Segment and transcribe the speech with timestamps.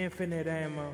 [0.00, 0.88] Infinite ammo.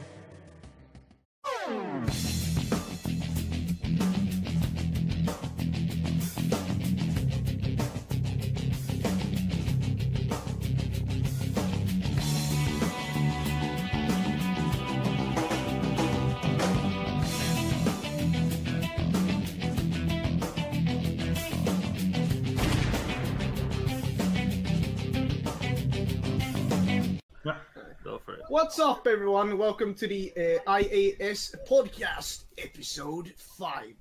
[28.66, 29.58] What's up, everyone?
[29.58, 33.94] Welcome to the uh, IAS podcast, episode five.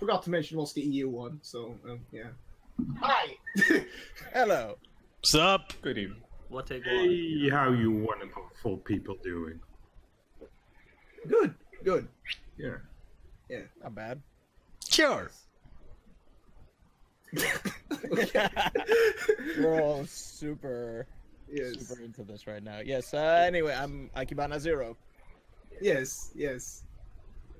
[0.00, 2.28] Forgot to mention what's the EU one, so um, yeah.
[3.02, 3.36] Hi.
[4.32, 4.78] Hello.
[5.20, 5.74] What's up?
[5.82, 6.22] Good evening.
[6.48, 6.94] What take one?
[6.94, 9.60] Hey, how you wonderful people doing?
[11.28, 12.08] good, good.
[12.56, 12.76] Yeah.
[13.50, 13.64] Yeah.
[13.82, 14.22] Not bad.
[14.88, 15.30] Sure.
[19.58, 21.06] We're all super,
[21.50, 22.80] Yes, super into this right now.
[22.84, 23.14] Yes.
[23.14, 24.96] Uh, anyway, I'm Akibana Zero,
[25.80, 26.84] yes, yes.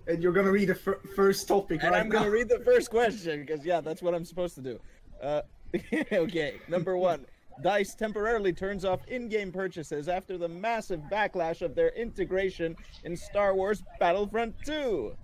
[0.06, 2.90] And you're gonna read the fir- first topic and right I'm gonna read the first
[2.90, 4.80] question because yeah, that's what I'm supposed to do.
[5.22, 5.42] Uh,
[6.12, 6.56] okay.
[6.68, 7.26] Number one.
[7.62, 12.74] Dice temporarily turns off in-game purchases after the massive backlash of their integration
[13.04, 15.14] in Star Wars Battlefront 2.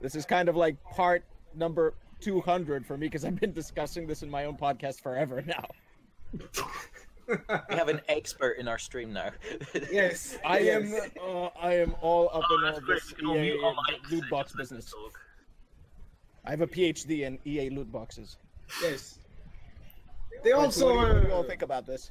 [0.00, 4.22] This is kind of like part number 200 for me because I've been discussing this
[4.22, 5.66] in my own podcast forever now.
[7.28, 7.36] We
[7.76, 9.30] have an expert in our stream now.
[9.90, 10.92] Yes, I yes.
[10.92, 13.26] am uh, I am all up Oh, in that's all this We
[13.62, 14.94] all EA loot box just let them business.
[16.44, 18.36] I have a PhD in EA loot boxes.
[18.82, 19.18] yes.
[20.42, 22.10] They also what, do you, what do you all uh, think about this?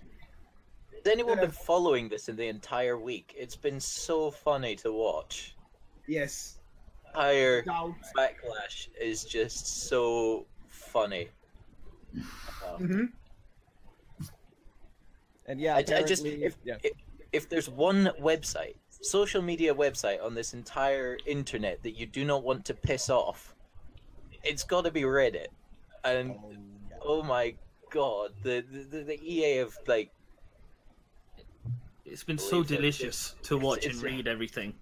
[0.93, 1.45] Has anyone Yeah.
[1.45, 3.33] been following this in the entire week?
[3.37, 5.55] It's been so funny to watch.
[6.07, 6.57] yes.
[7.13, 7.93] Entire Doubt.
[8.17, 11.27] backlash is just so funny.
[12.65, 13.05] Um, hmm
[15.47, 16.77] And yeah, I, I just if, yeah.
[16.83, 16.93] if
[17.33, 22.43] if there's one website, social media website on this entire internet that you do not
[22.43, 23.53] want to piss off,
[24.43, 25.47] it's got to be Reddit.
[26.03, 26.97] And Oh, yeah.
[27.03, 27.55] oh my
[27.89, 30.11] god, the the, the EA of like
[32.05, 32.75] It's been so Believe it.
[32.77, 34.73] delicious to It's- watch it's- and read everything.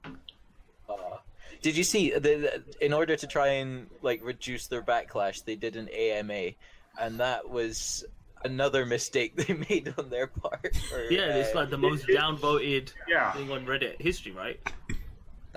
[0.89, 1.17] Uh,
[1.61, 5.55] did you see the, the in order to try and like reduce their backlash, they
[5.55, 6.51] did an AMA,
[6.99, 8.05] and that was
[8.43, 10.75] another mistake they made on their part.
[10.89, 13.31] for, Yeah, it's uh, like the most downvoted Yeah.
[13.33, 14.59] thing on Reddit history, right?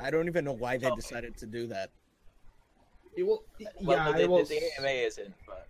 [0.01, 1.91] I don't even know why they decided to do that.
[3.15, 3.45] It will,
[3.83, 4.49] well, yeah, the, it was.
[4.49, 5.69] the, the AMA isn't, but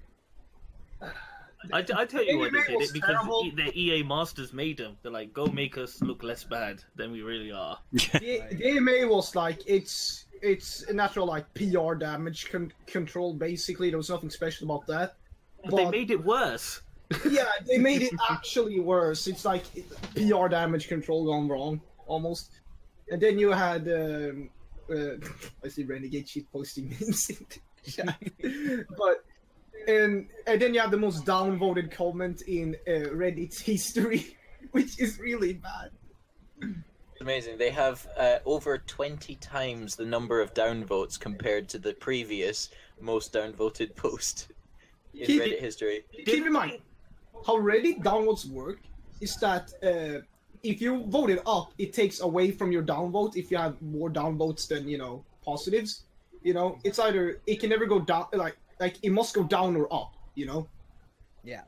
[1.73, 3.51] I, I tell you why they did it because terrible.
[3.55, 4.97] The EA masters made them.
[5.03, 7.79] They're like, go make us look less bad than we really are.
[7.93, 13.35] the, the AMA was like it's it's a natural like PR damage con- control.
[13.35, 15.17] Basically, there was nothing special about that.
[15.65, 16.81] But they made it worse.
[17.31, 19.27] Yeah, they made it actually worse.
[19.27, 19.65] It's like
[20.15, 22.61] PR damage control gone wrong almost.
[23.11, 24.51] And then you had um,
[24.91, 25.17] uh,
[25.65, 27.47] I see Renegade shit posting memes in
[27.85, 28.87] the chat.
[28.99, 29.25] but
[29.89, 34.37] and and then you have the most downvoted comment in uh, Reddit's history,
[34.71, 35.91] which is really bad.
[37.21, 37.59] amazing.
[37.59, 43.33] They have uh, over twenty times the number of downvotes compared to the previous most
[43.33, 44.53] downvoted post
[45.15, 46.05] in Keep Reddit it- history.
[46.25, 46.79] Keep in mind
[47.47, 48.81] how Reddit downvotes work
[49.21, 50.21] is that uh,
[50.63, 54.11] if you vote it up, it takes away from your downvote if you have more
[54.11, 56.05] downvotes than you know positives.
[56.43, 59.77] You know, it's either it can never go down like like it must go down
[59.77, 60.13] or up.
[60.35, 60.67] You know,
[61.45, 61.63] Yeah.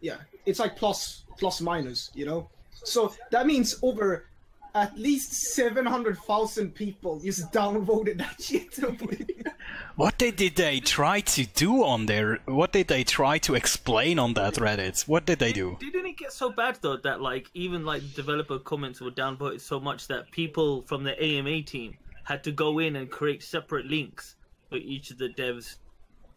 [0.00, 2.10] yeah, it's like plus plus minus.
[2.14, 4.26] You know, so that means over
[4.74, 8.78] at least seven hundred thousand people just downvoted that shit.
[9.96, 12.40] What did, did they try to do on there?
[12.46, 15.06] What did they try to explain on that Reddit?
[15.06, 15.76] What did they do?
[15.78, 19.78] Didn't it get so bad though that like even like developer comments were downvoted so
[19.78, 24.34] much that people from the AMA team had to go in and create separate links
[24.68, 25.76] for each of the devs'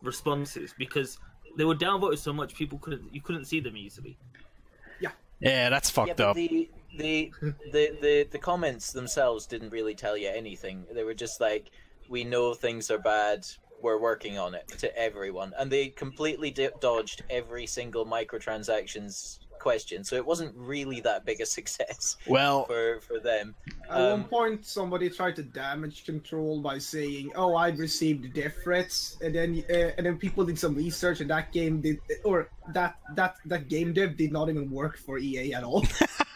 [0.04, 1.18] responses because
[1.58, 4.18] they were downvoted so much people couldn't you couldn't see them easily.
[5.00, 5.10] Yeah,
[5.40, 6.36] Yeah, that's fucked but up.
[6.36, 7.32] the, the
[7.72, 10.86] the the the comments themselves didn't really tell you anything.
[10.94, 11.72] They were just like,
[12.10, 13.46] "We know things are bad.
[13.82, 20.04] We're working on it." To everyone, and they completely di- dodged every single microtransactions question.
[20.04, 23.56] So it wasn't really that big a success Well, for for them.
[23.90, 28.56] At one Um, point, somebody tried to damage control by saying, "Oh, I received death
[28.64, 32.50] threats," and then uh, and then people did some research, and that game did, or
[32.74, 35.84] that that that game dev did not even work for EA at all.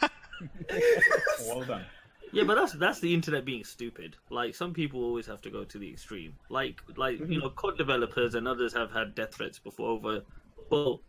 [1.48, 1.86] Well done.
[2.34, 4.16] Yeah, but that's that's the internet being stupid.
[4.30, 6.36] Like some people always have to go to the extreme.
[6.50, 10.22] Like like you know, COD developers and others have had death threats before over.
[10.70, 11.02] Well,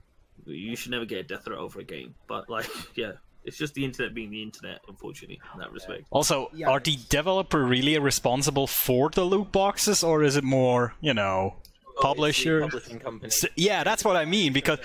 [0.45, 2.15] you should never get a death threat over a game.
[2.27, 3.13] But like, yeah,
[3.45, 6.05] It's just the internet being the internet, unfortunately, in that respect.
[6.11, 10.95] Also, Yeah, are the developer really responsible for the loot boxes, or is it more,
[11.01, 11.72] you know, it's the
[12.03, 12.61] publisher?
[12.63, 13.29] publishing company.
[13.29, 14.53] S- Yeah, that's what I mean.
[14.53, 14.79] Because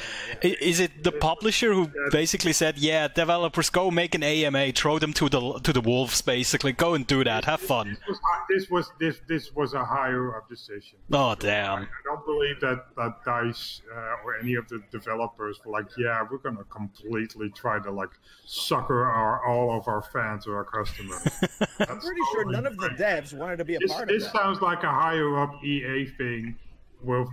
[0.43, 4.99] i- is it the publisher who basically said, "Yeah, developers go make an AMA, throw
[4.99, 8.19] them to the to the wolves, basically, go and do that, have fun." This was
[8.49, 10.97] this was this this was a higher up decision.
[11.11, 11.73] Oh damn!
[11.73, 11.87] I damn!
[12.09, 16.37] don't believe that that Dice uh, or any of the developers were like, yeah, we're
[16.47, 18.09] gonna completely try to like
[18.45, 21.21] sucker our all of our fans or our customers.
[21.79, 24.23] I'm pretty sure none of the devs wanted to be a This, part of this
[24.25, 24.33] that.
[24.33, 26.55] sounds like a higher up EA thing,
[27.03, 27.25] where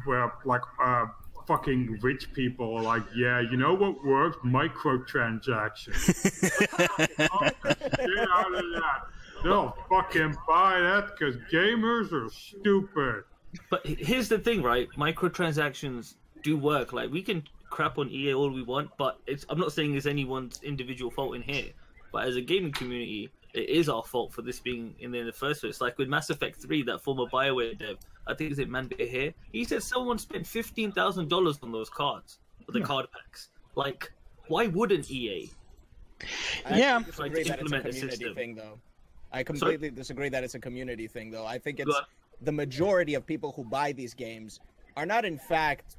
[0.45, 1.07] like uh,
[1.47, 4.37] fucking rich people are like, yeah, you know what works?
[4.45, 6.71] Microtransactions.
[7.19, 9.07] Get out of that.
[9.43, 13.25] They'll fucking buy that because gamers are stupid.
[13.71, 14.89] But here's the thing, right?
[14.97, 16.93] Microtransactions do work.
[16.93, 20.07] Like we can crap on EA all we want, but it's I'm not saying it's
[20.07, 21.71] anyone's individual fault in here.
[22.13, 25.27] But as a gaming community, it is our fault for this being in there in
[25.27, 25.81] the first place.
[25.81, 27.97] Like with Mass Effect 3, that former Bioware dev,
[28.27, 29.35] I think is it Manveer Heir.
[29.53, 32.87] He said someone spent fifteen thousand dollars on those cards, for the hmm.
[32.87, 33.49] card packs.
[33.77, 34.13] Like,
[34.49, 35.51] why wouldn't EA?
[36.67, 36.97] I Yeah.
[36.99, 38.35] actually disagree Like, that it's a implement the community system.
[38.35, 38.81] thing, though.
[39.33, 41.45] I completely disagree that it's a community thing, though.
[41.45, 42.01] I think it's
[42.41, 44.61] the majority of people who buy these games
[44.97, 45.97] are not, in fact,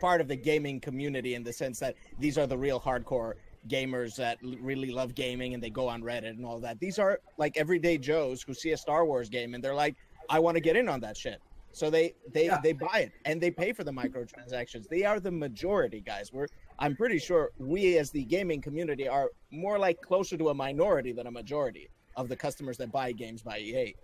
[0.00, 3.34] part of the gaming community in the sense that these are the real hardcore
[3.68, 6.78] gamers that l- really love gaming and they go on Reddit and all that.
[6.80, 9.96] These are like everyday Joes who see a Star Wars game and they're like,
[10.28, 11.40] I want to get in on that shit.
[11.72, 12.60] So they they Yeah.
[12.62, 14.88] they buy it and they pay for the microtransactions.
[14.88, 16.32] They are the majority, guys.
[16.32, 16.46] We're
[16.78, 21.12] I'm pretty sure we as the gaming community are more like closer to a minority
[21.12, 23.94] than a majority of the customers that buy games by EA.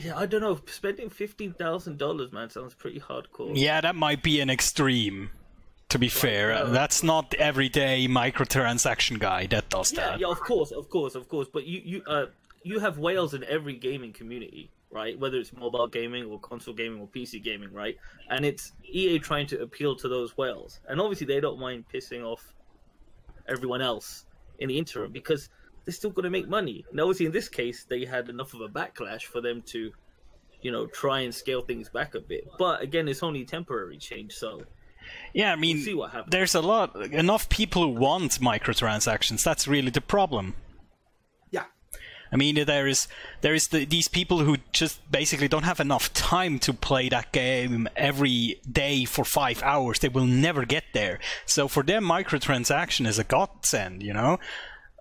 [0.00, 0.60] Yeah, I don't know.
[0.66, 3.52] Spending fifteen thousand dollars, man, sounds pretty hardcore.
[3.54, 5.30] Yeah, that might be an extreme.
[5.92, 10.20] To be fair, uh, that's not the everyday microtransaction guy that does Yeah, that.
[10.20, 11.48] yeah, of course, of course, of course.
[11.52, 12.26] But you, you, uh,
[12.62, 15.18] you have whales in every gaming community, right?
[15.18, 17.98] Whether it's mobile gaming or console gaming or PC gaming, right?
[18.30, 22.24] And it's EA trying to appeal to those whales, and obviously they don't mind pissing
[22.24, 22.54] off
[23.46, 24.24] everyone else
[24.60, 25.50] in the interim because
[25.84, 26.86] they're still going to make money.
[26.90, 29.92] And obviously, in this case, they had enough of a backlash for them to,
[30.62, 32.48] you know, try and scale things back a bit.
[32.58, 34.62] But again, it's only temporary change, so
[35.32, 36.30] Yeah, I mean, we'll see what happens.
[36.30, 39.42] there's a lot enough people who want microtransactions.
[39.42, 40.54] That's really the problem.
[41.50, 41.64] Yeah.
[42.30, 43.08] I mean, there is
[43.40, 47.32] there is the, these people who just basically don't have enough time to play that
[47.32, 49.98] game every day for five hours.
[49.98, 51.18] They will never get there.
[51.46, 54.38] So for them, microtransaction is a godsend, you know.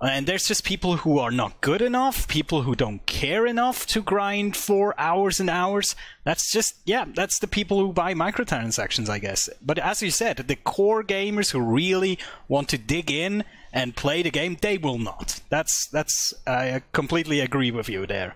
[0.01, 4.01] And there's just people who are not good enough, people who don't care enough to
[4.01, 5.95] grind for hours and hours.
[6.23, 9.47] That's just, yeah, that's the people who buy microtransactions, I guess.
[9.61, 12.17] But as you said, the core gamers who really
[12.47, 15.39] want to dig in and play the game, they will not.
[15.49, 18.35] That's, that's, I completely agree with you there.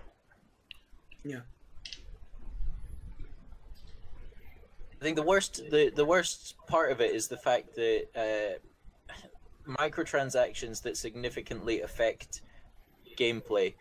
[1.23, 1.39] Yeah.
[5.01, 8.57] I think the worst the the worst part of it is the fact that uh,
[9.67, 12.41] microtransactions that significantly affect
[13.17, 13.73] gameplay,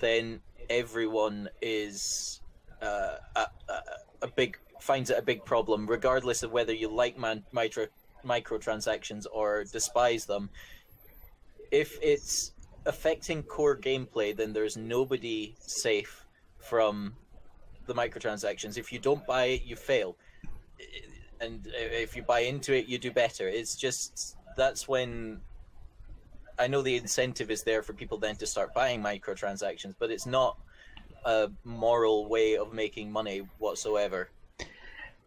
[0.00, 2.40] then everyone is
[2.82, 3.82] uh, a, a,
[4.22, 7.86] a big finds it a big problem, regardless of whether you like man, micro
[8.24, 10.50] microtransactions or despise them.
[11.70, 12.52] If it's
[12.86, 16.26] affecting core gameplay, then there's nobody safe
[16.58, 17.14] from
[17.86, 18.76] the microtransactions.
[18.78, 20.16] If you don't buy it, you fail
[21.40, 23.48] and if you buy into it, you do better.
[23.48, 25.40] It's just that's when
[26.58, 30.26] I know the incentive is there for people then to start buying microtransactions, but it's
[30.26, 30.58] not
[31.24, 34.28] a moral way of making money whatsoever.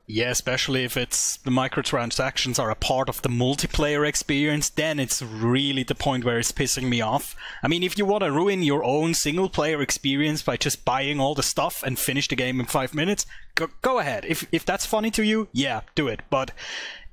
[0.06, 5.22] Yeah, especially if it's the microtransactions are a part of the multiplayer experience, then it's
[5.22, 7.36] really the point where it's pissing me off.
[7.64, 11.22] I mean, if you want to ruin your own single player experience by just buying
[11.22, 13.26] all the stuff and finish the game in five minutes,
[13.56, 14.26] go, go ahead.
[14.26, 16.22] If if that's funny to you, yeah, do it.
[16.30, 16.52] But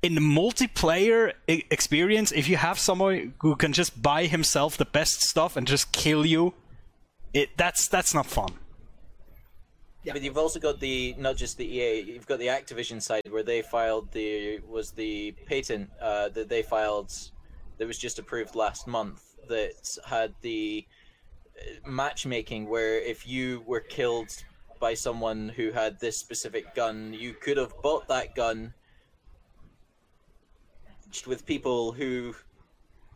[0.01, 4.85] in the multiplayer e- experience, if you have someone who can just buy himself the
[4.85, 6.53] best stuff and just kill you,
[7.33, 8.53] it that's that's not fun.
[10.03, 10.13] Yeah.
[10.13, 13.43] But you've also got the not just the EA, you've got the Activision side where
[13.43, 17.13] they filed the was the patent uh, that they filed
[17.77, 20.85] that was just approved last month that had the
[21.57, 24.29] uh, matchmaking where if you were killed
[24.79, 28.73] by someone who had this specific gun, you could have bought that gun
[31.11, 32.33] just with people who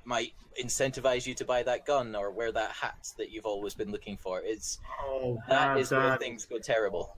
[0.04, 3.92] might incentivize you to buy that gun or wear that hat that you've always been
[3.92, 4.42] looking for.
[4.44, 7.18] It's Oh, that is where things go terrible.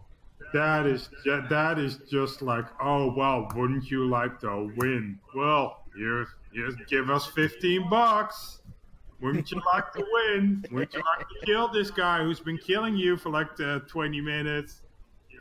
[0.53, 5.19] That is that is just like, oh well, wouldn't you like to win?
[5.35, 8.61] Well, here's here's give us fifteen bucks.
[9.19, 10.63] Wouldn't you like to win?
[10.71, 14.21] Wouldn't you like to kill this guy who's been killing you for like uh, 20
[14.21, 14.83] minutes?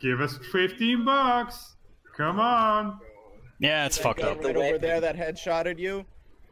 [0.01, 1.75] Give us 15 bucks.
[2.15, 2.99] Come on.
[3.59, 4.43] Yeah, it's fucked up.
[4.43, 6.05] right over there that headshotted you,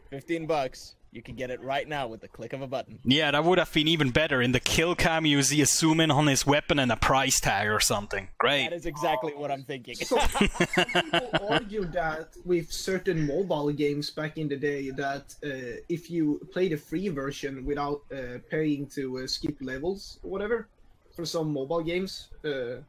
[0.10, 0.96] fifteen bucks.
[1.16, 3.00] You can get it right now with the click of a button.
[3.06, 4.42] Yeah, that would have been even better.
[4.42, 7.40] In the kill cam, you see a zoom in on his weapon and a price
[7.40, 8.28] tag or something.
[8.38, 8.70] Great.
[8.70, 9.96] That is exactly what I'm thinking.
[9.96, 15.80] So some people argue that with certain mobile games back in the day, that uh,
[15.88, 20.68] if you played a free version without uh, paying to uh, skip levels or whatever,
[21.16, 22.82] for some mobile games, uh,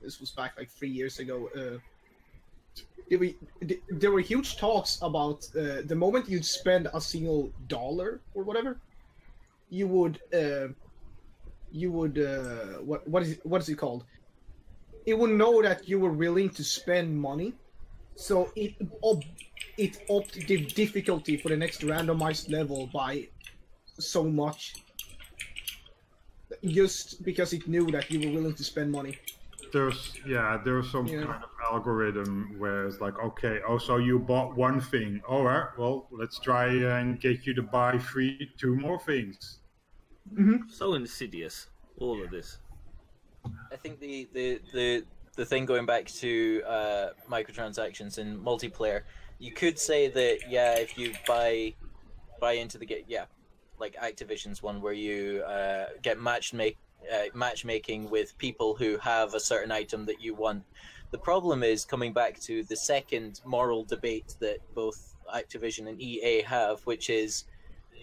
[0.00, 1.50] this was back like three years ago.
[3.12, 3.18] Uh,
[3.90, 8.80] there were huge talks about uh, the moment you'd spend a single dollar or whatever,
[9.68, 10.68] you would uh,
[11.70, 14.04] you would uh, what what is what is it called?
[15.06, 17.52] It would know that you were willing to spend money,
[18.14, 19.22] so it up
[19.76, 23.28] it upped the difficulty for the next randomized level by
[23.98, 24.74] so much.
[26.64, 29.18] Just because it knew that you were willing to spend money.
[29.74, 31.24] There's yeah, there's some Yeah.
[31.24, 35.20] kind of algorithm where it's like, okay, oh, so you bought one thing.
[35.28, 39.58] All right, well, let's try and get you to buy three, two more things.
[40.68, 42.58] So insidious, all of this.
[43.72, 45.04] I think the the the
[45.36, 49.02] the thing going back to uh, microtransactions in multiplayer,
[49.40, 51.74] you could say that yeah, if you buy
[52.40, 53.24] buy into the game, yeah,
[53.80, 56.78] like Activision's one where you uh, get match make
[57.12, 60.64] uh, matchmaking with people who have a certain item that you want.
[61.10, 66.42] The problem is coming back to the second moral debate that both Activision and EA
[66.42, 67.44] have, which is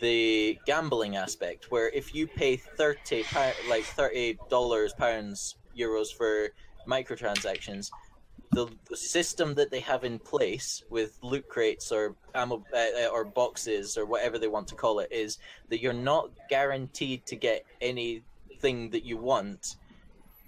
[0.02, 3.24] the gambling aspect where if you pay 30
[3.70, 6.50] like 30 dollars pounds euros for
[6.88, 7.92] microtransactions
[8.52, 13.24] the, the system that they have in place with loot crates or ammo uh, or
[13.24, 15.38] boxes or whatever they want to call it is
[15.70, 17.64] that you're not guaranteed to get
[18.62, 19.76] anything that you want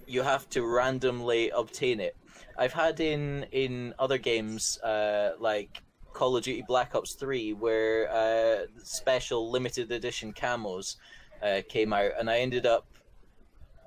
[0.06, 2.14] you have to randomly obtain it.
[2.58, 8.10] I've had in in other games uh, like Call of Duty Black Ops 3 where
[8.12, 10.96] uh, special limited edition camos
[11.42, 12.86] uh, came out, and I ended up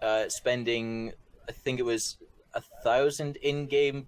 [0.01, 1.13] uh, spending,
[1.47, 2.17] I think it was
[2.53, 4.07] a thousand in game,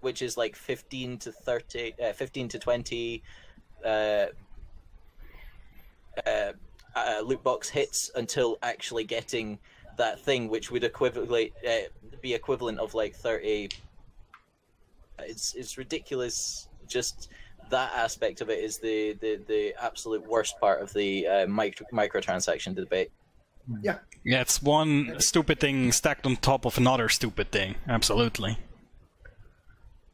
[0.00, 3.22] which is like 15 to 30, uh, 15 to 20
[6.94, 9.58] uh, loot box hits until actually getting
[9.96, 11.70] that thing, which would equivalent uh,
[12.20, 13.68] be equivalent of like 30
[15.26, 16.68] it's it's ridiculous.
[16.86, 17.28] Just
[17.70, 21.86] that aspect of it is the the, the absolute worst part of the uh, micro
[21.92, 23.10] microtransaction debate.
[23.82, 23.98] Yeah.
[24.24, 27.76] Yeah, it's one stupid thing stacked on top of another stupid thing.
[27.88, 28.58] Absolutely.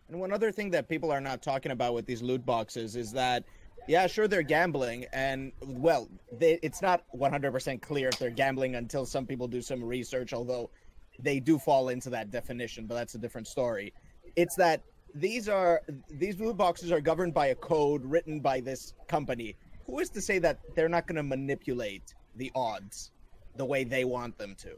[0.08, 3.10] And one other thing that people are not talking about with these loot boxes is
[3.12, 3.42] that,
[3.86, 9.06] yeah, sure, they're gambling, and well, they, it's not 100% clear if they're gambling until
[9.06, 10.70] some people do some research, although
[11.18, 13.92] they do fall into that definition, but that's a different story.
[14.34, 14.82] It's that
[15.14, 19.56] these are these loot boxes are governed by a code written by this company.
[19.86, 23.12] Who is to say that they're not going to manipulate the odds
[23.56, 24.76] the way they want them to?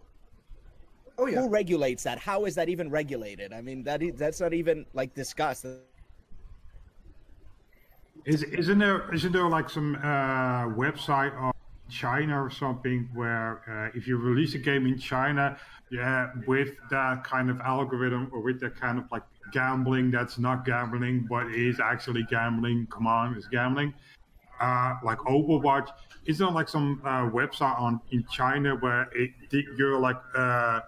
[1.19, 1.41] Oh yeah.
[1.41, 2.19] Who regulates that?
[2.19, 3.53] How is that even regulated?
[3.53, 5.67] I mean, that is, that's not even like discussed.
[8.29, 11.55] Is isn't there isn't there like some uh, website on
[11.89, 15.57] China or something where uh, if you release a game in China,
[15.91, 20.67] yeah, with that kind of algorithm or with that kind of like gambling that's not
[20.67, 22.87] gambling but is actually gambling.
[22.91, 23.95] Come on, it's gambling.
[24.61, 25.89] Uh, like Overwatch,
[26.27, 29.31] isn't there like some uh, website on in China where it,
[29.79, 30.81] you're like uh,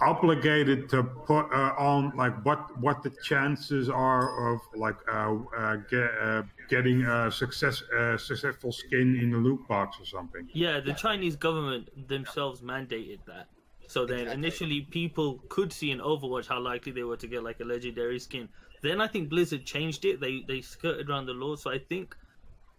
[0.00, 5.76] obligated to put uh, on like what what the chances are of like uh, uh,
[5.90, 10.48] get, uh, getting a success uh, successful skin in the loot box or something.
[10.52, 13.48] Yeah, the Chinese government themselves mandated that.
[13.88, 17.58] So then initially people could see in Overwatch how likely they were to get like
[17.60, 18.48] a legendary skin.
[18.82, 20.20] Then I think Blizzard changed it.
[20.20, 21.56] They they skirted around the law.
[21.56, 22.16] So I think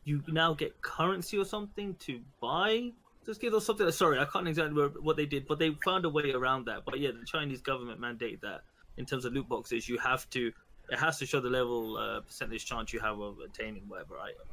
[0.06, 2.92] you now get currency or something to buy
[3.26, 3.92] the skins or something.
[3.92, 6.86] Sorry, I can't exactly remember what they did, but they found a way around that.
[6.86, 8.62] But yeah, the Chinese government mandated that
[8.98, 10.52] in terms of loot boxes, you have to
[10.92, 14.46] it has to show the level uh, percentage chance you have of attaining whatever item.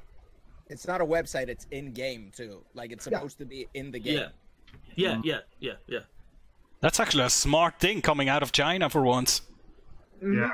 [0.68, 2.64] It's not a website; it's in game too.
[2.74, 4.18] Like it's supposed to be in the game.
[4.18, 4.28] Yeah,
[4.94, 5.98] yeah, yeah, yeah, yeah.
[6.80, 9.42] That's actually a smart thing coming out of China for once.
[10.22, 10.50] Yeah.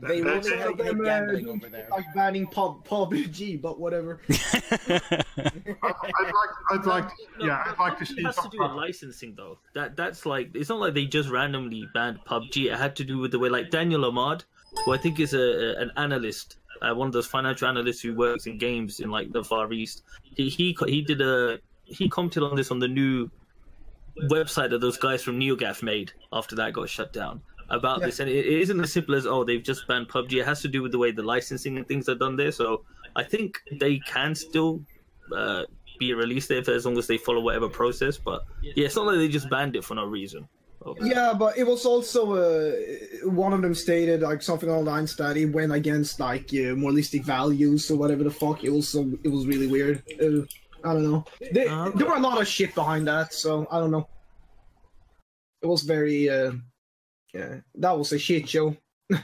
[0.00, 1.88] They That's really have Them, good uh, over there.
[1.90, 4.20] Like banning pub PUBG, but whatever.
[4.30, 5.00] I'd
[5.82, 8.22] like, I'd like, No, yeah, but I'd like to PUBG see.
[8.22, 9.58] has to do with licensing though.
[9.74, 12.72] That that's like it's not like they just randomly banned PUBG.
[12.72, 14.44] It had to do with the way like Daniel Ahmad,
[14.84, 18.46] who I think is a, an analyst uh, one of those financial analysts who works
[18.46, 20.04] in games in like the Far East.
[20.22, 23.30] He he he did a he commented on this on the new
[24.30, 28.06] website that those guys from NeoGaf made after that got shut down about Yeah.
[28.06, 30.34] this, and it, it isn't as simple as oh they've just banned PUBG.
[30.40, 32.52] It has to do with the way the licensing and things are done there.
[32.52, 32.84] So
[33.16, 34.80] I think they can still
[35.34, 35.64] uh,
[35.98, 38.16] be released there as long as they follow whatever process.
[38.16, 40.48] But yeah, it's not like they just banned it for no reason.
[41.02, 42.72] Yeah, but it was also uh,
[43.28, 46.74] one of them stated like something along the lines that it went against like uh,
[46.76, 48.62] moralistic values or whatever the fuck.
[48.64, 50.02] It was so it was really weird.
[50.20, 50.42] Uh,
[50.84, 51.24] I don't know.
[51.52, 54.08] They, Uh, there were a lot of shit behind that, so I don't know.
[55.62, 56.52] It was very uh,
[57.34, 57.56] yeah.
[57.74, 58.76] That was a shit show.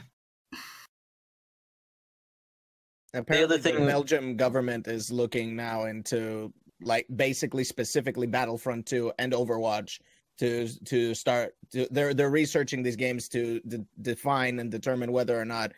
[3.13, 9.31] Apparently, the, thing- Belgium government is looking now into like basically specifically Battlefront 2 and
[9.31, 9.99] Overwatch
[10.39, 11.55] to to start.
[11.71, 15.71] To, they're they're researching these games to de- define and determine whether or not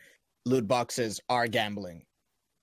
[0.44, 2.04] loot boxes are gambling.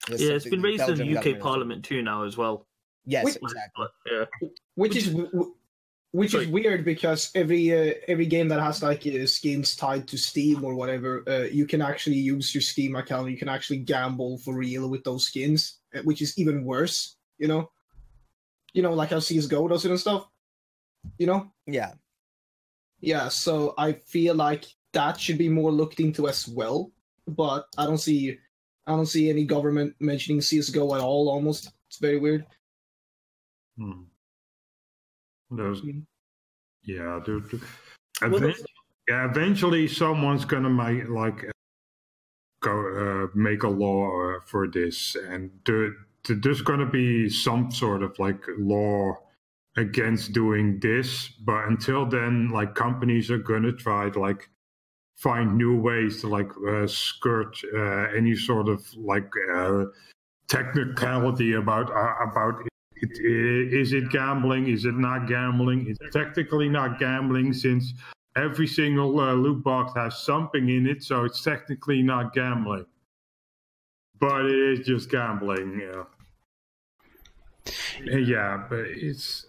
[0.10, 2.68] That's Yeah, it's been the raised in the UK government Parliament too now as well.
[3.06, 3.86] Yes, Wait- exactly.
[4.12, 4.26] Yeah.
[4.76, 5.54] which is w-
[6.12, 6.46] which Sorry.
[6.46, 10.64] is weird because every uh, every game that has like uh, skins tied to Steam
[10.64, 13.30] or whatever, uh, you can actually use your Steam account.
[13.30, 17.18] You can actually gamble for real with those skins, uh, which is even worse.
[17.38, 17.70] You know,
[18.74, 20.28] you know, like how CS:GO does it and stuff.
[21.18, 21.94] You know, Yeah,
[23.00, 23.28] yeah.
[23.30, 26.92] So I feel like that should be more looked into as well.
[27.28, 28.38] But I don't see,
[28.88, 31.30] I don't see any government mentioning CS:GO at all.
[31.30, 32.46] Almost, it's very weird.
[33.78, 34.04] Hmm.
[35.52, 36.00] Those, Hmm.
[36.84, 37.52] yeah, dude.
[38.22, 38.66] Well, Eventually,
[39.10, 41.52] yeah, eventually someone's gonna make like uh,
[42.62, 42.72] go
[43.26, 45.94] uh, make a law uh, for this, and there,
[46.30, 49.16] there's gonna be some sort of like law
[49.78, 51.30] against doing this.
[51.30, 54.50] But until then, like companies are gonna try to like
[55.18, 59.86] find new ways to like uh, skirt uh, any sort of like uh,
[60.48, 62.62] technicality about uh, about
[62.98, 64.68] it, i- is it gambling?
[64.68, 65.88] Is it not gambling?
[65.90, 67.94] It's technically not gambling since
[68.36, 72.86] every single uh, loot box has something in it, so it's technically not gambling.
[74.20, 75.80] But it is just gambling.
[75.80, 76.04] Yeah,
[78.06, 79.46] yeah but it's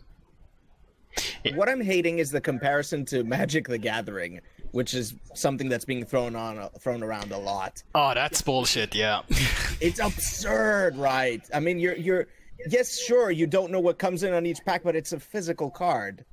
[1.54, 4.40] what I'm hating is the comparison to Magic the Gathering,
[4.72, 7.82] which is something that's being thrown on thrown around a lot.
[7.94, 8.94] Oh, that's bullshit.
[8.94, 9.22] Yeah.
[9.78, 11.42] It's absurd, right?
[11.52, 12.28] I mean, you're you're
[12.66, 15.70] yes, sure, you don't know what comes in on each pack, but it's a physical
[15.70, 16.24] card.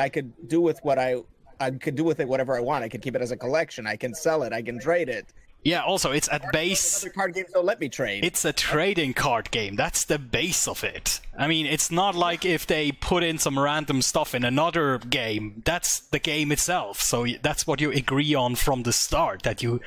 [0.00, 1.22] I could do with what I
[1.60, 2.84] I could do with it whatever I want.
[2.84, 3.86] I could keep it as a collection.
[3.86, 4.52] I can sell it.
[4.52, 5.32] I can trade it.
[5.68, 5.82] Yeah.
[5.82, 7.02] Also, it's at base.
[7.02, 8.24] Other card games don't let me trade.
[8.24, 9.76] It's a trading card game.
[9.76, 11.20] That's the base of it.
[11.36, 15.62] I mean, it's not like if they put in some random stuff in another game.
[15.64, 17.00] That's the game itself.
[17.00, 19.42] So that's what you agree on from the start.
[19.42, 19.80] That you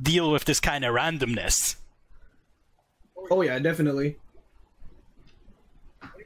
[0.00, 1.76] deal with this kind of randomness.
[3.30, 4.18] Oh yeah, definitely.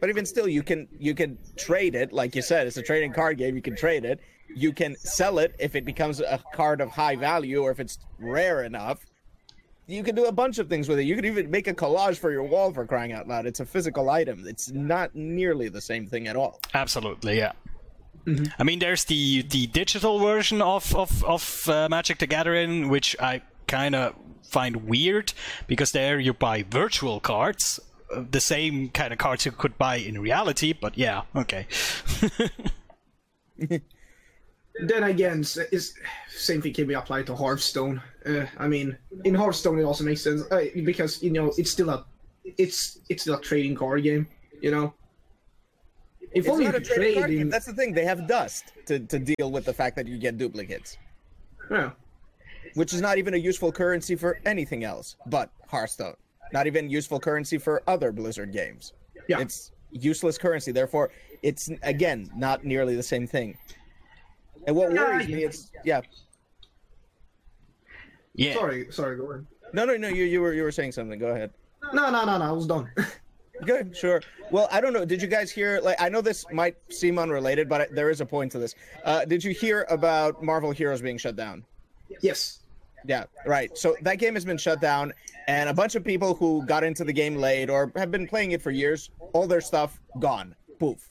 [0.01, 3.13] But even still, you can you can trade it, like you said, it's a trading
[3.13, 3.55] card game.
[3.55, 4.19] You can trade it.
[4.55, 7.99] You can sell it if it becomes a card of high value or if it's
[8.19, 9.05] rare enough.
[9.87, 11.05] You can do a bunch of things with it.
[11.05, 13.47] You could even make a collage for your wall for crying out loud.
[13.47, 14.45] It's a physical item.
[14.47, 16.61] It's not nearly the same thing at all.
[16.75, 17.53] Absolutely, yeah.
[18.59, 23.17] I mean, there's the the digital version of of of uh, Magic the Gathering, which
[23.19, 24.15] I kind of
[24.49, 25.33] find weird
[25.67, 27.81] because there you buy virtual cards,
[28.15, 30.73] uh, the same kind of cards you could buy in reality.
[30.73, 31.67] But yeah, okay.
[34.83, 35.95] then again, s- is
[36.29, 38.01] same thing can be applied to Hearthstone.
[38.27, 41.90] Uh, I mean, in Hearthstone it also makes sense uh, because you know it's still
[41.90, 42.05] a
[42.59, 44.27] it's it's still a trading card game.
[44.61, 44.95] You know,
[46.33, 47.51] if It's only not a trading card game.
[47.51, 47.93] That's the thing.
[47.95, 50.99] They have dust to, to deal with the fact that you get duplicates,
[51.71, 51.90] Yeah.
[52.75, 56.14] which is not even a useful currency for anything else but Hearthstone.
[56.53, 58.93] Not even useful currency for other Blizzard games.
[59.29, 59.40] Yeah.
[59.40, 60.73] It's useless currency.
[60.73, 61.11] Therefore,
[61.43, 63.57] it's again not nearly the same thing.
[64.66, 66.01] And what worries me it's yeah.
[68.35, 68.55] Yeah.
[68.55, 69.46] Sorry, sorry, go ahead.
[69.73, 70.09] No, no, no.
[70.09, 71.18] You you were you were saying something.
[71.18, 71.51] Go ahead.
[71.92, 72.44] No, no, no, no.
[72.44, 72.90] I was done.
[73.64, 74.23] Good, sure.
[74.51, 75.05] Well, I don't know.
[75.05, 75.81] Did you guys hear?
[75.83, 78.75] Like, I know this might seem unrelated, but there is a point to this.
[79.05, 81.64] Uh, did you hear about Marvel Heroes being shut down?
[82.23, 82.61] yes.
[83.07, 83.77] Yeah, right.
[83.79, 85.12] So that game has been shut down,
[85.49, 88.53] and a bunch of people who got into the game late or have been playing
[88.53, 90.55] it for years, all their stuff gone.
[90.79, 91.09] Poof.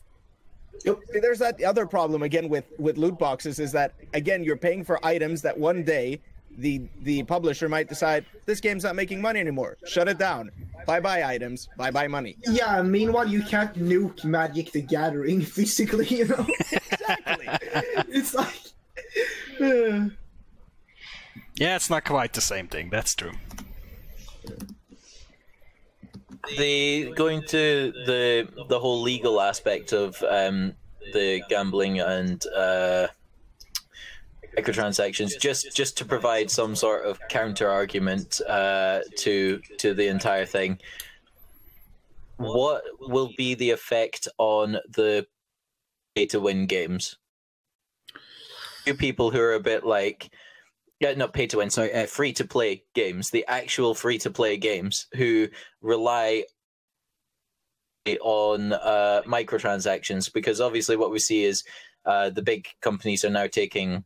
[0.86, 1.00] Yep.
[1.12, 4.84] See, There's that other problem again with with loot boxes is that again you're paying
[4.84, 6.22] for items that one day
[6.58, 9.78] the the publisher might decide this game's not making money anymore.
[9.86, 10.52] Shut it down.
[10.86, 11.70] Bye bye items.
[11.78, 12.36] Bye bye money.
[12.48, 12.82] Yeah.
[12.82, 16.08] Meanwhile, you can't nuke Magic the Gathering physically.
[16.08, 17.48] You know, Exactly.
[18.10, 18.60] it's like.
[21.56, 22.90] Yeah, it's not quite the same thing.
[22.90, 23.34] That's true.
[26.58, 30.74] The going to the the whole legal aspect of um,
[31.14, 33.08] the gambling and uh,
[34.58, 40.46] microtransactions, just just to provide some sort of counter argument uh, to to the entire
[40.46, 40.80] thing.
[42.38, 45.28] What will be the effect on the
[46.16, 47.18] pay to win games?
[48.86, 50.32] You people who are a bit like
[51.00, 54.30] yeah, not pay to win, sorry, uh, free to play games, the actual free to
[54.30, 55.48] play games who
[55.82, 56.44] rely
[58.22, 61.64] on uh, microtransactions because obviously what we see is
[62.06, 64.04] uh, the big companies are now taking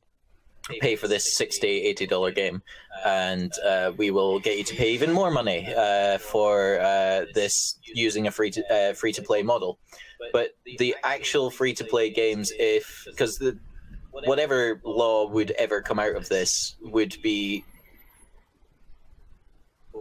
[0.80, 2.62] pay for this 60 80 dollar game.
[3.06, 7.78] And uh, we will get you to pay even more money uh, for uh, this
[7.84, 9.80] using a free to uh, free to play model.
[10.32, 13.58] But the actual free to play games if because the
[14.26, 17.64] whatever law would ever come out of this would be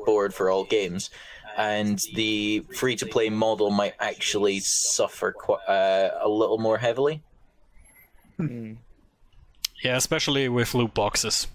[0.05, 1.11] board for all games
[1.57, 7.23] and the free to play model might actually suffer qu- uh, a little more heavily
[8.39, 8.75] Hmm.
[9.85, 11.47] Yeah, especially with loot boxes.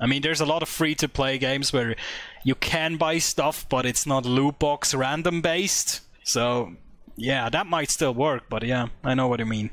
[0.00, 1.96] I mean, there's a lot of free to play games where
[2.44, 6.02] you can buy stuff, but it's not loot box random based.
[6.22, 6.74] So,
[7.16, 9.70] yeah, that might still work, but yeah, I know what you mean.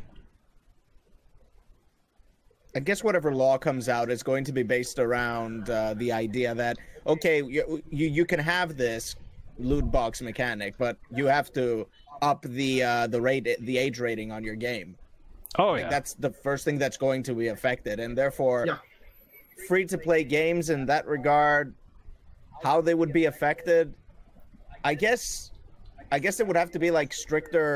[2.76, 6.54] I guess whatever law comes out is going to be based around uh, the idea
[6.54, 9.16] that okay, you, you you can have this
[9.58, 11.88] loot box mechanic, but you have to
[12.22, 14.98] up the uh, the rate the age rating on your game.
[15.58, 15.90] Oh, Like, yeah.
[15.90, 18.78] That's the first thing that's going to be affected, and therefore, Yeah.
[19.70, 21.74] free to play games in that regard,
[22.62, 23.94] how they would be affected,
[24.84, 25.52] I guess,
[26.12, 27.70] I guess it would have to be like stricter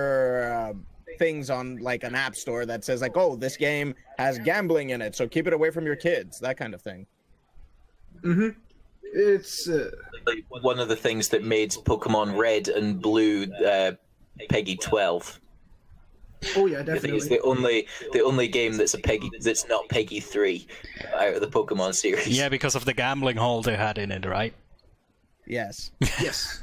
[0.54, 0.74] uh,
[1.20, 5.02] things on like an app store that says like, oh, this game has gambling in
[5.02, 7.06] it, so keep it away from your kids, that kind of thing.
[8.24, 8.50] Mm-hmm.
[9.04, 9.92] It's uh,
[10.26, 13.92] like one of the things that made pokemon red and blue uh,
[14.50, 15.40] PEGI 12
[16.56, 17.38] oh yeah, I think it's definitely.
[17.38, 20.68] the only the only game that's a PEGI that's not PEGI three
[21.16, 22.28] out of the Pokemon series.
[22.28, 24.54] Yeah, because of the gambling hole they had in it, right?
[25.46, 25.92] Yes.
[26.22, 26.62] Yes.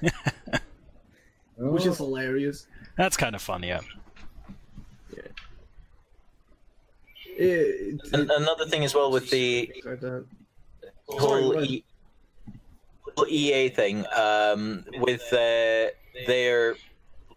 [1.58, 2.66] Which is hilarious.
[2.96, 3.80] That's kind of fun, yeah.
[7.38, 10.02] It, An- another thing as well with the like
[11.08, 11.84] whole Sorry, e-
[13.28, 15.90] EA thing um, with uh,
[16.26, 16.76] their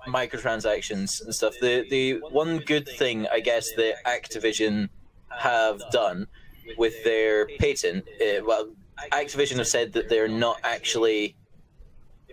[0.07, 1.53] microtransactions and stuff.
[1.61, 4.89] The the one good thing I guess that Activision
[5.29, 6.27] have done
[6.77, 8.69] with their patent, uh, well,
[9.11, 11.35] Activision have said that they're not actually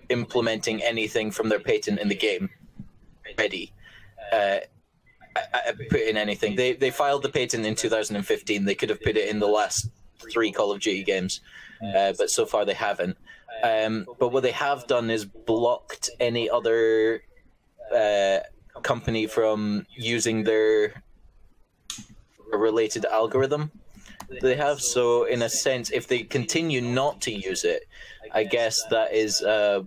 [0.09, 2.48] implementing anything from their patent in the game
[3.38, 3.72] ready.
[4.33, 4.59] Uh,
[5.90, 6.57] put in anything.
[6.57, 8.64] They they filed the patent in 2015.
[8.64, 9.88] They could have put it in the last
[10.33, 11.40] three Call of Duty games,
[11.94, 13.16] uh, but so far they haven't.
[13.62, 17.22] Um, but what they have done is blocked any other
[17.94, 18.38] uh,
[18.83, 21.03] company from using their
[22.53, 23.70] related algorithm.
[24.42, 27.85] They have so, in a sense, if they continue not to use it,
[28.33, 29.87] I guess that is a,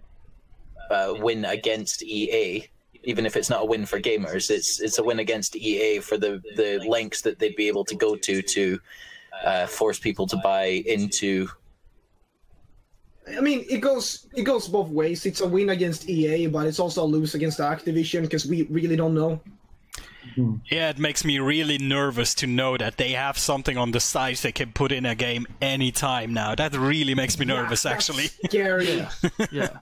[0.90, 2.68] a win against EA
[3.04, 6.18] even if it's not a win for gamers, it's it's a win against EA for
[6.18, 8.80] the the lengths that they'd be able to go to to
[9.46, 11.48] uh, force people to buy into.
[13.38, 15.26] I mean, it goes it goes both ways.
[15.26, 18.96] It's a win against EA, but it's also a lose against Activision because we really
[18.96, 19.40] don't know.
[20.70, 24.38] Yeah, it makes me really nervous to know that they have something on the side
[24.38, 26.56] they can put in a game anytime now.
[26.56, 28.28] That really makes me nervous, That's actually.
[28.46, 29.08] Scary.
[29.52, 29.80] yeah.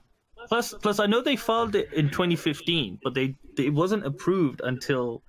[0.48, 5.22] Plus, plus, I know they filed it in 2015, but they it wasn't approved until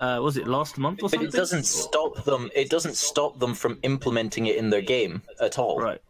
[0.00, 1.28] uh, was it last month or But something?
[1.28, 2.50] it doesn't stop them.
[2.54, 5.78] It doesn't stop them from implementing it in their game at all.
[5.78, 6.00] Right.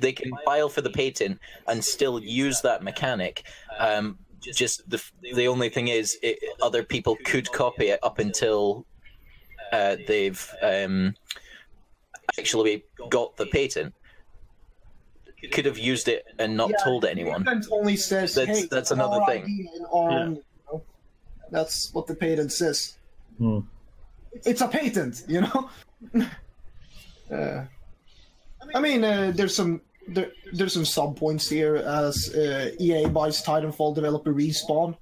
[0.00, 3.44] They can file for the patent and still use that mechanic.
[3.78, 5.02] Um, just the
[5.34, 8.84] the only thing is, it, other people could copy it up until
[9.72, 11.14] uh, they've um,
[12.38, 13.94] actually got the patent.
[15.52, 17.44] Could have used it and not Yeah, told anyone.
[17.44, 19.44] patent only says, That's- hey, that's another thing.
[19.44, 20.28] idea our- Yeah.
[20.30, 20.82] you know,
[21.50, 22.98] that's what the patent says.
[23.38, 23.60] Hmm.
[24.44, 25.70] It's a patent, you know.
[27.32, 27.64] uh,
[28.74, 33.42] I mean, uh, there's some there, there's some sub points here as uh, EA buys
[33.42, 34.96] Titanfall developer Respawn.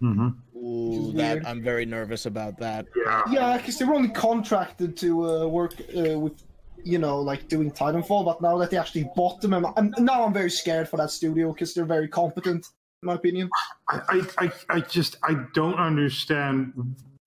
[0.00, 1.46] hmm Ooh, that.
[1.46, 2.86] I'm very nervous about that.
[3.30, 6.42] Yeah, because they were only contracted to uh, work uh, with,
[6.86, 8.24] you know, like doing Titanfall.
[8.24, 11.52] But now that they actually bought them, I'm- now I'm very scared for that studio
[11.52, 12.68] because they're very competent,
[13.02, 13.50] in my opinion.
[13.88, 16.72] I, I, I, just I don't understand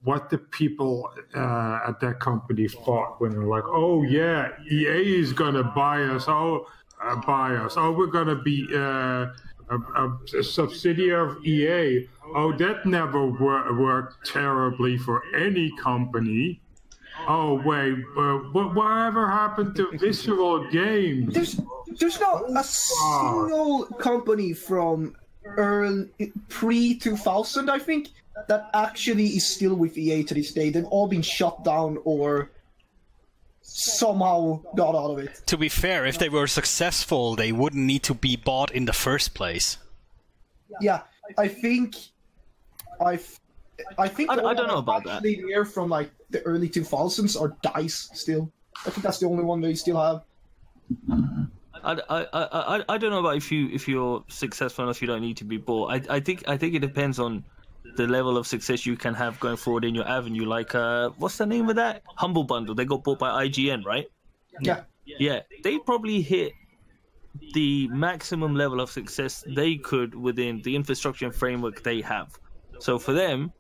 [0.04, 5.34] what the people uh, at that company thought when they're like, oh yeah, EA is
[5.34, 6.66] gonna buy us, oh
[7.04, 9.28] uh, buy us, oh we're gonna be uh,
[9.72, 12.08] a, a subsidiary of EA.
[12.34, 16.62] Oh, that never wor- worked terribly for any company.
[17.28, 21.34] Oh wait, but what whatever happened to Visceral Games?
[21.34, 21.60] There's
[22.00, 26.10] there's not oh, a single company from early
[26.48, 28.10] pre 2000, I think,
[28.48, 30.70] that actually is still with EA to this day.
[30.70, 32.52] They've all been shut down or
[33.62, 35.42] somehow got out of it.
[35.48, 38.94] To be fair, if they were successful, they wouldn't need to be bought in the
[38.94, 39.78] first place.
[40.82, 41.02] Yeah,
[41.38, 41.96] I think
[43.02, 43.20] I
[43.98, 45.16] I think I- I don't know that's about that.
[45.18, 48.52] actually there from like the early 2000s are Dice still.
[48.86, 50.24] I think that's the only one they still have.
[51.84, 55.08] I, I, I, I- I don't know about if you if you're successful enough you
[55.08, 55.92] don't need to be bought.
[55.92, 57.44] I, I think I think it depends on
[57.96, 60.46] the level of success you can have going forward in your avenue.
[60.46, 62.04] Like uh, what's the name of that?
[62.16, 62.76] Humble Bundle.
[62.76, 64.08] They got bought by IGN, right?
[64.62, 64.82] Yeah.
[65.06, 66.54] Yeah, they probably hit
[67.54, 72.38] the maximum level of success they could within the infrastructure and framework they have.
[72.80, 73.52] So for them,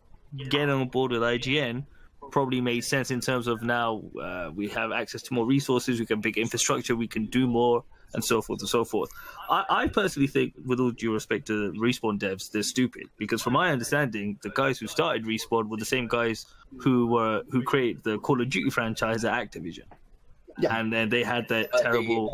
[0.50, 1.86] getting on board with IGN
[2.30, 6.06] probably made sense in terms of now uh, we have access to more resources, we
[6.06, 9.10] can big infrastructure, we can do more, and so forth and so forth.
[9.50, 13.54] I, I personally think, with all due respect to respawn devs, they're stupid because, from
[13.54, 16.46] my understanding, the guys who started respawn were the same guys
[16.78, 19.86] who were who created the Call of Duty franchise at Activision.
[20.58, 20.78] Yeah.
[20.78, 22.34] And then they had that Uh, terrible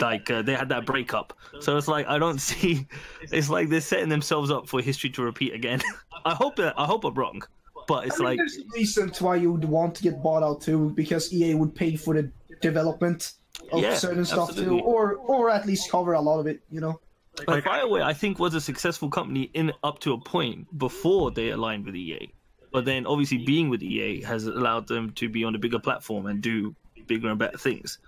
[0.00, 1.36] like uh, they had that breakup.
[1.60, 2.86] So it's like I don't see.
[3.22, 5.80] It's like they're setting themselves up for history to repeat again.
[6.24, 7.42] I hope that I hope I'm wrong,
[7.90, 10.42] but it's I mean, like there's a reason why you would want to get bought
[10.42, 13.32] out too, because EA would pay for the development
[13.72, 14.80] of Yeah, certain stuff absolutely.
[14.80, 16.62] too, or or at least cover a lot of it.
[16.70, 17.00] You know.
[17.48, 18.02] like Fireway.
[18.02, 21.96] I think was a successful company in up to a point before they aligned with
[21.96, 22.32] EA,
[22.72, 26.26] but then obviously being with EA has allowed them to be on a bigger platform
[26.26, 26.74] and do
[27.06, 27.98] bigger and better things.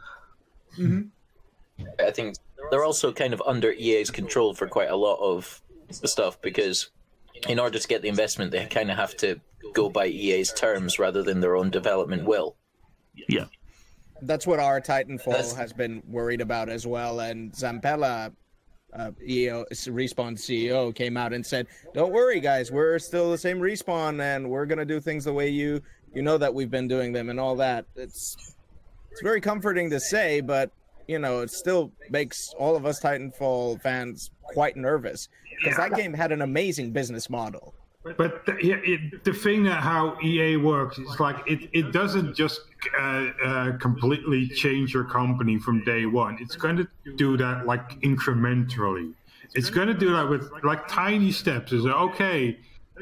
[0.78, 1.08] Mm-hmm.
[1.98, 2.36] I think
[2.70, 5.60] they're also kind of under EA's control for quite a lot of
[6.00, 6.90] the stuff because
[7.48, 9.40] in order to get the investment, they kind of have to
[9.72, 12.56] go by EA's terms rather than their own development will.
[13.28, 13.46] Yeah,
[14.22, 17.20] That's what our Titanfall That's- has been worried about as well.
[17.20, 18.32] And Zampella,
[18.92, 22.70] uh, EO, Respawn CEO, came out and said, "Don't worry, guys.
[22.70, 25.82] We're still the same Respawn, and we're gonna do things the way you
[26.14, 28.54] you know that we've been doing them and all that." It's
[29.10, 30.70] it's very comforting to say, but
[31.08, 36.12] you know, it still makes all of us Titanfall fans quite nervous because that game
[36.14, 37.74] had an amazing business model.
[38.04, 42.34] But the, yeah, it, the thing that how EA works is like it, it doesn't
[42.34, 42.60] just
[42.98, 46.36] uh, uh, completely change your company from day one.
[46.40, 49.14] It's going to do that like incrementally.
[49.54, 51.72] It's going to do that with like tiny steps.
[51.72, 52.58] Is like, okay,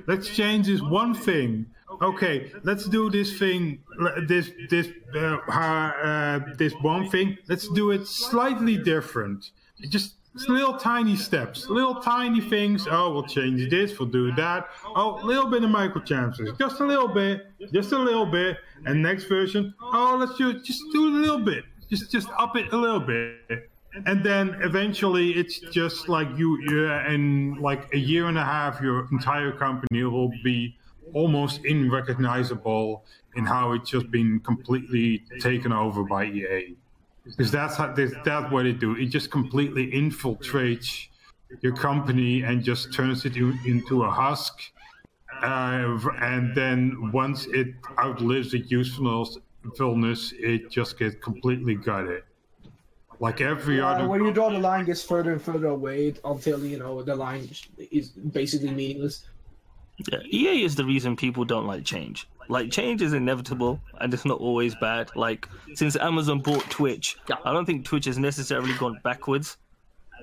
[0.06, 1.66] let's change this one thing.
[2.02, 3.82] Okay, let's do this thing.
[4.28, 7.38] This this uh, uh, this one thing.
[7.48, 9.50] Let's do it slightly different.
[9.88, 12.86] Just it's little tiny steps, little tiny things.
[12.88, 14.68] Oh, we'll change this, we'll do that.
[14.94, 18.58] Oh, a little bit of microtransfers, just a little bit, just a little bit.
[18.86, 22.72] And next version, oh, let's do just do a little bit, just just up it
[22.72, 23.68] a little bit.
[24.06, 28.80] And then eventually, it's just like you, yeah, in like a year and a half,
[28.80, 30.76] your entire company will be
[31.12, 36.76] almost unrecognizable in how it's just been completely taken over by EA
[37.24, 38.96] because that's how that's, that's what it do.
[38.96, 41.08] It just completely infiltrates
[41.62, 44.60] your company and just turns it in- into a husk.
[45.42, 52.22] Uh, and then once it outlives its usefulness, usefulness, it just gets completely gutted.
[53.20, 54.08] Like every Uh, other.
[54.08, 57.48] when you draw the line, gets further and further away until you know the line
[57.90, 59.28] is basically meaningless.
[60.10, 62.26] Yeah, EA is the reason people don't like change.
[62.50, 65.10] Like change is inevitable and it's not always bad.
[65.14, 69.56] Like since Amazon bought Twitch, I don't think Twitch has necessarily gone backwards.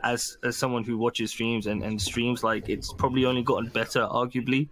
[0.04, 4.02] As as someone who watches streams and, and streams, like it's probably only gotten better,
[4.02, 4.70] arguably.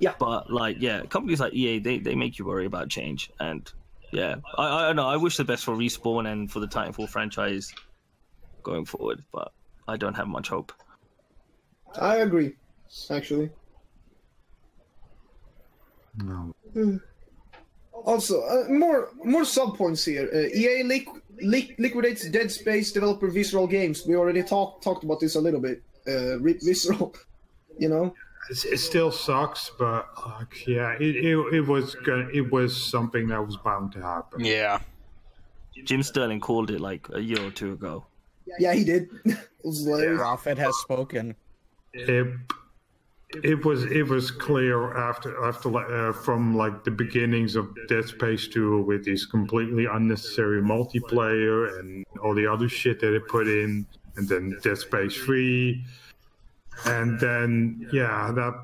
[0.00, 0.14] Yeah.
[0.18, 3.70] But like, yeah, companies like EA, they, they make you worry about change, and
[4.12, 7.72] yeah, I I know I wish the best for respawn and for the Titanfall franchise
[8.62, 9.52] going forward, but
[9.86, 10.72] I don't have much hope.
[12.00, 12.56] I agree,
[13.10, 13.50] actually.
[16.24, 16.54] No.
[17.92, 20.28] Also, uh, more more sub points here.
[20.32, 24.06] Uh, EA liqu- li- liquidates Dead Space developer Visceral Games.
[24.06, 25.82] We already talked talked about this a little bit.
[26.06, 27.14] Uh, Ri- Visceral,
[27.78, 28.14] you know.
[28.50, 33.28] It's, it still sucks, but like, yeah, it, it, it was go- it was something
[33.28, 34.44] that was bound to happen.
[34.44, 34.78] Yeah.
[35.84, 38.06] Jim Sterling called it like a year or two ago.
[38.58, 39.08] Yeah, he did.
[39.24, 41.34] it was like, Prophet has spoken.
[41.92, 42.26] it
[43.42, 48.48] it was it was clear after after uh, from like the beginnings of Dead Space
[48.48, 53.86] 2 with this completely unnecessary multiplayer and all the other shit that it put in
[54.18, 55.84] and then Dead Space Three,
[56.84, 58.54] and then yeah, that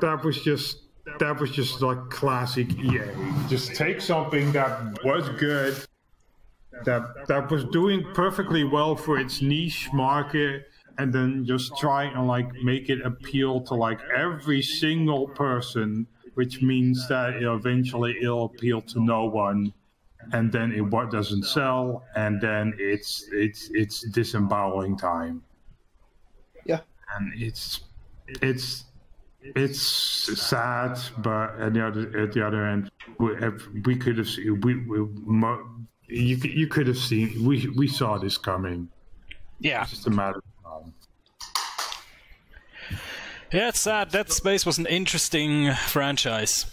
[0.00, 0.78] that was just
[1.20, 3.02] that was just like classic EA.
[3.48, 5.76] Just take something that was good,
[6.84, 10.66] that that was doing perfectly well for its niche market,
[10.98, 16.62] and then just try and like make it appeal to like every single person, which
[16.62, 19.72] means that eventually it'll appeal to no one.
[20.32, 25.42] And then it what doesn't sell, and then it's it's it's disemboweling time.
[26.64, 26.80] Yeah.
[27.14, 27.80] and it's
[28.40, 28.84] it's
[29.42, 34.28] it's sad, but at the other at the other end, we, if we could have
[34.28, 35.66] seen we, we mo-
[36.06, 38.88] you you could have seen we we saw this coming.
[39.60, 40.53] Yeah, It's just a matter of time.
[43.52, 44.10] Yeah, it's sad.
[44.10, 46.66] Dead Space was an interesting franchise.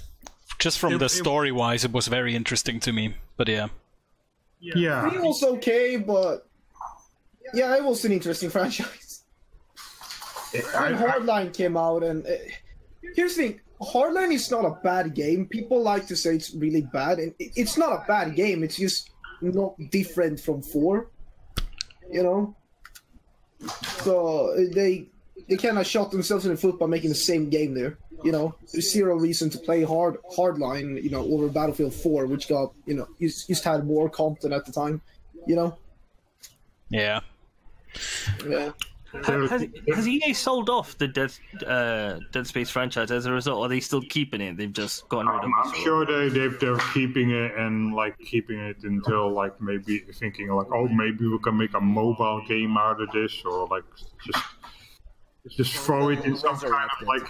[0.59, 3.15] Just from It- the story wise, it was very interesting to me.
[3.37, 3.67] But yeah,
[4.59, 6.47] Yeah, It was okay, but
[7.53, 9.23] yeah, it was an interesting franchise.
[10.53, 12.31] I- When I- Hardline came out, and uh,
[13.15, 15.47] here's the thing: Hardline is not a bad game.
[15.47, 18.63] People like to say it's really bad, and it- it's not a bad game.
[18.63, 19.09] It's just
[19.41, 21.07] not different from four.
[22.11, 22.55] You know,
[24.03, 25.07] so uh, they
[25.47, 27.97] they kind of shot themselves in the foot by making the same game there.
[28.23, 31.01] You know, there's zero reason to play hard hardline.
[31.01, 34.65] You know, over Battlefield 4, which got you know just, just had more content at
[34.65, 35.01] the time.
[35.47, 35.77] You know,
[36.89, 37.21] yeah.
[38.47, 38.71] yeah.
[39.13, 41.33] Ha- Has, has EA sold off the Dead,
[41.67, 43.57] uh, Dead Space franchise as a result?
[43.59, 44.55] Or are they still keeping it?
[44.55, 45.75] They've just gotten rid of I'm, it.
[45.75, 50.47] I'm sure they they they're keeping it and like keeping it until like maybe thinking
[50.47, 53.83] like oh maybe we can make a mobile game out of this or like
[54.25, 54.43] just
[55.49, 57.27] just throw it in some kind of like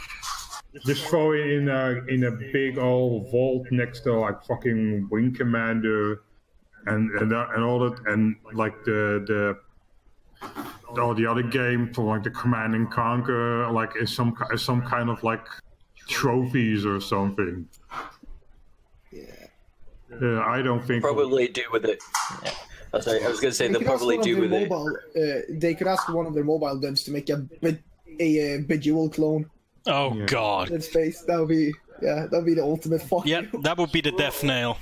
[0.86, 5.34] just throw it in a in a big old vault next to like fucking Wing
[5.34, 6.22] Commander
[6.88, 12.04] and and that, and all that and like the the all the other game for
[12.04, 15.46] like the Command and Conquer like is some is some kind of like
[16.10, 17.68] trophies or something.
[19.12, 19.24] Yeah,
[20.22, 22.02] yeah I don't think Probably do with it.
[22.44, 22.52] Yeah.
[22.94, 24.34] Oh, sorry, I was going to say They they'll could ask probably one of do
[24.36, 24.70] their with it.
[24.70, 27.80] mobile, Uh, they could ask one of their mobile devs to make a be-
[28.22, 29.50] a, uh Bejeweled clone
[29.88, 30.26] Oh Yeah.
[30.26, 30.70] god.
[30.72, 31.22] in space.
[31.28, 33.26] That would be yeah, that would be the ultimate fuck.
[33.26, 33.62] Yep, you.
[33.62, 34.78] that would be the death nail.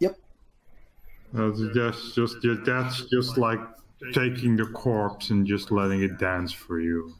[0.00, 0.16] Yep.
[1.32, 3.60] That's just, just, just that's just like
[4.12, 7.14] taking the corpse and just letting it dance for you.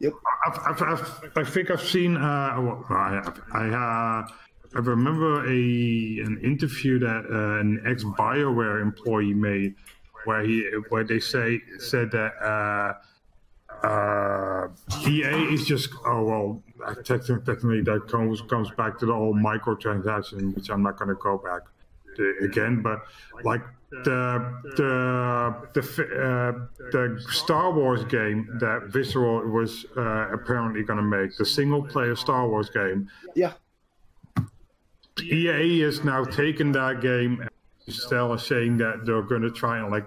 [0.00, 0.12] Yep.
[0.46, 2.16] I've, I've, I've, I think I've seen.
[2.16, 4.28] Uh, well, I, I, uh,
[4.74, 9.74] I remember a an interview that uh, an ex Bioware employee made,
[10.28, 10.56] where he
[10.90, 14.68] where they say said that uh, uh,
[15.08, 16.62] EA is just oh well.
[17.02, 21.14] Technically, technically, that comes comes back to the whole microtransaction, which I'm not going to
[21.14, 21.62] go back
[22.16, 22.82] to again.
[22.82, 22.98] But
[23.42, 26.52] like the the the uh,
[26.92, 32.14] the Star Wars game that Visceral was uh, apparently going to make, the single player
[32.14, 33.54] Star Wars game, Yeah.
[35.20, 37.47] EA has now taken that game
[37.92, 40.04] still is saying that they're going to try and like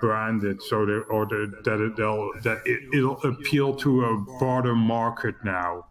[0.00, 4.18] brand it so that or the, that it, they'll that it, it'll appeal to a
[4.38, 5.86] broader market now,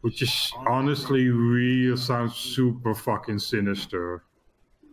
[0.00, 4.24] which is honestly really sounds super fucking sinister.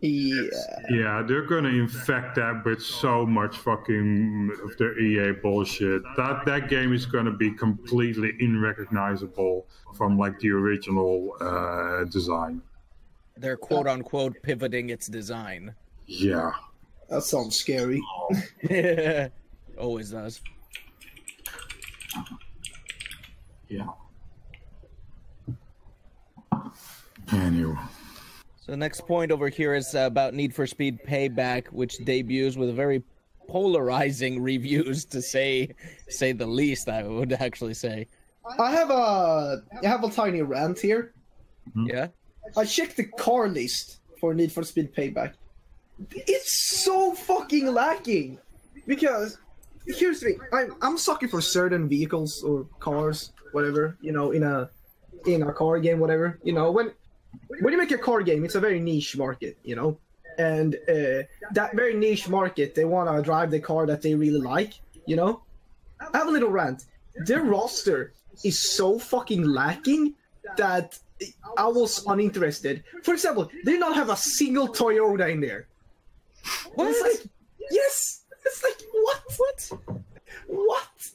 [0.02, 0.46] Yeah.
[0.90, 6.02] Yeah, they're gonna infect that with so much fucking of their EA bullshit.
[6.16, 12.62] That that game is gonna be completely unrecognizable from like the original uh, design.
[13.36, 15.74] They're quote unquote pivoting its design.
[16.10, 16.50] Yeah.
[17.08, 18.02] That sounds scary.
[19.78, 20.40] Always does.
[23.68, 23.86] Yeah.
[27.32, 27.76] Anyway.
[28.60, 32.74] So the next point over here is about Need for Speed Payback, which debuts with
[32.74, 33.04] very
[33.48, 35.70] polarizing reviews, to say
[36.08, 36.88] say the least.
[36.88, 38.08] I would actually say.
[38.58, 41.14] I have a I have a tiny rant here.
[41.76, 42.08] Yeah.
[42.56, 45.34] I checked the car list for Need for Speed Payback.
[46.12, 48.38] It's so fucking lacking
[48.86, 49.38] because
[49.86, 54.42] here's the thing: I'm I'm sucker for certain vehicles or cars, whatever you know, in
[54.42, 54.70] a
[55.26, 56.70] in a car game, whatever you know.
[56.70, 56.92] When
[57.60, 59.98] when you make a car game, it's a very niche market, you know,
[60.38, 61.22] and uh,
[61.52, 64.74] that very niche market, they want to drive the car that they really like,
[65.06, 65.42] you know.
[66.00, 66.86] I have a little rant.
[67.14, 70.14] Their roster is so fucking lacking
[70.56, 70.98] that
[71.56, 72.84] I was uninterested.
[73.02, 75.66] For example, they don't have a single Toyota in there.
[76.74, 76.88] What?
[76.90, 77.30] It's like,
[77.70, 78.22] yes.
[78.46, 79.22] It's like what?
[79.36, 79.70] What?
[80.46, 81.10] What?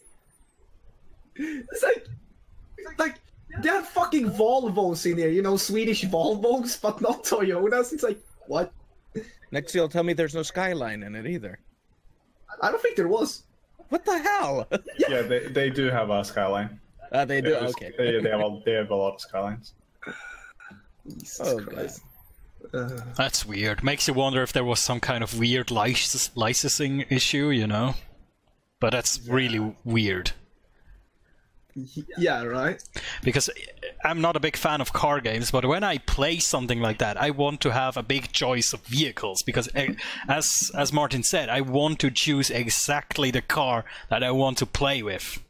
[1.36, 2.08] It's like,
[2.98, 3.16] like
[3.62, 5.30] they have fucking Volvos in there.
[5.30, 7.94] You know, Swedish Volvos, but not Toyotas.
[7.94, 8.72] It's like what?
[9.52, 11.60] Next, you'll tell me there's no skyline in it either.
[12.62, 13.44] I don't think there was.
[13.90, 14.68] What the hell?
[15.10, 16.80] Yeah, they, they do have a skyline.
[17.12, 17.52] Uh, they do.
[17.54, 17.92] Was- Okay.
[17.98, 19.74] They, they have a, they have a lot of skylines.
[21.08, 22.02] Jesus Oh, Christ.
[22.74, 23.84] Uh, That's weird.
[23.84, 26.00] Makes you wonder if there was some kind of weird lic-
[26.36, 27.96] licensing issue, you know?
[28.80, 30.32] But that's really weird.
[32.18, 32.82] yeah, right.
[33.24, 33.50] Because
[34.04, 37.20] I'm not a big fan of car games, but when I play something like that,
[37.20, 39.44] I want to have a big choice of vehicles.
[39.44, 39.94] Because, eh,
[40.28, 44.66] as as Martin said, I want to choose exactly the car that I want to
[44.66, 45.42] play with.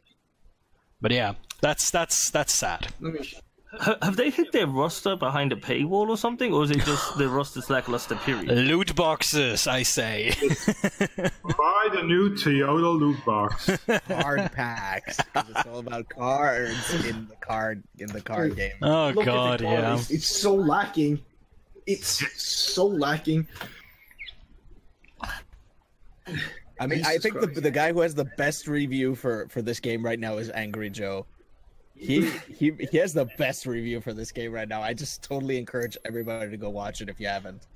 [1.02, 2.88] But yeah, that's that's that's sad.
[3.00, 3.34] Let me.
[3.72, 7.18] Ha- Have they hid their roster behind a paywall or something, or is it just
[7.18, 8.48] the roster's lackluster period?
[8.50, 10.34] Loot boxes, I say.
[10.40, 13.70] Buy the new Toyota loot box.
[14.08, 15.20] Card packs.
[15.36, 18.74] it's all about cards in the card in the card game.
[18.82, 19.96] oh Look god, at yeah.
[20.10, 21.20] It's so lacking.
[21.86, 23.48] It's so lacking.
[26.80, 29.62] I mean, I Jesus think the, the guy who has the best review for for
[29.62, 31.26] this game right now is Angry Joe.
[31.96, 34.82] He he he has the best review for this game right now.
[34.82, 37.68] I just totally encourage everybody to go watch it if you haven't.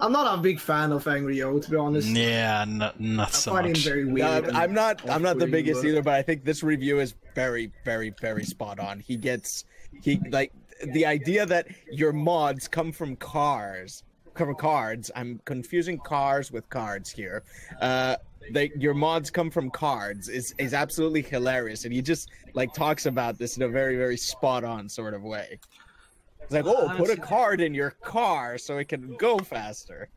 [0.00, 2.08] I'm not a big fan of Angry Yo, to be honest.
[2.08, 3.84] Yeah, not, not I so find him much.
[3.84, 4.48] very No, weird.
[4.50, 7.14] I'm, I'm not I'm not the biggest but- either, but I think this review is
[7.34, 8.98] very very very spot on.
[9.00, 9.64] He gets
[10.02, 10.52] he like
[10.84, 14.02] the idea that your mods come from cars,
[14.34, 15.10] come from cards.
[15.14, 17.44] I'm confusing cars with cards here.
[17.80, 18.16] Uh,
[18.50, 23.06] they your mods come from cards is is absolutely hilarious, and he just like talks
[23.06, 25.58] about this in a very very spot on sort of way.
[26.42, 30.08] It's like, oh, put a card in your car so it can go faster.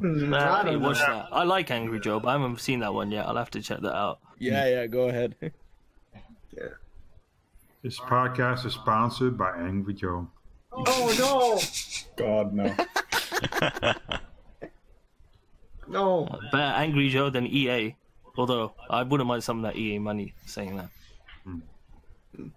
[0.00, 1.28] Nah, I I watch that.
[1.32, 3.26] I like Angry Joe, but I haven't seen that one yet.
[3.26, 4.20] I'll have to check that out.
[4.38, 5.34] Yeah, yeah, go ahead.
[5.40, 6.68] yeah.
[7.82, 10.28] This podcast is sponsored by Angry Joe.
[10.72, 11.60] Oh no!
[12.16, 12.74] God, no.
[15.88, 16.38] no, no.
[16.52, 17.94] Better Angry Joe than EA.
[18.36, 20.88] Although I wouldn't mind some of that EA money saying that.
[21.44, 22.48] Hmm.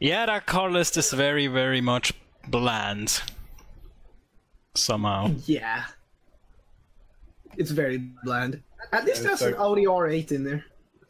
[0.00, 2.12] Yeah, that car list is very, very much
[2.48, 3.20] bland.
[4.74, 5.32] Somehow.
[5.46, 5.84] Yeah.
[7.56, 8.62] It's very bland.
[8.92, 10.64] At least Yeah, there's it's an Audi R8 in there.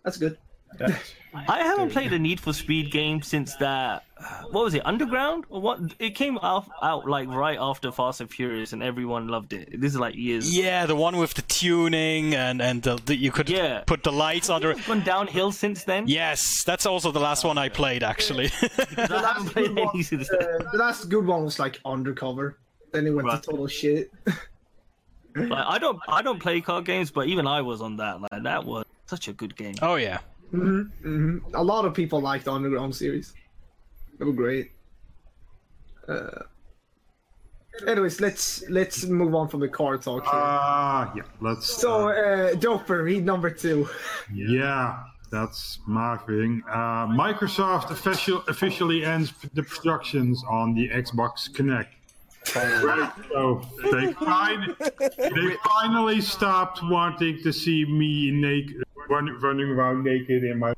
[0.04, 0.38] That's good.
[0.78, 4.04] That's- I haven't played a Need for Speed game since that.
[4.50, 4.80] What was it?
[4.86, 5.78] Underground or what?
[5.98, 9.78] It came out out like right after Fast and Furious, and everyone loved it.
[9.78, 10.56] This is like years.
[10.56, 13.82] Yeah, the one with the tuning and and the, the, you could Yeah.
[13.86, 14.70] put the lights under.
[14.70, 14.78] it.
[14.78, 16.08] It's gone downhill since then.
[16.08, 18.46] Yes, that's also the last one I played actually.
[18.62, 20.30] I haven't played good one, any since.
[20.30, 22.56] Uh, the last good one was like Undercover.
[22.92, 23.42] Then it went Right.
[23.42, 24.10] to total shit.
[25.36, 28.22] Like, I don't I don't play card games, but even I was on that.
[28.22, 29.74] Like that was such a good game.
[29.82, 30.20] oh yeah.
[30.54, 30.90] Mhm.
[31.04, 31.40] Mhm.
[31.52, 33.34] A lot of people liked the Underground series.
[34.18, 34.72] They were great.
[36.08, 36.42] Uh,
[37.86, 40.32] anyways, let's let's move on from the car talk here.
[40.32, 41.22] Ah, yeah.
[41.40, 41.66] Let's.
[41.66, 43.88] so, uh, uh, Doper, read number two.
[44.32, 46.62] yeah, that's my thing.
[46.70, 51.88] Uh, Microsoft official, officially ends the productions on the Xbox Kinect.
[52.54, 53.60] Right, so
[53.90, 54.76] they, fin-
[55.18, 60.72] they finally stopped wanting to see me naked, run, running around naked in my.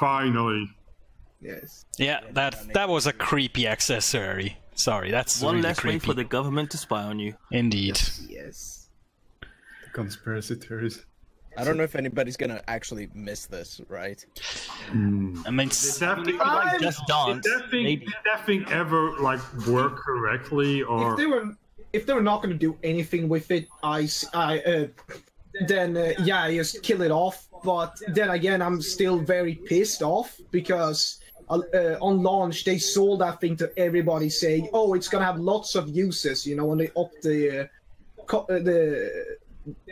[0.00, 0.70] Finally.
[1.42, 1.84] Yes.
[1.98, 4.56] Yeah, that that was a creepy accessory.
[4.74, 7.34] Sorry, that's One really less way for the government to spy on you.
[7.50, 8.00] Indeed.
[8.28, 8.88] Yes.
[9.92, 11.04] Conspiracy theories.
[11.58, 14.24] I don't know if anybody's gonna actually miss this, right?
[14.90, 17.44] I mean, Did s- that thing, Like I'm- Just did Dance.
[17.46, 18.06] that thing, maybe.
[18.06, 21.16] did that thing ever like work correctly If or?
[21.16, 21.54] they were
[21.92, 24.86] if they were not going to do anything with it, I, s- I, uh,
[25.66, 27.46] then uh, yeah, just kill it off.
[27.62, 33.20] But then again, I'm still very pissed off because uh, uh, on launch they sold
[33.20, 36.78] that thing to everybody, saying, "Oh, it's gonna have lots of uses." You know, when
[36.78, 37.66] they up the uh,
[38.26, 39.36] co- uh, the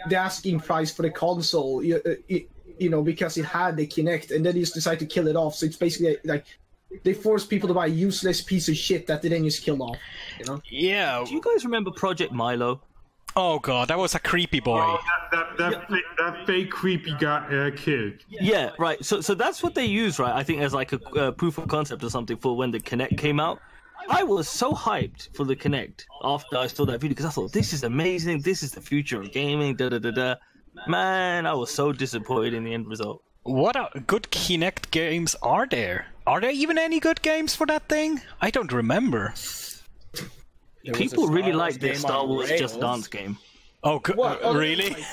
[0.09, 2.49] the asking price for the console, you, uh, it,
[2.79, 5.37] you know, because it had the Kinect, and then they just decide to kill it
[5.37, 5.55] off.
[5.55, 6.47] So it's basically like
[7.05, 9.83] they force people to buy a useless piece of shit that they then just kill
[9.83, 9.99] off.
[10.39, 10.63] You know.
[10.71, 11.25] yeah.
[11.27, 12.81] Do you guys remember Project Milo?
[13.37, 14.81] Oh god, that was a creepy boy.
[14.81, 14.99] Oh,
[15.31, 18.25] that that that, fake, that fake creepy guy uh, kid.
[18.29, 19.03] Yeah, right.
[19.05, 20.35] So, so that's what they use, right?
[20.35, 23.19] I think as like a uh, proof of concept or something for when the Kinect
[23.19, 23.61] came out.
[24.09, 27.53] I was so hyped for the Kinect after I saw that video because I thought
[27.53, 28.41] this is amazing.
[28.41, 29.77] This is the future of gaming.
[29.77, 30.35] Da da da da.
[30.87, 33.23] Man, I was so disappointed in the end result.
[33.43, 36.07] What a, good Kinect games are there?
[36.27, 38.21] Are there even any good games for that thing?
[38.41, 39.33] I don't remember.
[40.85, 42.81] There People really like the Star on Wars Just.
[42.81, 43.37] Dance game.
[43.83, 44.91] Oh, go- What, other than, really?
[44.91, 45.05] like-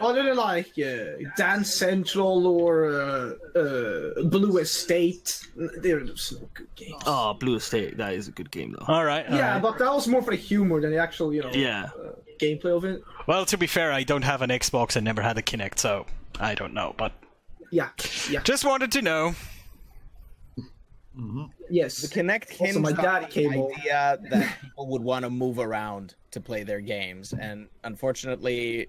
[0.00, 7.02] Other than like uh, Dance Central or uh, uh, Blue Estate, there's no good games.
[7.04, 7.96] Oh, Blue Estate.
[7.98, 8.86] That is a good game though.
[8.92, 9.26] All right.
[9.28, 9.62] all yeah, right.
[9.62, 11.50] but that was more for the humor than the actual, you know.
[11.52, 11.90] Yeah.
[12.38, 13.02] gameplay of it.
[13.26, 16.06] Well, to be fair, I don't have an Xbox and never had a Kinect, so
[16.40, 16.94] I don't know.
[16.96, 17.12] But
[17.70, 17.90] Yeah,
[18.30, 19.34] yeah, just wanted to know.
[21.70, 21.98] Yes.
[21.98, 25.30] The Kinect Also, hinged my on daddy the came idea that people would want to
[25.30, 28.88] move around to play their games, and unfortunately,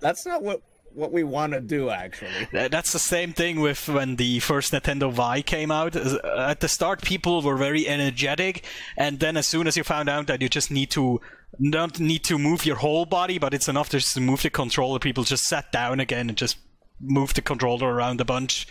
[0.00, 0.62] that's not what
[0.94, 1.90] what we want to do.
[1.90, 5.96] Actually, That's the same thing with when the first Nintendo Wii came out.
[5.96, 6.18] Uh,
[6.48, 8.64] At the start, people were very energetic,
[8.96, 11.20] and then as soon as you found out that you just need to
[11.58, 14.98] not need to move your whole body, but it's enough just to move the controller,
[14.98, 16.58] people just sat down again and just
[17.00, 18.66] moved the controller around a bunch.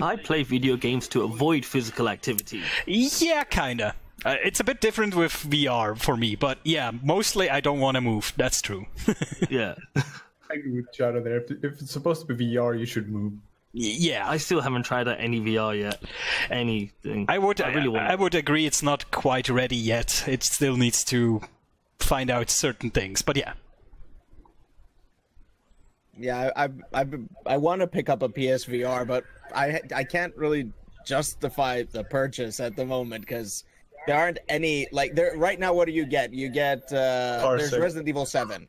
[0.00, 2.62] I play video games to avoid physical activity.
[2.86, 3.94] Yeah, kinda.
[4.24, 7.96] Uh, it's a bit different with VR for me, but yeah, mostly I don't want
[7.96, 8.32] to move.
[8.36, 8.86] That's true.
[9.50, 9.74] Yeah.
[10.48, 11.38] I agree with Shadow there.
[11.38, 13.32] If, if it's supposed to be VR, you should move.
[13.72, 16.02] yeah, I still haven't tried out any VR yet.
[16.50, 17.26] Anything.
[17.28, 18.06] I would I really want.
[18.08, 20.24] I would agree it's not quite ready yet.
[20.26, 21.42] It still needs to
[21.98, 23.22] find out certain things.
[23.22, 23.52] But yeah.
[26.18, 27.06] Yeah, I I I,
[27.46, 30.72] I want to pick up a PSVR, but I I can't really
[31.04, 33.64] justify the purchase at the moment because
[34.06, 35.72] there aren't any like there right now.
[35.74, 36.32] What do you get?
[36.32, 37.82] You get uh, Car there's Sim.
[37.82, 38.68] Resident Evil Seven.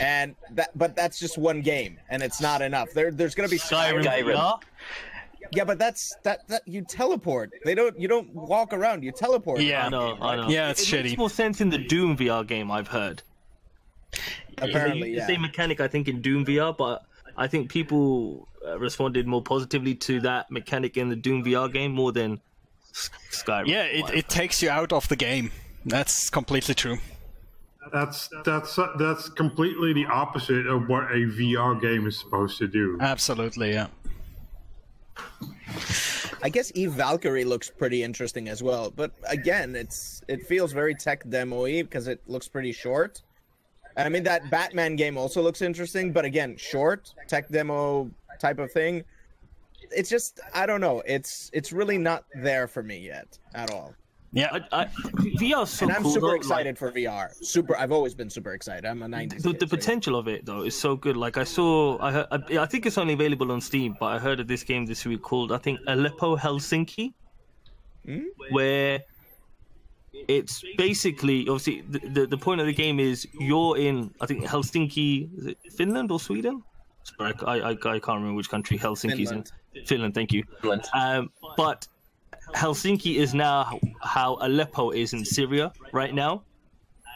[0.00, 2.92] And that, but that's just one game, and it's not enough.
[2.92, 4.34] There, there's gonna be Skyrim Skyrim.
[4.34, 4.60] VR.
[5.52, 7.52] Yeah, but that's that that you teleport.
[7.64, 9.04] They don't you don't walk around.
[9.04, 9.60] You teleport.
[9.60, 9.86] Yeah.
[9.86, 10.18] I know.
[10.20, 10.48] I know.
[10.48, 11.04] Yeah, it's it shitty.
[11.04, 12.70] makes more sense in the Doom VR game.
[12.70, 13.22] I've heard.
[14.58, 15.26] Apparently, They use yeah.
[15.26, 17.04] the same mechanic, I think, in Doom VR, but
[17.36, 21.92] I think people uh, responded more positively to that mechanic in the Doom VR game
[21.92, 22.40] more than
[22.92, 23.66] Skyrim.
[23.66, 25.50] Yeah, it, it takes you out of the game.
[25.84, 26.98] That's completely true.
[27.92, 32.98] That's that's that's completely the opposite of what a VR game is supposed to do.
[33.00, 33.86] Absolutely, yeah.
[36.42, 38.90] I guess Eve Valkyrie looks pretty interesting as well.
[38.90, 43.22] But again, it's it feels very tech demo-y because it looks pretty short.
[43.96, 48.58] And I mean that Batman game also looks interesting, but again, short tech demo type
[48.58, 49.04] of thing.
[49.90, 51.02] It's just I don't know.
[51.06, 53.94] It's it's really not there for me yet at all.
[54.32, 54.84] Yeah, I, I,
[55.40, 55.66] VR.
[55.66, 56.12] So and I'm cool.
[56.12, 57.32] super though, excited for VR.
[57.42, 57.74] Super.
[57.76, 58.84] I've always been super excited.
[58.84, 59.40] I'm a 90s.
[59.42, 59.78] The, kid, the so yeah.
[59.80, 61.16] potential of it though is so good.
[61.16, 64.18] Like I saw, I, heard, I, I think it's only available on Steam, but I
[64.18, 67.14] heard of this game this week called I think Aleppo Helsinki,
[68.04, 68.24] Hmm?
[68.50, 69.00] where
[70.28, 74.44] it's basically obviously the, the the point of the game is you're in I think
[74.44, 76.62] Helsinki, is it Finland or Sweden?
[77.04, 79.52] Sorry, I, I, I can't remember which country Helsinki's Finland.
[79.74, 79.84] in.
[79.86, 80.42] Finland, thank you.
[80.60, 80.84] Finland.
[80.94, 81.86] Um, but
[82.54, 86.42] Helsinki is now how Aleppo is in Syria right now.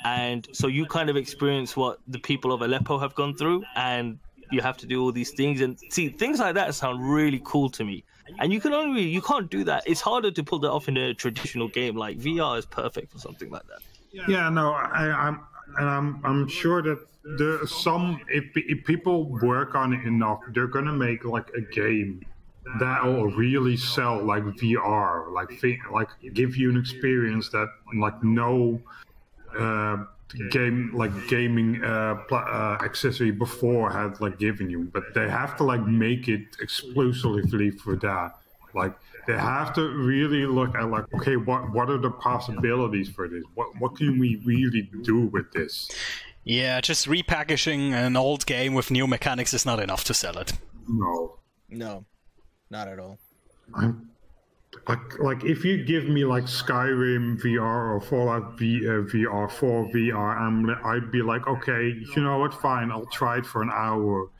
[0.04, 4.18] And so you kind of experience what the people of Aleppo have gone through, and
[4.50, 5.60] you have to do all these things.
[5.60, 8.04] And see, things like that sound really cool to me.
[8.38, 9.84] And you can only, you can't do that.
[9.86, 11.96] It's harder to pull that off in a traditional game.
[11.96, 13.80] Like VR is perfect for something like that.
[14.12, 15.40] Yeah, no, I, I'm
[15.78, 16.98] and I'm I'm sure that
[17.38, 21.60] there are some if, if people work on it enough, they're gonna make like a
[21.60, 22.24] game
[22.78, 25.62] that will really sell like VR, like
[25.92, 28.80] like give you an experience that like no
[29.58, 30.04] uh,
[30.50, 34.90] game like gaming uh, pl- uh, accessory before had like given you.
[34.92, 38.36] But they have to like make it exclusively for that.
[38.74, 38.94] Like
[39.26, 43.44] they have to really look at like okay, what what are the possibilities for this?
[43.54, 45.90] What what can we really do with this?
[46.44, 46.80] yeah.
[46.80, 50.52] Just repackaging an old game with new mechanics is not enough to sell it.
[50.88, 51.36] No.
[51.68, 52.04] No,
[52.68, 53.18] not at all.
[53.74, 54.09] I'm
[54.90, 59.88] like like if you give me like Skyrim VR or Fallout v, uh, VR 4
[59.92, 62.52] VR, I'm I'd be like, okay, you know what?
[62.54, 64.30] Fine, I'll try it for an hour,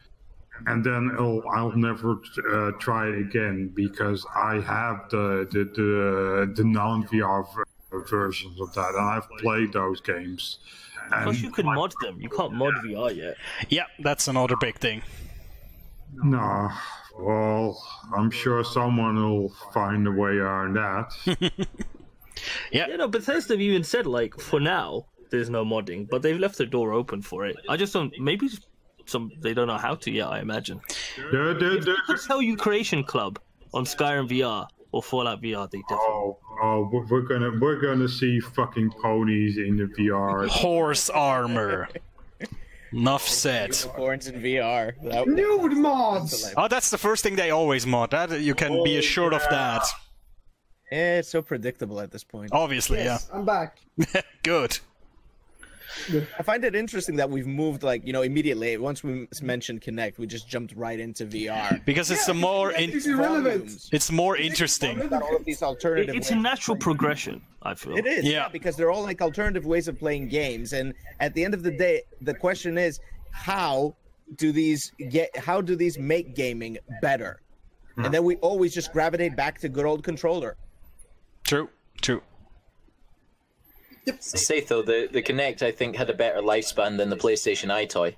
[0.67, 2.21] and then I'll I'll never
[2.53, 7.47] uh, try it again because I have the the the, the non VR
[8.09, 10.59] versions of that, and I've played those games.
[11.13, 12.21] And Plus, you can mod them.
[12.21, 13.37] You can't mod VR yet.
[13.69, 15.03] Yeah, that's another big thing.
[16.25, 16.71] no,
[17.19, 17.83] well,
[18.15, 21.57] I'm sure someone will find a way around that.
[22.73, 26.39] Yeah, You know, Bethesda have even said like for now there's no modding, but they've
[26.39, 27.57] left the door open for it.
[27.69, 28.13] I just don't.
[28.19, 28.49] Maybe
[29.05, 30.29] some they don't know how to yet.
[30.29, 30.81] I imagine.
[31.33, 33.39] There- there- there- could tell you Creation Club
[33.75, 35.71] on Skyrim VR or Fallout VR.
[35.71, 36.09] They oh, definitely.
[36.15, 40.49] Oh, oh, we're- we're gonna we're gonna see fucking ponies in the VR.
[40.49, 41.89] Horse armor.
[42.93, 43.75] Enough said.
[43.77, 44.95] Horns in VR.
[45.05, 46.53] That, Nude mods.
[46.57, 48.11] Oh, that's the first thing they always mod.
[48.11, 49.85] That you can be assured of that.
[50.91, 52.51] Eh, it's so predictable at this point.
[52.53, 53.79] Obviously, Yes, I'm back.
[54.43, 54.81] Good.
[56.39, 60.19] I find it interesting that we've moved like you know immediately once we mentioned Kinect,
[60.19, 61.85] we just jumped right into VR.
[61.85, 63.89] because it's a more in, It's irrelevant.
[63.93, 64.99] It's more interesting.
[65.09, 66.15] Got all of these alternative.
[66.15, 67.43] It's a natural progression.
[67.63, 67.97] I feel.
[67.97, 68.31] It is, yeah.
[68.31, 68.49] Yeah.
[68.49, 71.71] because they're all like alternative ways of playing games, and at the end of the
[71.71, 73.01] day, the question is,
[73.33, 73.95] how
[74.37, 75.37] do these get?
[75.37, 77.43] How do these make gaming better?
[77.97, 78.13] And mm-hmm.
[78.13, 80.57] then we always just gravitate back to good old controller.
[81.45, 81.69] True,
[82.01, 82.23] true.
[84.19, 87.69] To say though, the the Kinect I think had a better lifespan than the PlayStation
[87.71, 88.15] EyeToy.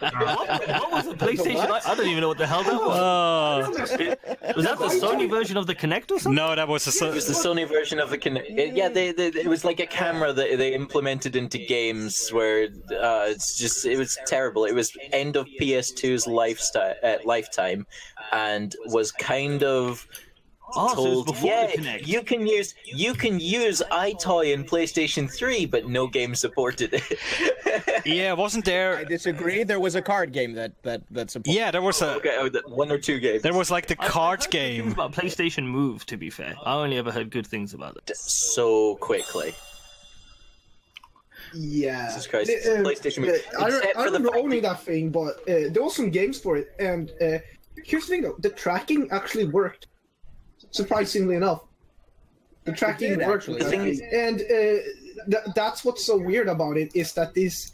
[0.00, 1.56] What, what was the PlayStation?
[1.70, 3.90] I, I don't even know what the hell that was.
[3.90, 6.34] Uh, Was that the Sony version of the Kinect or something?
[6.34, 7.06] no, that was a.
[7.08, 8.44] It was the Sony version of the Kinect.
[8.56, 12.64] It, yeah, they, they, it was like a camera that they implemented into games where
[12.64, 14.64] uh, it's just it was terrible.
[14.64, 17.86] It was end of PS2's lifestyle uh, lifetime,
[18.32, 20.06] and was kind of
[20.76, 24.64] Oh, so it was told, before yeah, you can use you can use EyeToy in
[24.64, 27.02] PlayStation 3, but no game supported it.
[28.06, 28.98] Yeah, wasn't there?
[28.98, 29.64] I disagree.
[29.64, 31.58] There was a card game that that that supported.
[31.58, 32.14] Yeah, there was a.
[32.16, 33.42] okay, oh, the- one or two games.
[33.42, 34.92] There was like the I've card heard good things game.
[34.92, 36.04] about PlayStation Move.
[36.06, 38.14] To be fair, I only ever heard good things about it.
[38.16, 39.54] so quickly.
[41.54, 42.08] Yeah.
[42.08, 43.30] Jesus Christ, The, uh, PlayStation the- Move.
[43.58, 45.82] I, Except re- I for the remember fact owning that- that thing, but uh, there
[45.82, 47.38] was some games for it, and uh,
[47.84, 49.86] here's the thing though: the tracking actually worked.
[50.74, 51.62] Surprisingly enough,
[52.64, 53.62] the tracking did, worked, actually.
[53.62, 57.72] The is- and uh, th- that's what's so weird about it is that this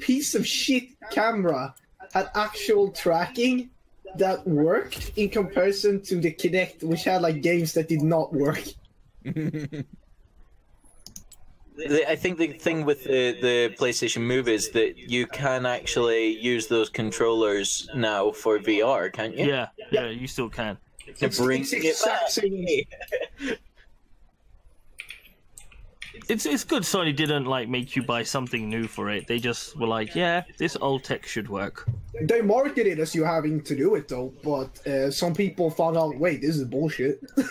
[0.00, 1.72] piece of shit camera
[2.12, 3.70] had actual tracking
[4.16, 8.64] that worked in comparison to the Kinect, which had like games that did not work.
[11.88, 16.66] I think the thing with the, the PlayStation Move is that you can actually use
[16.66, 19.46] those controllers now for VR, can't you?
[19.46, 20.76] Yeah, yeah, you still can.
[21.18, 22.28] To bring it's it back.
[22.28, 22.66] same-
[26.28, 29.26] It's it's good Sony didn't like make you buy something new for it.
[29.26, 31.88] They just were like, yeah, this old tech should work.
[32.22, 35.96] They marketed it as you having to do it though, but uh, some people found
[35.96, 37.20] out, wait, this is bullshit.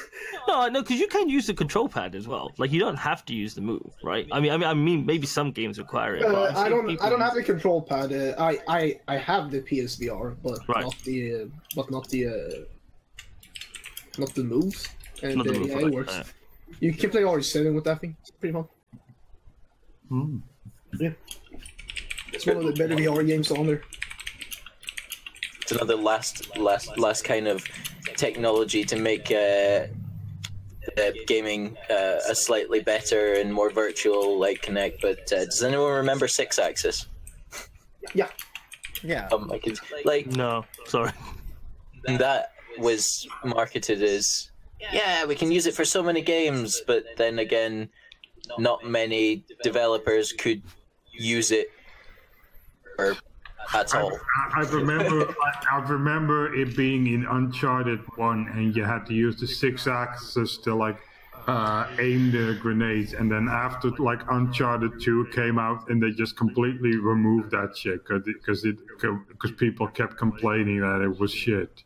[0.48, 2.52] No, no, because you can use the control pad as well.
[2.58, 4.28] Like you don't have to use the move, right?
[4.32, 6.24] I mean, I mean, I mean, maybe some games require it.
[6.24, 8.12] but Uh, I've I seen don't, I don't have the control pad.
[8.12, 10.84] Uh, I, I, I have the PSVR, but Right.
[10.84, 11.46] not the, uh,
[11.76, 12.32] but not the, uh,
[14.18, 14.88] not the moves.
[15.22, 16.14] And Not the uh, move, yeah, right, it works.
[16.16, 16.24] yeah.
[16.80, 18.16] You can play RE7 with that thing.
[18.22, 18.68] It's pretty fun.
[21.00, 21.12] Yeah,
[22.34, 23.84] it's one of the better VR games on there.
[25.62, 27.64] It's another last, last, last kind of
[28.18, 29.86] technology to make uh,
[30.98, 35.00] uh, gaming uh, a slightly better and more virtual like Kinect.
[35.02, 37.06] But uh, does anyone remember Sixaxis?
[38.16, 38.30] Yeah,
[39.04, 39.28] Yeah.
[39.32, 41.12] Um, I could, like No, sorry.
[42.08, 44.52] and that was marketed as
[44.92, 45.26] yeah.
[45.26, 47.90] we can use it for so many games but then again
[48.58, 50.62] not many developers could
[51.12, 51.70] use it
[52.98, 53.16] or
[53.74, 54.12] at all.
[54.54, 59.14] I- I remember, I, I remember it being in Uncharted One, and you had to
[59.14, 60.98] use the Sixaxis to like
[61.48, 66.36] uh, aim the grenades, and then after like Uncharted Two came out, and they just
[66.38, 71.84] completely removed that shit because it because people kept complaining that it was shit.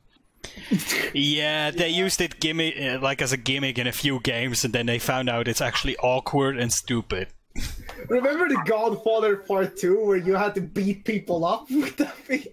[1.13, 4.73] Yeah, they used it gimmick uh, like as a gimmick in a few games, and
[4.73, 7.27] then they found out it's actually awkward and stupid.
[8.07, 12.43] remember the Godfather Part Two where you had to beat people up with that thing?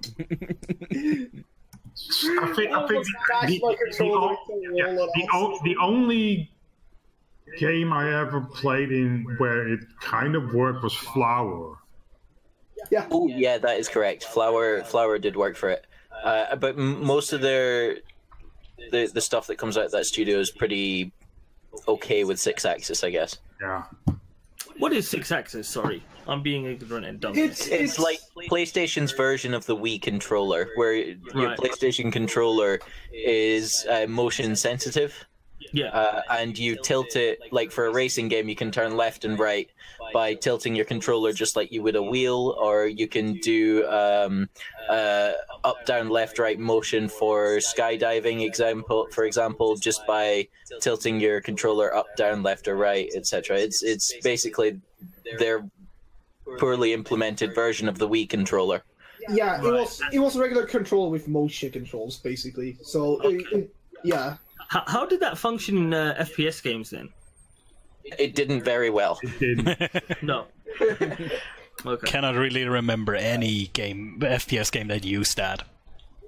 [2.40, 3.10] I think, I think Almost
[3.46, 6.50] the, the, controller o- yeah, the, o- the only
[7.58, 11.76] game I ever played in where it kind of worked was Flower.
[12.90, 15.84] Yeah, oh yeah that is correct flower flower did work for it
[16.24, 17.96] uh, but most of their
[18.90, 21.12] the, the stuff that comes out of that studio is pretty
[21.86, 23.84] okay with Sixaxis i guess Yeah.
[24.78, 25.68] What is six axis?
[25.68, 27.36] Sorry, I'm being ignorant and dumb.
[27.36, 28.18] it's it's like
[28.50, 31.58] PlayStation's version of the Wii controller, where your Right.
[31.58, 32.80] PlayStation controller
[33.12, 35.12] is uh, motion sensitive.
[35.72, 39.26] yeah, uh, and you tilt it like for a racing game you can turn left
[39.26, 39.68] and right
[40.12, 44.48] by tilting your controller just like you would a wheel or you can do um,
[44.88, 45.32] uh,
[45.64, 50.46] up down left right motion for skydiving example for example just by
[50.80, 54.80] tilting your controller up down left or right etc it's it's basically
[55.38, 55.64] their
[56.58, 58.82] poorly implemented version of the Wii controller
[59.28, 59.58] yeah.
[59.62, 62.78] It was it was a regular controller with motion controls basically.
[62.82, 64.36] So it, it- yeah,
[64.68, 67.10] how, how did that function in uh, FPS games then?
[68.04, 70.22] It didn't very well It didn't.
[70.22, 70.46] No.
[71.86, 72.06] okay.
[72.06, 75.64] Cannot really remember any game FPS game that used that.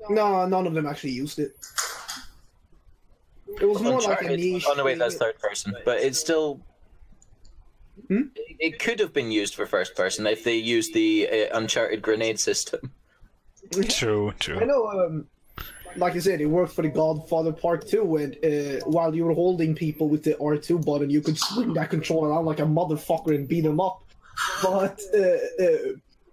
[0.08, 1.54] no, none of them actually used it.
[3.60, 4.64] It was more like a niche.
[4.66, 6.60] oh no wait that's third person but it's still
[8.08, 8.22] Hmm?
[8.58, 12.40] It could have been used for first person if they used the uh, Uncharted grenade
[12.40, 12.92] system.
[13.88, 14.58] True, true.
[14.60, 15.26] I know, um,
[15.96, 19.34] like I said, it worked for the Godfather Part 2, and uh, while you were
[19.34, 23.34] holding people with the R2 button, you could swing that controller around like a motherfucker
[23.34, 24.02] and beat them up.
[24.62, 25.76] But uh, uh,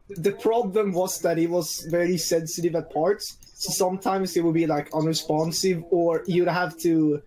[0.10, 4.68] the problem was that it was very sensitive at parts, so sometimes it would be
[4.68, 7.22] like unresponsive, or you'd have to.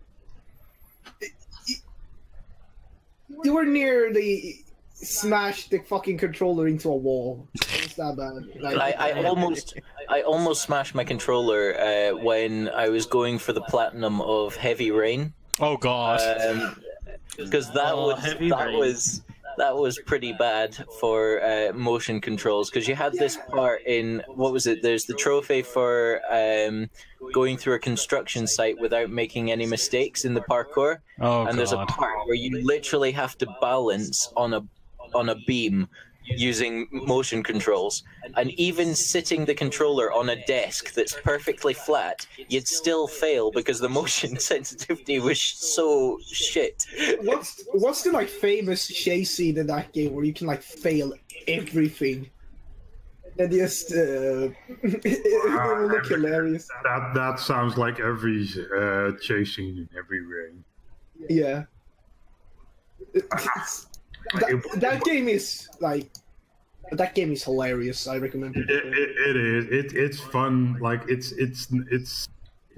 [3.45, 4.61] You were nearly
[5.03, 7.48] smash the fucking controller into a wall.
[7.55, 8.62] It's that bad.
[8.62, 9.74] Like, I, I almost
[10.09, 14.90] I almost smashed my controller uh, when I was going for the platinum of Heavy
[14.90, 15.32] Rain.
[15.61, 16.20] Oh god.
[17.36, 18.78] because that Oh, was Heavy that Rain.
[18.78, 19.22] was
[19.59, 24.50] that was pretty bad for uh, motion controls because you had this part in what
[24.53, 24.80] was it?
[24.82, 26.88] There's the trophy for um,
[27.34, 31.72] going through a construction site without making any mistakes in the parkour, oh and there's
[31.72, 34.62] a part where you literally have to balance on a
[35.14, 35.88] on a beam
[36.24, 38.04] using motion controls
[38.36, 43.80] and even sitting the controller on a desk that's perfectly flat you'd still fail because
[43.80, 46.86] the motion sensitivity was so shit
[47.22, 51.12] what's what's the like famous chase scene in that game where you can like fail
[51.48, 52.30] everything
[53.38, 54.48] and just uh,
[54.82, 56.68] it will look hilarious.
[56.84, 58.46] That that sounds like every
[58.76, 60.64] uh, chasing in Heavy Rain.
[61.30, 61.64] Yeah.
[63.14, 63.86] It's-
[64.35, 66.09] that, that game is like
[66.93, 68.07] that game is hilarious.
[68.07, 68.93] I recommend It, people.
[68.93, 69.64] it, it is.
[69.66, 70.79] It, it's fun.
[70.81, 72.29] Like it's it's it's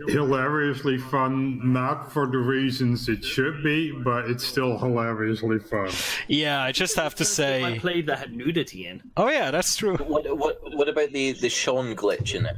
[0.08, 1.72] hilariously fun.
[1.72, 5.90] Not for the reasons it should be, but it's still hilariously fun.
[6.28, 9.02] Yeah, I just have to say, I played that had nudity in.
[9.16, 9.96] Oh yeah, that's true.
[9.96, 12.56] what what what about the the Sean glitch in it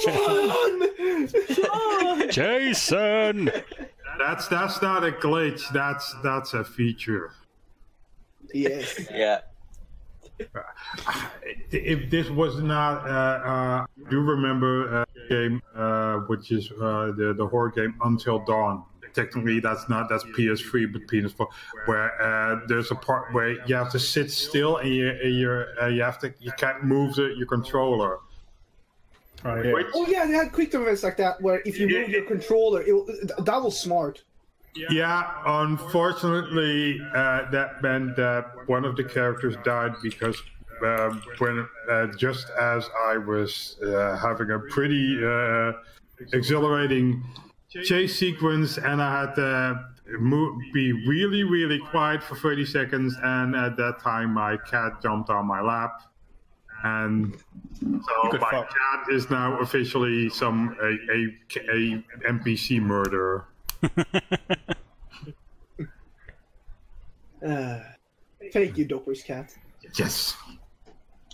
[0.00, 3.50] Sean, Jason.
[4.18, 5.62] That's that's not a glitch.
[5.72, 7.32] That's that's a feature.
[8.54, 9.00] Yes.
[9.10, 9.40] yeah
[11.70, 17.12] If this was not, uh, uh, I do remember a game uh, which is uh,
[17.16, 18.84] the the horror game Until Dawn.
[19.12, 21.46] Technically, that's not that's PS3, but PS4,
[21.86, 25.66] where uh, there's a part where you have to sit still and you and you're,
[25.82, 28.20] uh, you have to you can't move the, your controller.
[29.44, 29.82] Oh, yeah.
[29.94, 32.82] Oh yeah, they had quick time events like that where if you move your controller,
[32.82, 33.06] it, will-
[33.38, 34.22] that was smart.
[34.74, 40.40] Yeah, unfortunately, uh, that meant that one of the characters died because
[40.84, 45.72] um, when uh, just as I was uh, having a pretty uh,
[46.32, 47.22] exhilarating
[47.68, 49.84] chase sequence, and I had to
[50.72, 55.46] be really, really quiet for 30 seconds, and at that time my cat jumped on
[55.46, 56.02] my lap.
[56.82, 57.36] And
[57.78, 58.70] so Good my fuck.
[58.70, 61.26] cat is now officially some a, a,
[61.70, 63.46] a NPC murderer.
[67.44, 67.80] Uh,
[68.52, 69.54] thank you, Doper's cat.
[69.98, 70.36] Yes.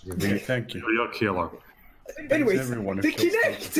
[0.05, 0.85] Really, thank you.
[0.87, 1.49] Real killer.
[2.29, 3.73] Anyways, everyone who the Kinect.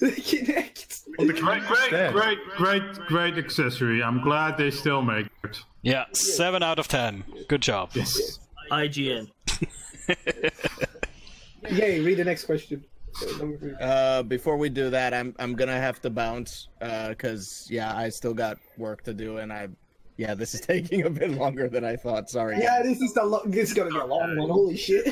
[0.00, 1.02] the Kinect.
[1.18, 4.02] Well, the Great, great, great, great, great accessory.
[4.02, 5.58] I'm glad they still make it.
[5.82, 7.22] Yeah, seven out of ten.
[7.48, 7.90] Good job.
[7.92, 8.38] Yes.
[8.70, 9.30] IGN.
[11.70, 12.00] Yay!
[12.00, 12.82] Read the next question.
[13.22, 13.72] Uh, number three.
[13.80, 18.34] Uh, before we do that, I'm I'm gonna have to bounce because yeah, I still
[18.34, 19.68] got work to do, and I
[20.16, 22.30] yeah, this is taking a bit longer than I thought.
[22.30, 22.58] Sorry.
[22.60, 24.48] Yeah, this is the lo- this is gonna be a long one.
[24.50, 25.08] Holy shit!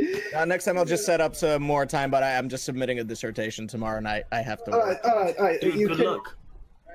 [0.00, 0.22] Okay.
[0.36, 2.98] Uh, next time I'll just set up some more time, but I, I'm just submitting
[2.98, 4.24] a dissertation tomorrow night.
[4.32, 4.72] I have to.
[4.72, 5.02] All Work.
[5.04, 5.60] right, all right, all right.
[5.60, 6.36] Dude, you good can- luck.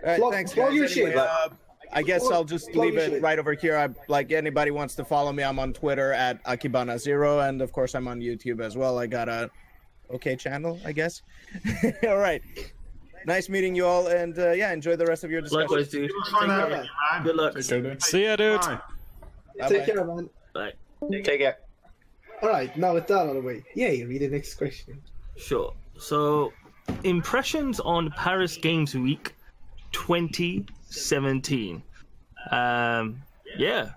[0.04, 0.76] All right, Plug- thanks, plug guys.
[0.76, 1.18] your Anyway, shit.
[1.18, 1.50] uh,
[1.94, 3.78] I guess I'll just leave it right over here.
[3.78, 7.72] I, like anybody wants to follow me, I'm on Twitter at Akibana Zero, and of
[7.72, 8.98] course I'm on YouTube as well.
[8.98, 9.50] I got a
[10.16, 11.22] okay channel, I guess.
[12.08, 12.42] all right.
[13.26, 15.68] Nice meeting you all, and uh, yeah, enjoy the rest of your discussion.
[15.68, 16.10] Likewise, dude.
[16.10, 17.24] It was fun having man.
[17.24, 17.54] Good luck.
[17.54, 18.00] Care.
[18.00, 18.62] See ya, dude.
[18.62, 18.80] Bye.
[19.68, 19.86] Take Bye-bye.
[19.86, 20.30] care, man.
[20.54, 20.74] Bye.
[21.12, 21.58] take care
[22.42, 24.04] All right, now with that out of the way, yay!
[24.06, 25.00] Read the next question.
[25.38, 25.74] Sure.
[25.98, 26.52] So,
[27.04, 29.36] impressions on Paris Games Week
[29.92, 31.84] 2017.
[32.50, 33.22] Um,
[33.58, 33.92] yeah.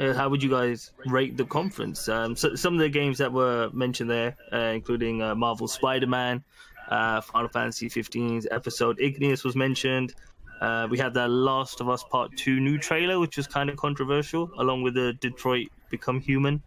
[0.00, 2.08] Uh, how would you guys rate the conference?
[2.08, 6.42] Um, so, some of the games that were mentioned there, uh, including uh, Marvel Spider-Man,
[6.88, 10.14] uh, Final Fantasy 15's episode Ignis was mentioned.
[10.62, 13.76] Uh, we had the Last of Us Part 2 new trailer, which was kind of
[13.76, 16.62] controversial, along with the Detroit Become Human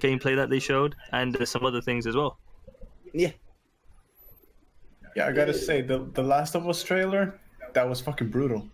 [0.00, 2.38] gameplay that they showed, and uh, some other things as well.
[3.12, 3.32] Yeah,
[5.14, 7.38] Yeah, I gotta say, the the Last of Us trailer,
[7.74, 8.66] that was fucking brutal.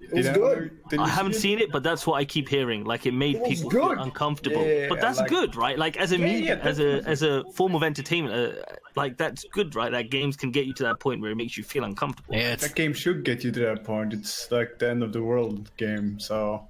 [0.00, 0.70] It was Did good.
[0.98, 2.84] I haven't seen it, but that's what I keep hearing.
[2.84, 3.80] Like it made It people good.
[3.96, 4.64] feel uncomfortable.
[4.66, 5.78] Yeah, but that's like- good, right?
[5.78, 8.62] Like as a Yeah, media, yeah, as a as a form of entertainment, uh,
[8.96, 9.92] like that's good, right?
[9.92, 12.34] That games can get you to that point where it makes you feel uncomfortable.
[12.34, 14.12] Yeah, That game should get you to that point.
[14.12, 16.66] It's like the end of the world game, so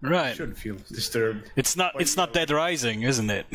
[0.00, 0.34] right.
[0.36, 1.50] Shouldn't feel disturbed.
[1.56, 2.00] It's not.
[2.00, 3.46] It's not Dead Rising, isn't it?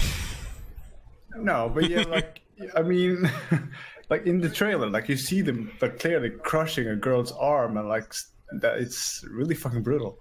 [1.38, 2.41] No, but yeah, like
[2.76, 3.30] I mean,
[4.09, 7.88] like in the trailer, like you see them like clearly crushing a girl's arm, and
[7.88, 8.28] like s-
[8.61, 10.17] that it's really fucking brutal.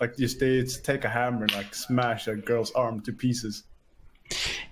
[0.00, 3.64] Like just they just take a hammer and like smash a girl's arm to pieces.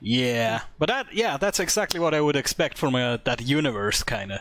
[0.00, 1.12] Yeah, but that.
[1.12, 4.40] Yeah, that's exactly what I would expect from a, that universe, kind of.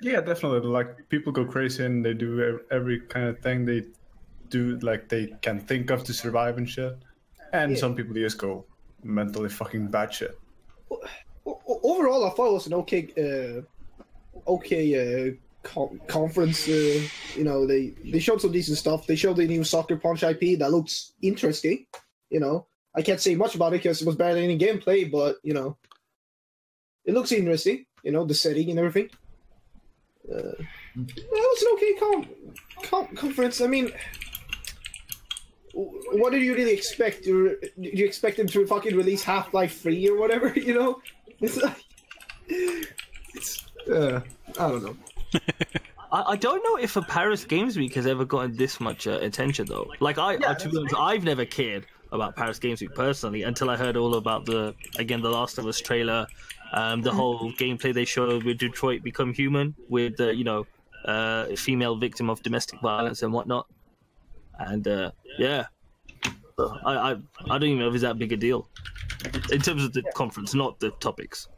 [0.00, 0.60] Yeah, definitely.
[0.68, 3.84] Like people go crazy and they do every kind of thing they
[4.48, 6.96] do, like they can think of to survive and shit.
[7.52, 8.66] And some people just go
[9.02, 10.32] mentally fucking batshit.
[10.90, 11.00] O-
[11.46, 15.32] o- overall, I thought it was an okay, uh, okay uh,
[15.72, 16.68] con- conference.
[16.68, 17.00] Uh,
[17.36, 19.06] you know, they they showed some decent stuff.
[19.06, 21.86] They showed the new Sucker Punch IP that looks interesting.
[22.30, 25.36] You know, I can't say much about it because it was barely any gameplay, but
[25.42, 25.76] you know,
[27.04, 27.86] it looks interesting.
[28.02, 29.10] You know, the setting and everything.
[30.30, 30.62] Uh,
[30.96, 32.28] it was an okay con-
[32.82, 33.60] con- conference.
[33.60, 33.90] I mean.
[35.74, 37.22] What did you really expect?
[37.22, 40.48] Did you expect them to fucking release Half Life Three or whatever?
[40.56, 41.00] You know,
[41.40, 41.76] it's like
[43.34, 44.20] it's uh,
[44.58, 44.96] I don't know.
[46.12, 49.18] I, I don't know if a Paris Games Week has ever gotten this much uh,
[49.20, 49.90] attention though.
[50.00, 53.70] Like I, uh, to be honest, I've never cared about Paris Games Week personally until
[53.70, 56.26] I heard all about the again the Last of Us trailer,
[56.72, 60.66] um, the whole gameplay they showed with Detroit Become Human with the you know
[61.04, 63.66] uh, female victim of domestic violence and whatnot,
[64.58, 65.66] and uh, yeah,
[66.58, 67.10] I, I
[67.50, 68.68] I don't even know if it's that big a deal
[69.52, 71.48] in terms of the conference, not the topics.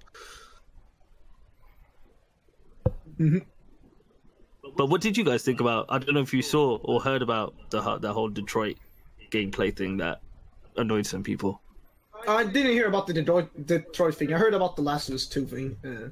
[4.76, 5.86] But what did you guys think about?
[5.88, 8.76] I don't know if you saw or heard about the the whole Detroit
[9.30, 10.20] gameplay thing that
[10.76, 11.60] annoyed some people.
[12.28, 14.32] I didn't hear about the Detroit, Detroit thing.
[14.34, 15.76] I heard about the Last of Us Two thing.
[15.84, 16.10] Uh,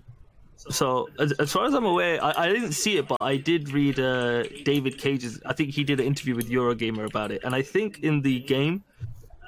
[0.57, 3.71] So as, as far as I'm aware, I, I didn't see it, but I did
[3.71, 5.41] read uh, David Cage's.
[5.47, 8.41] I think he did an interview with Eurogamer about it, and I think in the
[8.41, 8.83] game,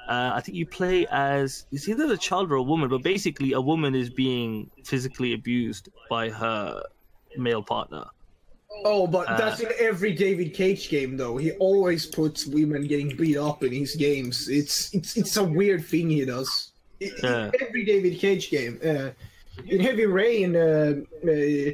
[0.07, 3.51] uh, I think you play as it's either a child or a woman, but basically
[3.53, 6.83] a woman is being physically abused by her
[7.35, 8.05] male partner.
[8.85, 11.37] Oh, but Uh, that's in every David Cage game, though.
[11.37, 14.49] He always puts women getting beat up in his games.
[14.49, 16.71] It's it's it's a weird thing he does.
[16.99, 18.79] In Every David Cage game.
[18.83, 19.09] Uh,
[19.65, 20.93] in Heavy Rain, uh,
[21.25, 21.73] uh, uh,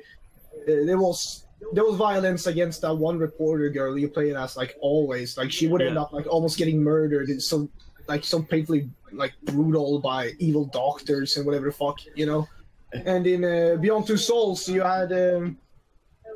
[0.65, 5.37] there was there was violence against that one reporter girl you played as like always.
[5.37, 7.29] Like she would end up like almost getting murdered.
[7.29, 7.69] It's so
[8.07, 12.47] like so painfully like brutal by evil doctors and whatever the fuck, you know.
[12.93, 15.57] And in uh, Beyond Two Souls, you had um,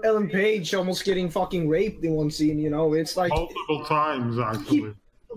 [0.04, 2.60] Ellen Page almost getting fucking raped in one scene.
[2.60, 4.94] You know, it's like Multiple times, actually.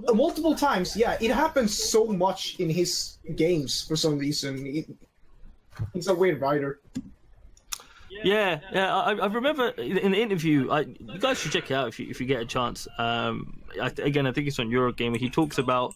[0.09, 0.97] uh, multiple times.
[0.97, 4.67] Yeah, it happens so much in his games for some reason.
[4.67, 4.87] It,
[5.93, 6.81] he's a weird writer.
[8.23, 8.95] Yeah, yeah.
[8.95, 10.71] I, I remember in in the interview.
[10.71, 12.87] I, you guys should check it out if you if you get a chance.
[12.99, 15.17] Um, I, again, I think it's on Eurogamer.
[15.17, 15.95] He talks about,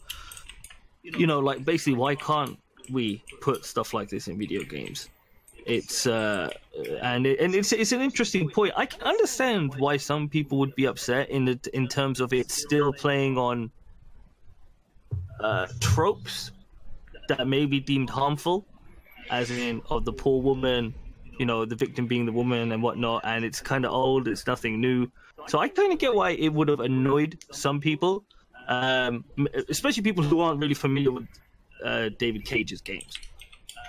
[1.03, 2.59] you know, like basically why can't
[2.91, 5.09] we put stuff like this in video games?
[5.69, 6.49] It's uh,
[7.03, 8.73] and it, and it's it's an interesting point.
[8.75, 12.51] I can understand why some people would be upset in the in terms of it
[12.51, 13.71] still playing on
[15.41, 16.53] uh, tropes
[17.29, 18.65] that may be deemed harmful,
[19.31, 20.95] as in of the poor woman,
[21.39, 24.47] you know, the victim being the woman and whatnot, and it's kind of old, it's
[24.47, 25.07] nothing new.
[25.49, 28.25] So I kind of get why it would have annoyed some people,
[28.69, 29.23] um,
[29.69, 31.29] especially people who aren't really familiar with
[31.85, 33.19] uh, David Cage's games.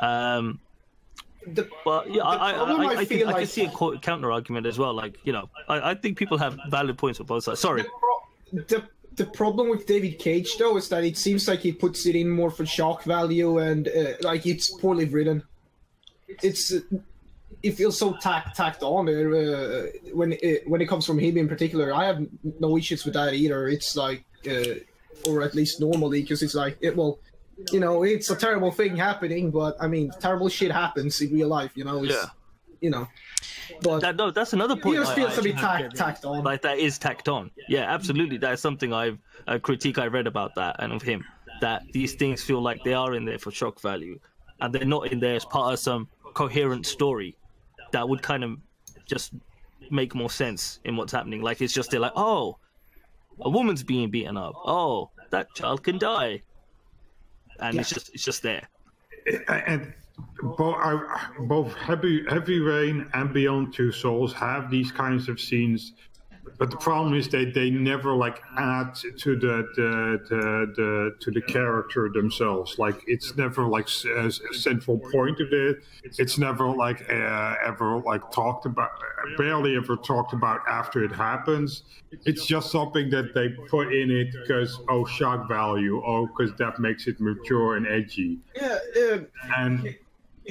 [0.01, 0.59] Um,
[1.47, 1.67] The,
[2.07, 4.77] yeah, I, I, problem I, I feel can, I can see a counter argument as
[4.77, 4.93] well.
[4.93, 7.59] Like, you know, I, I think people have valid points on both sides.
[7.59, 7.85] Sorry.
[8.51, 8.83] the
[9.15, 12.29] the problem with David Cage though is that it seems like he puts it in
[12.29, 15.43] more for shock value and uh, like it's poorly written.
[16.41, 16.79] It's uh,
[17.61, 21.47] it feels so tacked tacked on uh, when it, when it comes from him in
[21.49, 21.93] particular.
[21.93, 22.25] I have
[22.59, 23.67] no issues with that either.
[23.67, 24.75] It's like uh,
[25.27, 27.19] or at least normally because it's like it well.
[27.71, 31.47] You know, it's a terrible thing happening, but I mean, terrible shit happens in real
[31.49, 31.71] life.
[31.75, 32.25] You know, it's, Yeah.
[32.81, 33.07] You know,
[33.81, 34.95] but That, no, that's another point.
[34.95, 36.45] just feels to be tacked tacked on.
[36.45, 37.51] like that is tacked on.
[37.67, 38.37] Yeah, absolutely.
[38.37, 41.25] That's something I've a critique I read about that and of him
[41.59, 44.17] that these things feel like they are in there for shock value,
[44.61, 47.35] and they're not in there as part of some coherent story
[47.91, 48.57] that would kind of
[49.05, 49.33] just
[49.91, 51.41] make more sense in what's happening.
[51.41, 52.57] Like it's just they're like, oh,
[53.41, 54.53] a woman's being beaten up.
[54.55, 56.43] Oh, that child can die,
[57.61, 58.67] and it's just it's just there.
[59.47, 59.93] and
[60.57, 60.77] both,
[61.41, 65.93] both heavy heavy rain and beyond two souls have these kinds of scenes
[66.59, 71.31] but the problem is they, they never like add to the, the, the, the to
[71.31, 72.77] the character themselves.
[72.77, 75.77] Like it's never like a central point of it.
[76.03, 78.89] It's never like uh, ever like talked about.
[79.37, 81.83] Barely ever talked about after it happens.
[82.25, 86.01] It's just something that they put in it because oh shock value.
[86.05, 88.39] Oh, because that makes it mature and edgy.
[88.53, 89.19] Yeah, uh,
[89.57, 89.95] And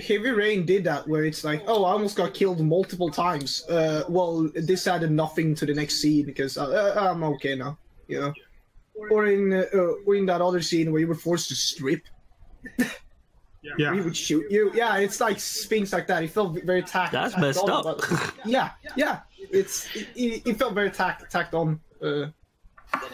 [0.01, 3.65] Heavy Rain did that, where it's like, oh, I almost got killed multiple times.
[3.69, 7.79] Uh, well, this added nothing to the next scene because uh, uh, I'm okay now,
[8.07, 8.33] you know.
[9.11, 9.67] Or in uh,
[10.07, 12.03] or in that other scene where you were forced to strip,
[12.79, 12.85] we
[13.79, 14.73] yeah, would shoot you.
[14.75, 16.25] Yeah, it's like things like that.
[16.25, 17.13] It felt very tacked.
[17.13, 17.85] That's tacked messed on, up.
[17.85, 19.21] but- yeah, yeah.
[19.51, 21.79] It's it, it, it felt very tacked tacked on.
[22.03, 22.27] Uh,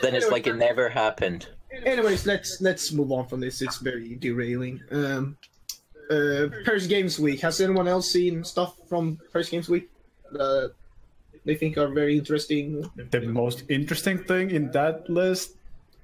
[0.01, 1.49] Then it's like it never happened.
[1.85, 3.61] anyways, let's let's move on from this.
[3.61, 4.80] It's very derailing.
[4.91, 5.37] Um,
[6.11, 7.40] uh, Paris Games Week.
[7.40, 9.88] Has anyone else seen stuff from Paris Games Week
[10.32, 10.72] that
[11.44, 12.88] they think are very interesting?
[13.11, 15.57] The most interesting thing in that list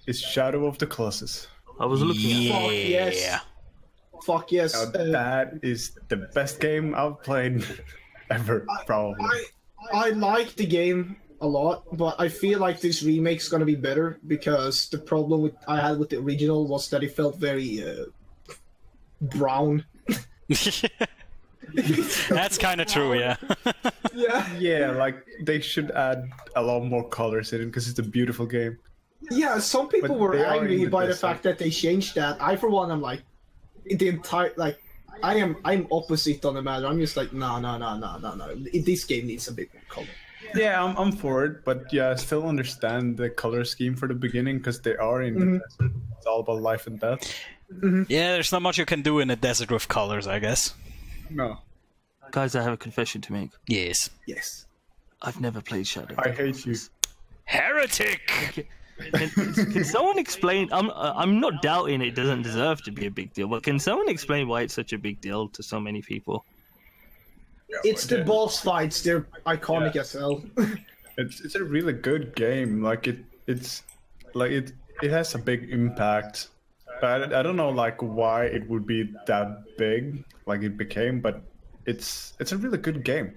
[0.06, 1.48] is Shadow of the Colossus.
[1.78, 2.60] I was looking at.
[2.62, 3.20] Fuck yes.
[3.20, 3.40] Yeah.
[4.24, 4.74] Fuck yes.
[4.74, 7.64] Now, Uh, that is the best game I've played
[8.30, 9.24] ever, probably.
[9.24, 9.44] I
[9.92, 14.18] I like the game a lot, but I feel like this remake's gonna be better
[14.26, 18.04] because the problem with I had with the original was that it felt very uh,
[19.22, 19.84] brown.
[22.28, 23.36] That's kind of true, yeah.
[24.12, 24.46] Yeah.
[24.58, 28.44] Yeah, like they should add a lot more colors in it because it's a beautiful
[28.44, 28.76] game.
[29.30, 31.20] Yeah, some people But were angry the by the desert.
[31.20, 32.42] fact that they changed that.
[32.42, 33.22] I, for one, I'm like
[33.84, 34.82] the entire like.
[35.22, 36.86] I am I'm opposite on the matter.
[36.86, 38.54] I'm just like no no no no no no.
[38.72, 40.06] This game needs a bit more color.
[40.54, 44.14] Yeah, I'm, I'm for it, but yeah, I still understand the color scheme for the
[44.14, 45.58] beginning because they are in the mm-hmm.
[45.58, 45.92] desert.
[46.16, 47.20] It's all about life and death.
[47.72, 48.02] Mm-hmm.
[48.08, 50.74] yeah, there's not much you can do in a desert with colors, I guess.
[51.30, 51.58] No,
[52.32, 53.50] Guys, I have a confession to make.
[53.66, 54.10] Yes.
[54.26, 54.66] Yes.
[55.22, 56.14] I've never played Shadow.
[56.18, 56.76] I hate you.
[57.44, 58.66] Heretic!
[59.12, 60.68] Can, can someone explain?
[60.72, 64.08] I'm I'm not doubting it doesn't deserve to be a big deal, but can someone
[64.08, 66.44] explain why it's such a big deal to so many people?
[67.82, 69.02] It's the boss fights.
[69.02, 70.42] They're iconic as hell.
[71.18, 72.82] It's it's a really good game.
[72.82, 73.82] Like it it's
[74.32, 76.48] like it it has a big impact.
[77.00, 81.20] But I, I don't know like why it would be that big like it became,
[81.20, 81.42] but
[81.86, 83.34] it's it's a really good game.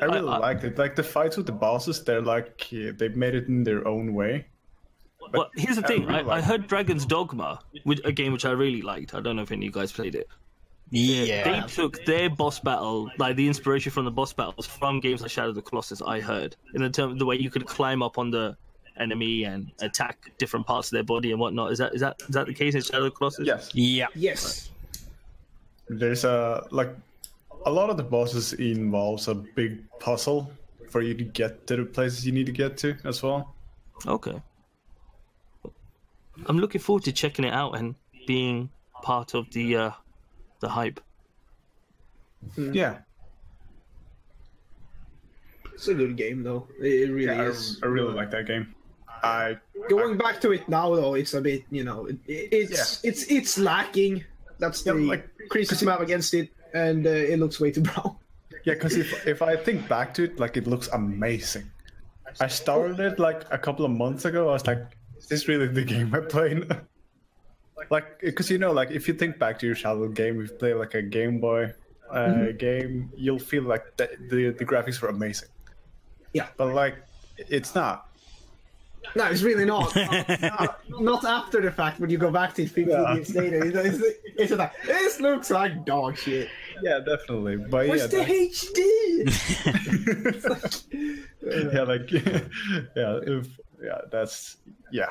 [0.00, 0.78] I really I- liked it.
[0.78, 4.46] Like the fights with the bosses, they're like they made it in their own way.
[5.32, 6.06] Well, here's the I thing.
[6.06, 9.14] really I, I heard Dragon's Dogma, which a game which I really liked.
[9.14, 10.28] I don't know if any of you guys played it.
[10.90, 11.60] Yeah.
[11.60, 15.30] They took their boss battle, like the inspiration from the boss battles, from games like
[15.30, 16.02] Shadow of the Colossus.
[16.02, 18.56] I heard in the term the way you could climb up on the
[19.00, 21.72] enemy and attack different parts of their body and whatnot.
[21.72, 23.46] Is that is that is that the case in Shadow of the Colossus?
[23.46, 23.70] Yes.
[23.74, 24.06] Yeah.
[24.14, 24.70] yes.
[25.88, 26.90] There's a like
[27.66, 30.50] a lot of the bosses involves a big puzzle
[30.88, 33.54] for you to get to the places you need to get to as well.
[34.06, 34.40] Okay.
[36.46, 37.94] I'm looking forward to checking it out and
[38.26, 38.70] being
[39.02, 39.90] part of the uh,
[40.60, 41.00] the hype.
[42.56, 42.98] Yeah.
[45.74, 46.66] It's a good game though.
[46.80, 47.78] It really Yeah, I, is.
[47.82, 48.74] I really like that game.
[49.22, 49.56] I
[49.88, 53.58] Going back to it now though, it's a bit you know it, it's it's it's
[53.58, 54.24] lacking.
[54.58, 57.80] That's the Yeah, like- criticism I have against it, and uh, it looks way too
[57.88, 58.16] brown.
[58.64, 61.70] yeah, because if if I think back to it, like it looks amazing.
[62.40, 64.50] I started it like a couple of months ago.
[64.50, 64.78] I was like,
[65.18, 66.70] is this really the game I'm playing?
[67.90, 70.56] like, because you know, like if you think back to your childhood game, if you
[70.56, 71.72] play like a Game Boy
[72.10, 75.48] uh, game, you'll feel like the, the the graphics were amazing.
[76.32, 76.48] Yeah.
[76.56, 76.96] But like,
[77.36, 78.06] it's not.
[79.16, 79.94] No, it's really not.
[80.40, 83.14] not, not after the fact when you go back to it 15 Yeah.
[83.14, 83.64] years later.
[83.64, 86.48] It's, it's, it's like this looks like dog shit.
[86.82, 87.56] Yeah, definitely.
[87.56, 89.90] But Where's yeah, the that's- HD?
[91.72, 92.10] yeah, like
[92.96, 93.48] yeah, if
[93.82, 94.56] yeah, that's
[94.92, 95.06] yeah,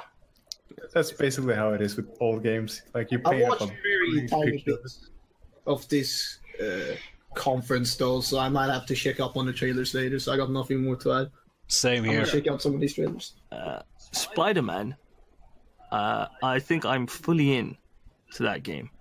[0.93, 2.81] that's basically how it is with old games.
[2.93, 4.77] Like you I pay up watched a very tiny picture.
[4.81, 5.09] bits
[5.67, 6.95] of this uh,
[7.33, 10.19] conference though, so I might have to check up on the trailers later.
[10.19, 11.31] So I got nothing more to add.
[11.69, 12.11] Same here.
[12.11, 12.25] I'm here.
[12.25, 13.35] gonna check out some of these trailers.
[14.11, 14.95] Spider Man.
[15.91, 17.75] Uh, I think I'm fully in
[18.33, 18.91] to that game.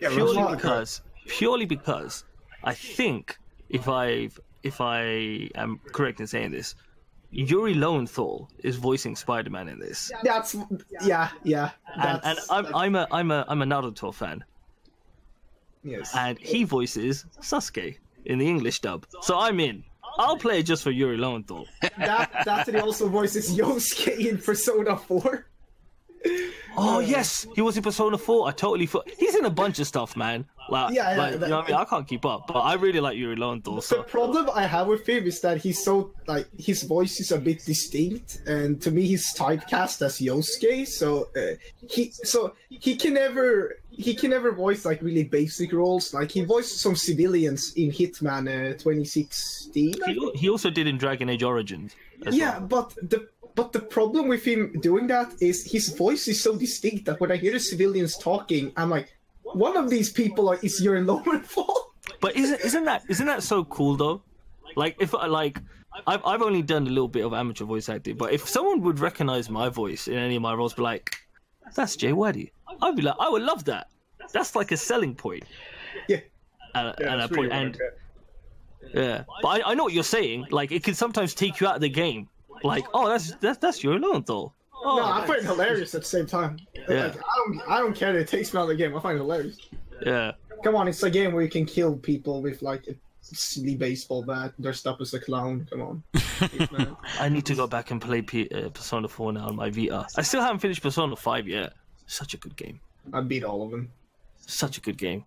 [0.00, 2.24] Yeah, purely because purely because
[2.62, 4.30] I think if I
[4.62, 6.74] if I am correct in saying this,
[7.30, 10.56] Yuri Lowenthal is voicing Spider-Man in this, That's
[11.02, 11.70] yeah, yeah.
[11.96, 14.44] and, and I'm I'm a I'm a I'm a Naruto fan,
[15.82, 16.14] yes.
[16.14, 19.84] and he voices Sasuke in the English dub, so I'm in.
[20.18, 21.66] I'll play it just for Yuri Lowenthal.
[21.98, 25.46] that that's what he also voices Yosuke in Persona 4.
[26.76, 28.48] Oh yes, he was in Persona 4.
[28.48, 30.44] I totally thought he's in a bunch of stuff, man.
[30.68, 31.76] Like, Yeah, yeah, like, you know what I mean?
[31.76, 33.76] I can't keep up, but I really like Yuri Lowenthal.
[33.76, 37.30] The So problem I have with him is that he's so like his voice is
[37.30, 40.86] a bit distinct, and to me he's typecast as Yosuke.
[40.88, 41.54] So uh,
[41.88, 46.12] he so he can never he can never voice like really basic roles.
[46.12, 49.94] Like he voiced some civilians in Hitman uh, 2016.
[50.06, 51.94] He, he also did in Dragon Age Origins.
[52.30, 52.66] Yeah, well.
[52.66, 57.06] but the but the problem with him doing that is his voice is so distinct
[57.06, 60.80] that when I hear the civilians talking, I'm like, one of these people are, is
[60.80, 61.92] Yuri Lowenthal.
[62.20, 64.22] But isn't isn't that isn't that so cool though?
[64.76, 65.58] Like if I like.
[66.08, 68.98] I've, I've only done a little bit of amateur voice acting, but if someone would
[68.98, 71.14] recognize my voice in any of my roles, be like,
[71.76, 72.52] "That's Jay Waddy,"
[72.82, 73.86] I'd be like, "I would love that."
[74.32, 75.44] That's like a selling point.
[76.08, 76.18] Yeah.
[76.74, 77.80] At, Yeah, at that's a point, really and
[78.92, 80.46] Yeah, but I, I know what you're saying.
[80.50, 82.28] Like, it can sometimes take you out of the game.
[82.62, 84.54] Like, oh, that's that's that's Yuri Lowenthal.
[84.86, 85.28] Oh, no, I nice.
[85.28, 86.58] find it hilarious at the same time.
[86.88, 87.06] Yeah.
[87.06, 88.96] Like, I don't I don't care that it takes me out of the game.
[88.96, 89.58] I find it hilarious.
[90.04, 90.32] yeah.
[90.62, 94.22] Come on, it's a game where you can kill people with like a silly baseball
[94.22, 95.66] bat dressed up as a clown.
[95.70, 96.02] Come on.
[97.20, 100.06] I need to go back and play P- uh, Persona 4 now on my Vita.
[100.16, 101.72] I still haven't finished Persona 5 yet.
[102.06, 102.80] Such a good game.
[103.12, 103.90] I beat all of them.
[104.46, 105.24] Such a good game.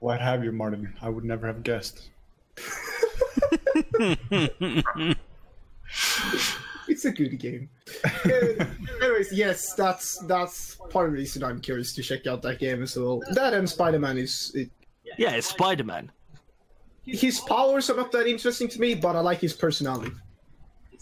[0.00, 0.94] What have you, Martin?
[1.00, 2.08] I would never have guessed.
[6.88, 7.68] It's a good game.
[8.04, 8.64] Uh,
[9.02, 12.82] anyways, yes, that's that's part of the reason I'm curious to check out that game
[12.82, 13.22] as well.
[13.32, 14.70] That and Spider-Man is it,
[15.18, 16.10] Yeah, it's Spider Man.
[17.04, 20.12] his powers are not that interesting to me, but I like his personality.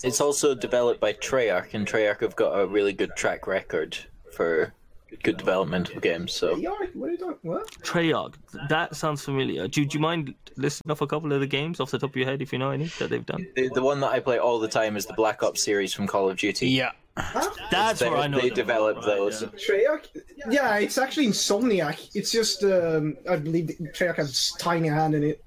[0.04, 3.96] It's also developed by Treyarch, and Treyarch have got a really good track record
[4.32, 4.72] for
[5.22, 6.32] good development of games.
[6.32, 7.36] So Yeah, what are you doing?
[7.42, 7.70] What?
[7.82, 8.34] Treyarch.
[8.68, 9.66] That sounds familiar.
[9.68, 12.16] Do, do you mind listing off a couple of the games off the top of
[12.16, 13.46] your head if you know any that they've done?
[13.56, 16.06] the, the one that I play all the time is the Black Ops series from
[16.06, 16.68] Call of Duty.
[16.68, 16.90] Yeah.
[17.16, 17.50] Huh?
[17.70, 19.42] That's They, where I know they developed Right, those.
[19.42, 19.48] yeah.
[19.48, 20.06] Treyarch?
[20.50, 22.10] Yeah, it's actually Insomniac.
[22.14, 25.42] It's just um, I believe that Treyarch has a tiny hand in it.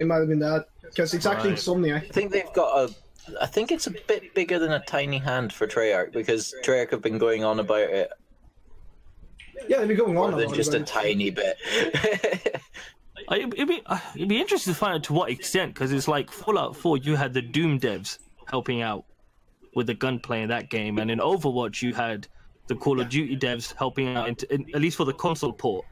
[0.00, 1.58] It might have been that because it's actually Right.
[1.58, 2.04] Insomniac.
[2.04, 2.94] I think they've got a.
[3.40, 7.00] I think it's a bit bigger than a tiny hand for Treyarch because Treyarch have
[7.00, 8.10] been going on about it
[9.68, 10.32] Yeah, they've been going more on.
[10.32, 10.86] than about just a it.
[10.86, 11.56] tiny bit.
[13.28, 16.08] I, it'd, be, uh, it'd be interesting to find out to what extent, because it's
[16.08, 18.18] like Fallout 4, you had the Doom devs
[18.50, 19.04] helping out
[19.74, 22.28] with the gunplay in that game, and in Overwatch, you had
[22.66, 25.86] the Call of Duty devs helping out, in, in, at least for the console port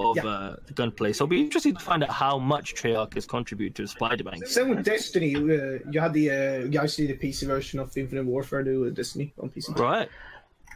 [0.00, 0.26] of Yeah.
[0.26, 1.12] uh, the gunplay.
[1.12, 4.34] So it'll be interesting to find out how much Treyarch has contributed to Spider-Man.
[4.40, 4.46] game.
[4.46, 5.34] Same with Destiny.
[5.36, 8.90] Uh, you had the uh, guys did the PC version of Infinite Warfare do uh,
[8.90, 9.78] Destiny on PC.
[9.78, 10.08] Right?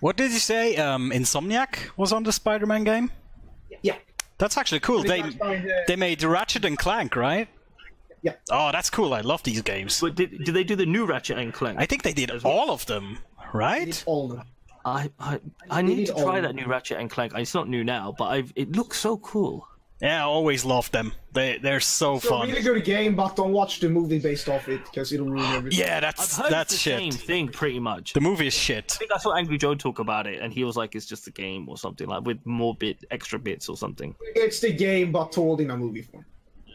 [0.01, 0.77] What did you say?
[0.77, 3.11] Um, Insomniac was on the Spider-Man game.
[3.83, 3.97] Yeah.
[4.39, 5.03] That's actually cool.
[5.03, 7.49] They guys find, uh, they made Ratchet and Clank, right?
[8.23, 8.35] Yeah.
[8.51, 9.15] Oh, that's cool.
[9.15, 10.01] I love these games.
[10.01, 11.79] But did, did they do the new Ratchet and Clank?
[11.81, 13.19] I think they did all of them,
[13.53, 14.03] right?
[14.07, 14.47] all of them.
[14.85, 15.41] I, I,
[15.71, 17.33] I need to try that new Ratchet and Clank.
[17.35, 19.69] It's not new now, but I've, it looks so cool.
[20.01, 21.13] Yeah, I always loved them.
[21.33, 22.49] They they're so It's a fun.
[22.49, 25.81] really good game, but don't watch the movie based off it because it'll ruin everything.
[25.81, 26.99] Yeah, I've that's heard that's it's the shit.
[26.99, 28.13] same thing, pretty much.
[28.13, 28.93] The movie is shit.
[28.95, 31.27] I think I saw Angry Joe talk about it, and he was like, "It's just
[31.27, 35.11] a game or something like with more bit extra bits or something." It's the game,
[35.11, 36.25] but told in a movie form.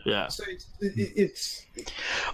[0.06, 1.66] Yeah, So it's it, it's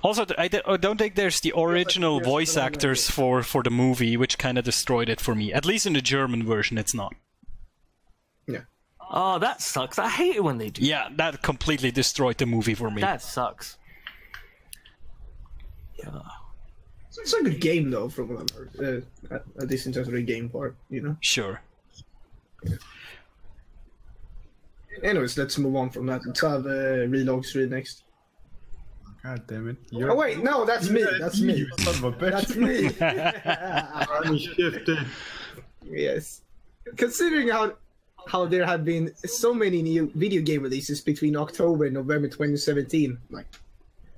[0.01, 3.61] Also, I oh, don't think there's the original here's voice the one actors for for
[3.61, 5.53] the movie, which kind of destroyed it for me.
[5.53, 7.13] At least in the German version, it's not.
[8.47, 8.61] yeah.
[9.09, 9.97] Oh, that sucks.
[9.97, 10.85] I hate it when they do.
[10.85, 13.01] Yeah, that completely destroyed the movie for me.
[13.01, 13.77] That sucks.
[15.97, 16.21] Yeah.
[17.17, 19.05] It's a good game though, from what I've heard.
[19.31, 21.17] Uh, at, at least in terms of the game part, you know.
[21.21, 21.59] Sure.
[25.03, 26.21] Anyways, let's move on from that.
[26.25, 28.03] Let's have uh, Relogs read next.
[29.23, 29.77] God damn it.
[29.91, 30.11] You're...
[30.11, 31.05] Oh wait, no, that's me.
[31.19, 31.67] That's me.
[31.79, 32.31] Son of a bitch.
[32.31, 32.89] That's me.
[32.99, 35.07] Let me shift it.
[35.83, 36.41] yes.
[36.95, 37.73] Considering how
[38.29, 43.17] how there have been so many new video game releases between October and November 2017,
[43.31, 43.47] like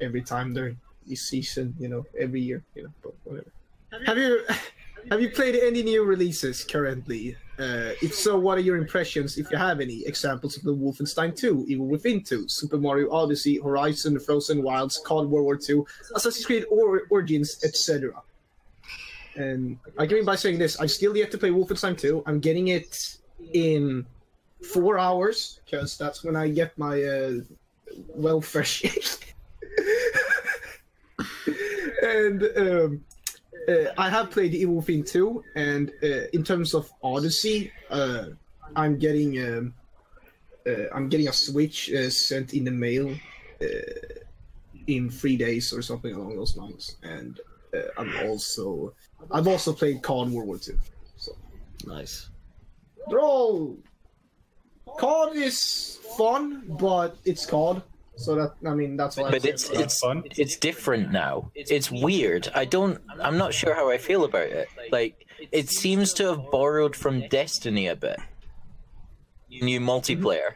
[0.02, 0.78] every time during
[1.08, 3.52] this season, you know, every year, you know, but whatever.
[4.06, 4.44] Have you
[5.10, 7.38] have you played any new releases currently?
[7.58, 10.06] Uh, if so, what are your impressions, if you have any?
[10.06, 15.30] Examples of the Wolfenstein 2, Evil Within 2, Super Mario Odyssey, Horizon, Frozen Wilds, COD
[15.30, 15.86] World War 2,
[16.16, 18.12] Assassin's Creed or- Origins, etc.
[19.36, 22.24] And I can begin by saying this: I've still yet to play Wolfenstein 2.
[22.26, 23.18] I'm getting it
[23.54, 24.06] in
[24.62, 27.32] four hours because that's when I get my uh,
[28.16, 29.20] welfare shit.
[32.04, 33.04] and um,
[33.68, 38.26] uh, I have played Evil Within 2, and uh, in terms of Odyssey, uh,
[38.76, 39.74] I'm getting um,
[40.68, 43.16] uh, I'm getting a Switch uh, sent in the mail
[43.62, 43.66] uh,
[44.88, 47.40] in three days or something along those lines, and
[47.98, 48.94] I'm also
[49.32, 50.78] I've also played COD World War 2.
[51.18, 51.32] So
[51.86, 52.31] Nice.
[53.10, 53.78] They're all.
[54.98, 57.82] COD is fun, but it's COD,
[58.18, 59.32] so that I mean that's why.
[59.32, 60.24] But it's it's fun.
[60.38, 61.52] it's different now.
[61.56, 62.50] It's weird.
[62.54, 63.00] I don't.
[63.22, 64.68] I'm not sure how I feel about it.
[64.92, 68.20] Like it seems to have borrowed from Destiny a bit.
[69.50, 70.54] New multiplayer.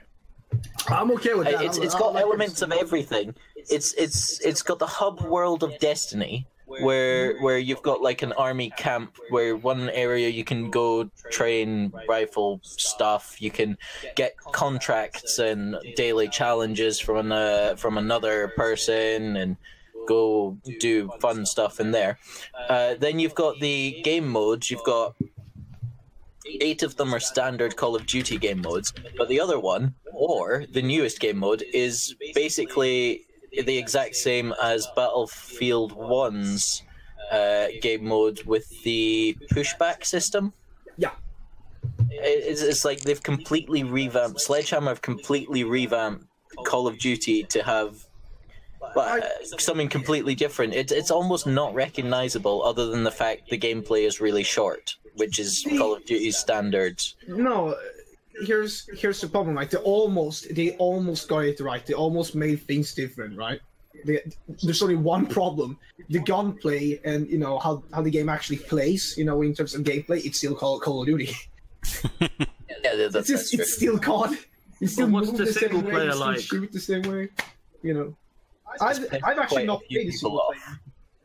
[0.88, 1.64] I'm okay with that.
[1.64, 3.36] It's I- it's I got elements of everything.
[3.56, 8.34] It's it's it's got the hub world of Destiny, where where you've got like an
[8.34, 13.42] army camp where one area you can go train rifle stuff.
[13.42, 13.78] You can
[14.16, 19.58] get contracts and daily challenges from an, from another person and
[20.08, 22.20] go do fun stuff in there.
[22.70, 24.70] Uh, then you've got the game modes.
[24.70, 25.16] You've got
[26.62, 30.66] eight of them are standard Call of Duty game modes, but the other one, or
[30.72, 33.25] the newest game mode, is basically
[33.64, 36.84] the exact same as Battlefield 1's
[37.32, 40.54] uh, game mode with the pushback system.
[40.98, 41.12] Yeah.
[42.10, 46.26] It's, it's like they've completely revamped, Sledgehammer have completely revamped
[46.66, 48.06] Call of Duty to have
[48.94, 50.74] but, uh, something completely different.
[50.74, 55.40] It's it's almost not recognizable, other than the fact the gameplay is really short, which
[55.40, 57.02] is Call of Duty's standard.
[57.28, 57.76] No,
[58.42, 59.56] here's here's the problem.
[59.56, 61.86] Like they almost they almost got it right.
[61.86, 63.60] They almost made things different, right?
[64.06, 64.20] They,
[64.64, 65.78] there's only one problem:
[66.10, 69.16] the gunplay and you know how, how the game actually plays.
[69.18, 71.34] You know, in terms of gameplay, it's still called Call of Duty.
[72.84, 74.38] Yeah, that- that's, It's just that's it's still COD.
[74.80, 75.92] You still what's move the the, same single way.
[75.92, 76.40] player You still like?
[76.40, 77.30] shoot the same way.
[77.82, 78.16] You know,
[78.82, 80.54] I've I've actually not played the people single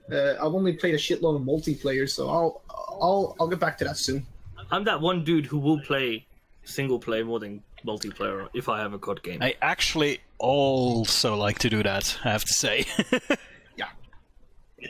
[0.08, 0.36] player.
[0.38, 3.84] Uh, I've only played a shitload of multiplayer, so I'll I'll I'll get back to
[3.84, 4.26] that soon.
[4.70, 6.26] I'm that one dude who will play
[6.64, 9.42] single player more than multiplayer if I have a COD game.
[9.42, 12.18] I actually also like to do that.
[12.24, 12.86] I have to say.
[13.76, 13.86] Yeah.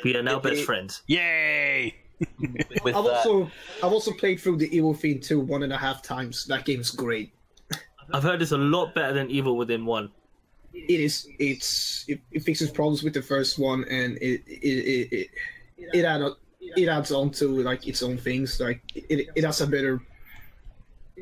[0.04, 1.02] We are now The- best friends.
[1.06, 1.96] Yay!
[2.20, 3.50] I've that, also
[3.82, 6.44] I've also played through the Evil Fiend 2 one and a half times.
[6.46, 7.32] That game is great.
[8.12, 10.10] I've heard it's a lot better than Evil Within One.
[10.74, 15.08] It is it's it, it fixes problems with the first one and it it it
[15.12, 15.30] it,
[15.94, 16.22] it, add,
[16.60, 18.60] it adds on to like its own things.
[18.60, 20.00] Like it it has a better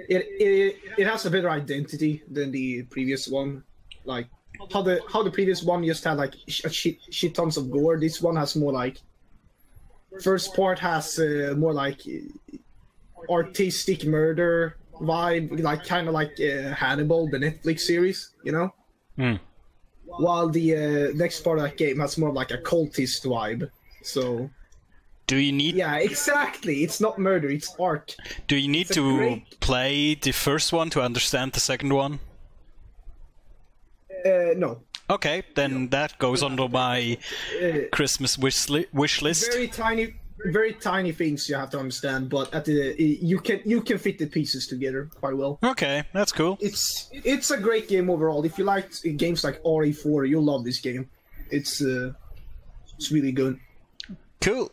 [0.09, 3.63] it it, it has a better identity than the previous one.
[4.05, 4.27] Like
[4.73, 7.99] how the how the previous one just had like shit shit tons of gore.
[7.99, 8.99] This one has more like
[10.23, 12.01] first part has uh, more like
[13.31, 18.75] artistic murder vibe, like kind of like uh, Hannibal, the Netflix series, you know.
[19.17, 19.35] Hmm.
[20.05, 23.71] While the uh, next part of that game has more of like a cultist vibe.
[24.03, 24.51] So
[25.29, 26.83] Do you need yeah, exactly.
[26.83, 28.17] It's not murder; it's art.
[28.49, 32.19] do you need it's to great- play the first one to understand the second one?
[34.27, 34.81] Uh, no,
[35.11, 37.17] Okay, then that goes under my
[37.93, 39.51] Christmas wish, li- wish list.
[39.53, 40.15] very tiny,
[40.47, 42.29] very tiny things you have to understand.
[42.29, 45.59] But at the you can you can fit the pieces together quite well.
[45.63, 46.59] Okay, that's cool.
[46.61, 48.45] It's it's a great game overall.
[48.45, 51.09] If you like games like RE4, you'll love this game.
[51.51, 52.13] It's uh,
[52.99, 53.59] it's really good.
[54.41, 54.71] Cool.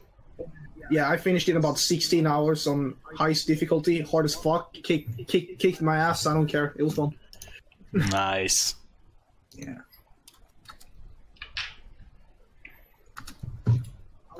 [0.92, 4.74] Yeah, I finished in about 16 hours on highest difficulty, hard as fuck.
[4.74, 6.26] Kick, kick, kicked my ass.
[6.26, 6.74] I don't care.
[6.78, 7.16] It was fun.
[7.92, 8.76] Nice.
[9.54, 9.80] Yeah.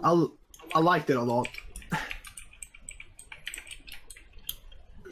[0.04, 0.26] I
[0.76, 1.48] I liked it a lot.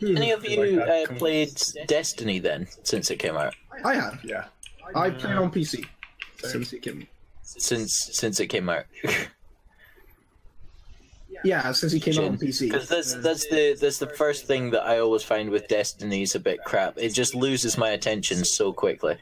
[0.02, 1.54] any of you Like uh, played
[1.88, 3.56] Destiny then since it came out?
[3.84, 4.20] I have.
[4.24, 4.46] Yeah.
[4.94, 5.86] I played on PC
[6.44, 7.08] since it came.
[7.42, 8.86] Since since it came out,
[11.44, 12.72] Yeah, since he came out on PC.
[12.72, 16.40] because that's that's the that's the first thing that I always find with Destiny's a
[16.40, 16.98] bit crap.
[16.98, 19.18] It just loses my attention so quickly.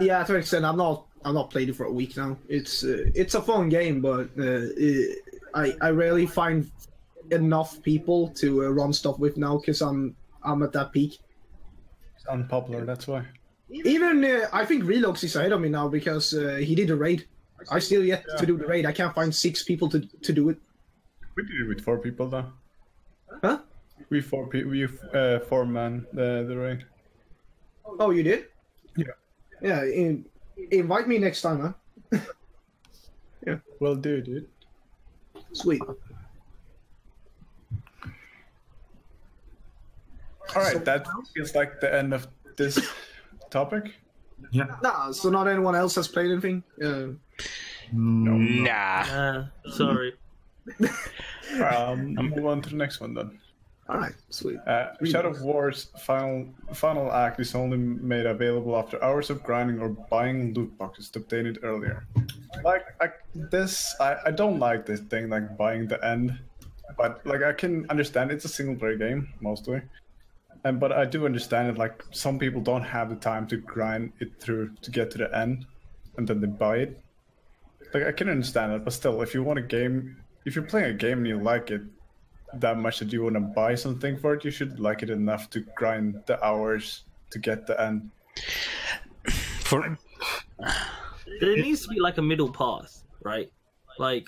[0.00, 1.06] Yeah, to an extent, I'm not.
[1.26, 2.36] I'm not played it for a week now.
[2.48, 5.18] It's uh, it's a fun game, but uh, it,
[5.54, 6.70] I I rarely find
[7.30, 11.18] enough people to uh, run stuff with now because I'm I'm at that peak.
[12.16, 13.24] It's unpopular, that's why.
[13.70, 16.96] Even uh, I think Relox is ahead of me now because uh, he did a
[16.96, 17.26] raid.
[17.70, 18.86] I still yet to do the raid.
[18.86, 20.58] I can't find six people to to do it.
[21.36, 22.52] We did it with four people though.
[23.42, 23.58] Huh?
[24.10, 24.70] We four people.
[24.70, 26.84] We uh, four man the the raid.
[27.84, 28.46] Oh, you did?
[28.96, 29.14] Yeah.
[29.62, 29.84] Yeah.
[29.84, 30.24] In,
[30.70, 32.18] invite me next time, huh?
[33.46, 33.58] Yeah.
[33.78, 34.48] Well, do dude.
[35.52, 35.82] Sweet.
[40.54, 42.26] All right, that feels like the end of
[42.56, 42.78] this
[43.50, 43.92] topic.
[44.50, 44.76] Yeah.
[44.82, 45.10] Nah.
[45.10, 46.62] So not anyone else has played anything.
[46.82, 47.18] Uh,
[47.92, 49.00] Nah.
[49.02, 50.14] Uh, sorry.
[51.60, 53.38] Um, move on to the next one then.
[53.88, 54.14] all right.
[54.30, 54.58] Sweet.
[54.66, 59.78] Uh, Shadow of War's final final act is only made available after hours of grinding
[59.78, 62.06] or buying loot boxes to obtain it earlier.
[62.64, 66.38] Like I, this, I, I don't like this thing like buying the end
[66.96, 69.82] but like I can understand it's a single player game mostly,
[70.64, 71.78] and but I do understand it.
[71.78, 75.36] Like some people don't have the time to grind it through to get to the
[75.36, 75.66] end,
[76.16, 77.00] and then they buy it.
[77.94, 80.90] Like I can understand it, but still, if you want a game, if you're playing
[80.90, 81.82] a game and you like it
[82.54, 85.48] that much that you want to buy something for it, you should like it enough
[85.50, 88.10] to grind the hours to get the end.
[89.64, 89.98] For it.
[91.40, 93.50] There needs to be like a middle path, right?
[93.98, 94.26] Like,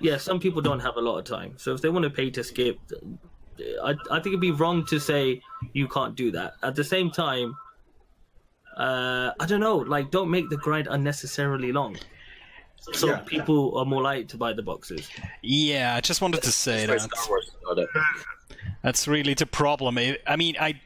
[0.00, 2.30] yeah, some people don't have a lot of time, so if they want to pay
[2.30, 2.78] to skip,
[3.82, 5.40] I I think it'd be wrong to say
[5.72, 6.54] you can't do that.
[6.62, 7.54] At the same time,
[8.76, 11.96] uh, I don't know, like don't make the grind unnecessarily long.
[12.92, 13.18] So Yeah.
[13.18, 15.08] people are more likely to buy the boxes.
[15.42, 17.16] yeah, I just wanted to say That's that.
[17.16, 17.50] Star Wars.
[18.82, 19.98] That's really the problem.
[19.98, 20.80] I I mean, I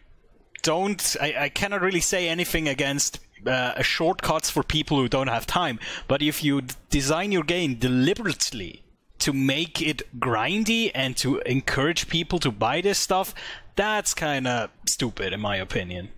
[0.63, 5.47] don't, I, I cannot really say anything against uh, shortcuts for people who don't have
[5.47, 5.79] time.
[6.09, 8.83] But if you d- design your game deliberately
[9.21, 13.35] to make it grindy and to encourage people to buy this stuff,
[13.77, 16.11] that's kind of stupid, in my opinion.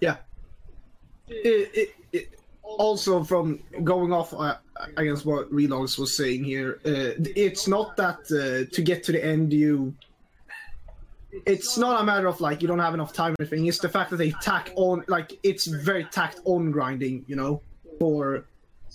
[0.00, 0.16] Yeah.
[1.28, 1.94] It, it, it,
[2.78, 4.56] also, from going off uh,
[4.96, 9.24] against what Relogs was saying here, uh, it's not that uh, to get to the
[9.24, 9.94] end you.
[11.46, 13.66] It's not a matter of like you don't have enough time or anything.
[13.66, 17.62] It's the fact that they tack on like it's very tacked on grinding, you know,
[17.98, 18.46] for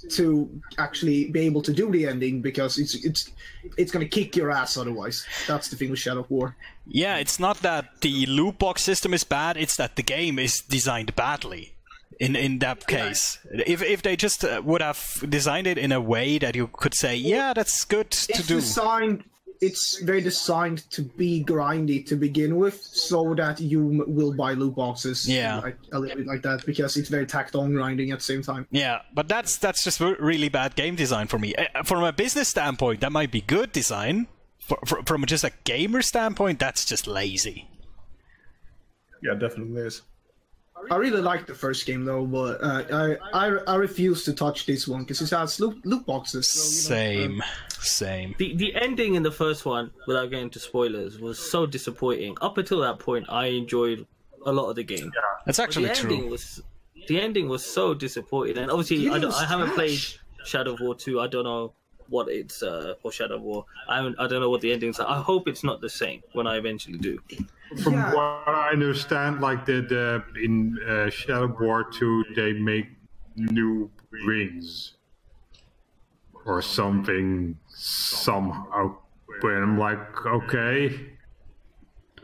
[0.10, 3.32] to actually be able to do the ending because it's it's
[3.78, 5.26] it's gonna kick your ass otherwise.
[5.48, 6.56] That's the thing with Shadow War.
[6.86, 10.60] Yeah, it's not that the loot box system is bad; it's that the game is
[10.60, 11.75] designed badly.
[12.20, 16.00] In in that case, if if they just uh, would have designed it in a
[16.00, 18.56] way that you could say, yeah, that's good to it's do.
[18.56, 19.24] designed
[19.62, 24.76] it's very designed to be grindy to begin with so that you will buy loot
[24.76, 25.60] boxes Yeah.
[25.62, 28.42] like, a little bit like that because it's very tacked on grinding at the same
[28.44, 31.56] time Yeah, but that's that's just really bad game design for me.
[31.56, 34.28] Uh, From a business standpoint, that might be good design.
[34.60, 37.70] For, for, from just a gamer standpoint, that's just lazy.
[39.24, 40.02] Yeah, definitely is.
[40.92, 44.66] I really like the first game though but uh, I, I i refuse to touch
[44.66, 47.44] this one because it has loot, loot boxes so, you know, Same,
[47.80, 48.36] same.
[48.40, 52.36] The the ending in the first one, without getting to spoilers, was so disappointing.
[52.42, 54.08] Up until that point, I enjoyed
[54.46, 55.12] a lot of the game.
[55.14, 55.22] Yeah.
[55.46, 56.30] That's But actually the ending true.
[56.32, 56.62] was
[57.08, 60.00] the ending was so disappointing, and obviously I, ending don't- was I haven't played
[60.46, 61.20] Shadow of War two.
[61.22, 61.74] I don't know
[62.10, 63.66] what it's uh or Shadow War.
[63.88, 65.08] I I don't know what the endings are.
[65.08, 67.20] I hope it's not the same when I eventually do.
[67.84, 68.14] From Yeah.
[68.14, 72.88] what I understand, like the, the in uh, Shadow War 2, they make
[73.36, 74.94] new rings
[76.46, 78.98] or something somehow.
[79.42, 81.18] But I'm like, okay.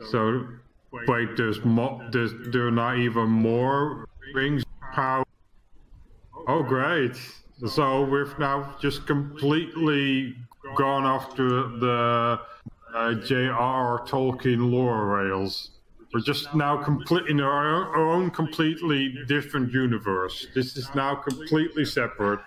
[0.10, 0.48] So,
[0.92, 2.08] wait, there's more.
[2.12, 4.64] There's there are not even more rings.
[4.80, 5.24] How?
[6.48, 7.18] Oh, great!
[7.68, 10.36] So we've now just completely
[10.76, 12.40] gone off to the
[12.94, 14.06] uh, J.R.R.
[14.08, 15.72] Tolkien lore rails.
[16.14, 20.48] We're just now complete in our own, our own completely different universe.
[20.54, 22.42] This is now completely separate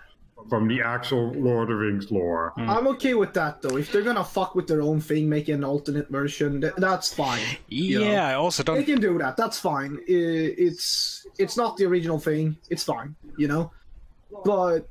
[0.50, 2.52] from the actual Lord of the Rings lore.
[2.58, 5.64] i'm okay with that though if they're gonna fuck with their own thing make an
[5.64, 8.10] alternate version th- that's fine you know?
[8.10, 8.76] Yeah, I also don't.
[8.76, 13.48] They can do that that's fine it's it's not the original thing it's fine you
[13.48, 13.72] know
[14.44, 14.86] but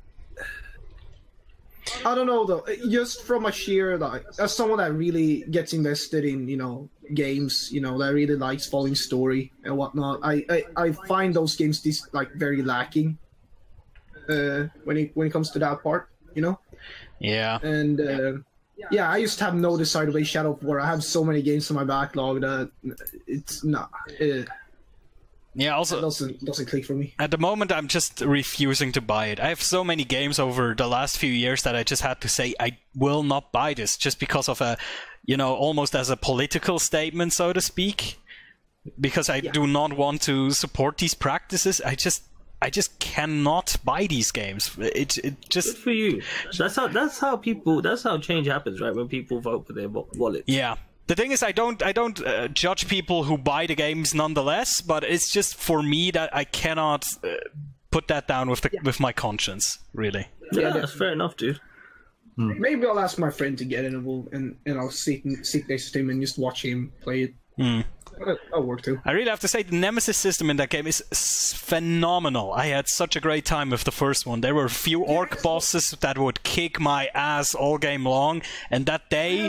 [2.04, 2.64] i don't know though.
[2.88, 7.68] Just from a sheer like as someone that really gets invested in you know games
[7.70, 11.82] you know that really likes following story and whatnot i i, I find those games
[11.82, 13.18] this like very lacking
[14.28, 16.58] uh when it when it comes to that part you know?
[17.20, 18.32] Yeah, and uh,
[18.90, 20.80] yeah, I just have no desire to play Shadow of War.
[20.80, 22.70] I have so many games in my backlog that
[23.26, 24.48] it's not it
[25.54, 25.76] yeah.
[25.76, 27.14] Also, doesn't doesn't click for me.
[27.18, 29.40] at the moment, I'm just refusing to buy it.
[29.40, 32.28] I have so many games over the last few years that I just had to
[32.28, 34.76] say I will not buy this just because of a,
[35.24, 38.18] you know, almost as a political statement, so to speak.
[39.00, 41.80] Because I do not want to support these practices.
[41.80, 42.22] I just,
[42.60, 44.76] I just cannot buy these games.
[44.78, 46.20] It, it Good just, for you.
[46.58, 48.94] That's how that's how people that's how change happens, right?
[48.94, 50.44] When people vote for their wa- wallet.
[50.46, 50.76] yeah.
[51.06, 54.80] The thing is, I don't, I don't uh, judge people who buy the games nonetheless.
[54.80, 57.28] But it's just for me that I cannot uh,
[57.90, 59.78] put that down with the with my conscience.
[59.92, 60.26] Really.
[60.52, 61.60] Yeah, that's fair enough, dude.
[62.36, 65.46] Maybe I'll ask my friend to get it and we'll, and, and I'll sit and
[65.46, 67.34] sit next to him and just watch him play it.
[67.58, 67.84] That-
[68.18, 69.00] That'll work too.
[69.04, 71.02] I really have to say the Nemesis system in that game is
[71.56, 72.52] phenomenal.
[72.52, 74.40] I had such a great time with the first one.
[74.40, 78.86] There were a few orc bosses that would kick my ass all game long, and
[78.86, 79.48] that day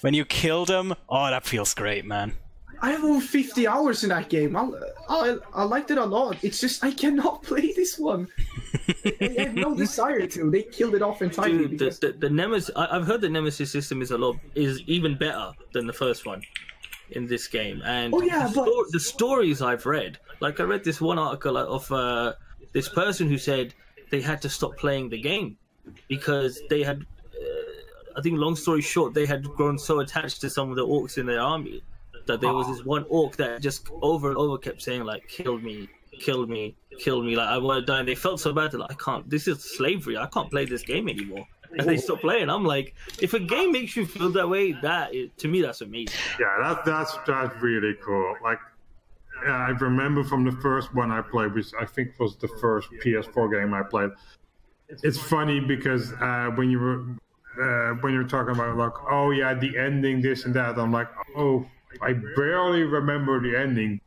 [0.00, 2.34] when you kill them, oh, that feels great, man.
[2.80, 4.56] I have over 50 hours in that game.
[4.56, 4.68] I,
[5.08, 6.36] I, I liked it a lot.
[6.42, 8.28] It's just I cannot play this one.
[9.06, 10.50] I have no desire to.
[10.50, 11.58] They killed it off entirely.
[11.58, 12.70] Dude, the, because- the, the Nemesis.
[12.76, 16.26] I, I've heard the Nemesis system is a lot is even better than the first
[16.26, 16.42] one
[17.10, 17.82] in this game.
[17.84, 21.18] And Oh, yeah, the, but- sto- the stories I've read, like I read this one
[21.18, 22.34] article of uh,
[22.72, 23.74] this person who said
[24.10, 25.56] they had to stop playing the game
[26.08, 27.04] because they had.
[27.34, 30.86] Uh, I think, long story short, they had grown so attached to some of the
[30.86, 31.82] orcs in their army
[32.26, 35.58] that there was this one orc that just over and over kept saying like, "Kill
[35.58, 35.88] me,
[36.20, 37.98] kill me, kill me!" Like I want to die.
[38.00, 39.28] And they felt so bad that like, I can't.
[39.28, 40.16] This is slavery.
[40.16, 41.46] I can't play this game anymore.
[41.78, 42.50] And they stopped playing.
[42.50, 46.14] I'm like, if a game makes you feel that way, that to me that's amazing.
[46.38, 48.36] Yeah, that, that's that's really cool.
[48.42, 48.58] Like,
[49.46, 53.52] I remember from the first one I played, which I think was the first PS4
[53.52, 54.10] game I played.
[54.88, 57.04] It's funny because uh, when you were
[57.60, 61.08] uh, when you're talking about like, oh yeah, the ending, this and that, I'm like,
[61.36, 61.66] oh,
[62.02, 64.00] I barely remember the ending.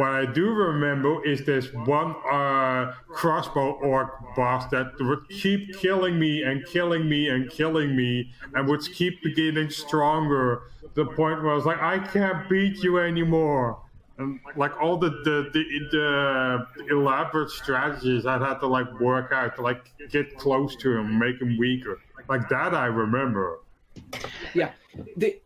[0.00, 6.18] What I do remember is this one uh, crossbow orc boss that would keep killing
[6.18, 10.62] me and killing me and killing me and would keep getting stronger.
[10.80, 13.78] To the point where I was like, I can't beat you anymore.
[14.16, 19.56] And like all the the, the the elaborate strategies I had to like work out
[19.56, 22.00] to like get close to him, make him weaker.
[22.26, 23.60] Like that I remember.
[24.54, 24.70] yeah
[25.18, 25.38] the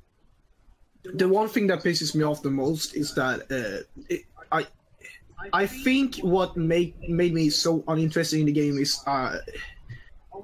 [1.03, 4.23] the one thing that pisses me off the most is that uh, it,
[5.53, 9.39] I think what made made me so uninterested in the game is uh,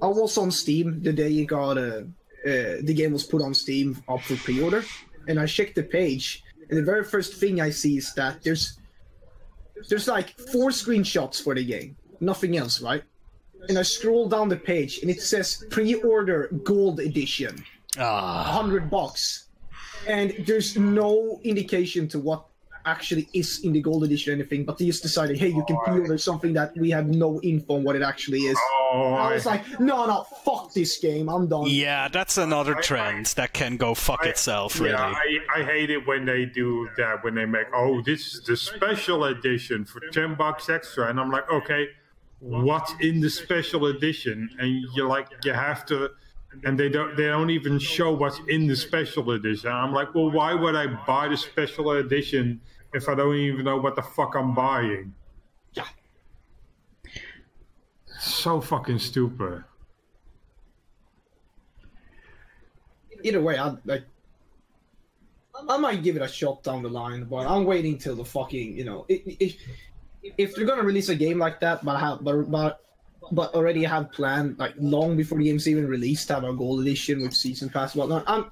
[0.02, 2.02] I was on Steam the day it got uh,
[2.46, 4.84] uh, the game was put on Steam up for pre-order,
[5.28, 8.78] and I checked the page, and the very first thing I see is that there's
[9.88, 13.02] there's like four screenshots for the game, nothing else, right?
[13.68, 17.62] And I scroll down the page, and it says pre-order gold edition
[17.98, 19.48] Ah, hundred bucks,
[20.06, 22.44] and there's no indication to what
[22.84, 24.64] actually is in the gold edition or anything.
[24.64, 27.84] But they just decided, hey, you can pre-order something that we have no info on
[27.84, 28.58] what it actually is.
[28.92, 31.66] Oh, I I, was like, no, no, fuck this game, I'm done.
[31.66, 34.92] yeah, that's another trend that can go fuck itself, really.
[34.92, 37.22] yeah, I, I hate it when they do that.
[37.22, 41.30] When they make, oh, this is the special edition for ten bucks extra, and I'm
[41.30, 41.88] like, okay,
[42.40, 44.50] what's in the special edition?
[44.58, 46.10] And you're like, you have to.
[46.64, 47.16] And they don't.
[47.16, 49.70] They don't even show what's in the special edition.
[49.70, 52.60] I'm like, well, why would I buy the special edition
[52.92, 55.14] if I don't even know what the fuck I'm buying?
[55.74, 55.84] Yeah.
[58.18, 59.62] So fucking stupid.
[63.22, 64.04] Either way, I like.
[65.68, 68.76] I might give it a shot down the line, but I'm waiting till the fucking
[68.76, 69.56] you know i- if
[70.38, 72.84] if they're gonna release a game like that, but how but but
[73.32, 76.80] but already have planned like long before the game's even released to have a gold
[76.80, 78.24] edition with season pass and whatnot.
[78.26, 78.50] I'm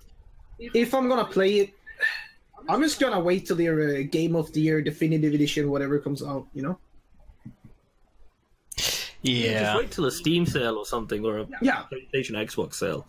[0.59, 1.71] if I'm gonna play it,
[2.69, 6.23] I'm just gonna wait till their uh, game of the year definitive edition, whatever comes
[6.23, 6.47] out.
[6.55, 6.79] You know?
[8.77, 9.61] Just Yeah.
[9.63, 13.07] Just wait till a Steam sale or something, or a Yeah, PlayStation Xbox sale.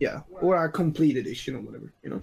[0.00, 1.92] yeah, or a complete edition or whatever.
[2.02, 2.22] You know.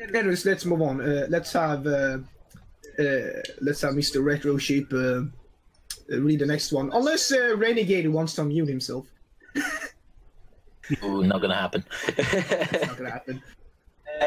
[0.00, 1.00] Anyways, let's move on.
[1.00, 2.18] Uh, let's have uh,
[2.98, 3.20] uh,
[3.60, 4.22] let's have Mr.
[4.24, 5.22] Retro Sheep uh,
[6.08, 6.90] read the next one.
[6.92, 9.06] Unless uh, Renegade wants to unmute himself,
[11.02, 11.84] Ooh, not gonna happen.
[12.16, 13.42] not gonna happen.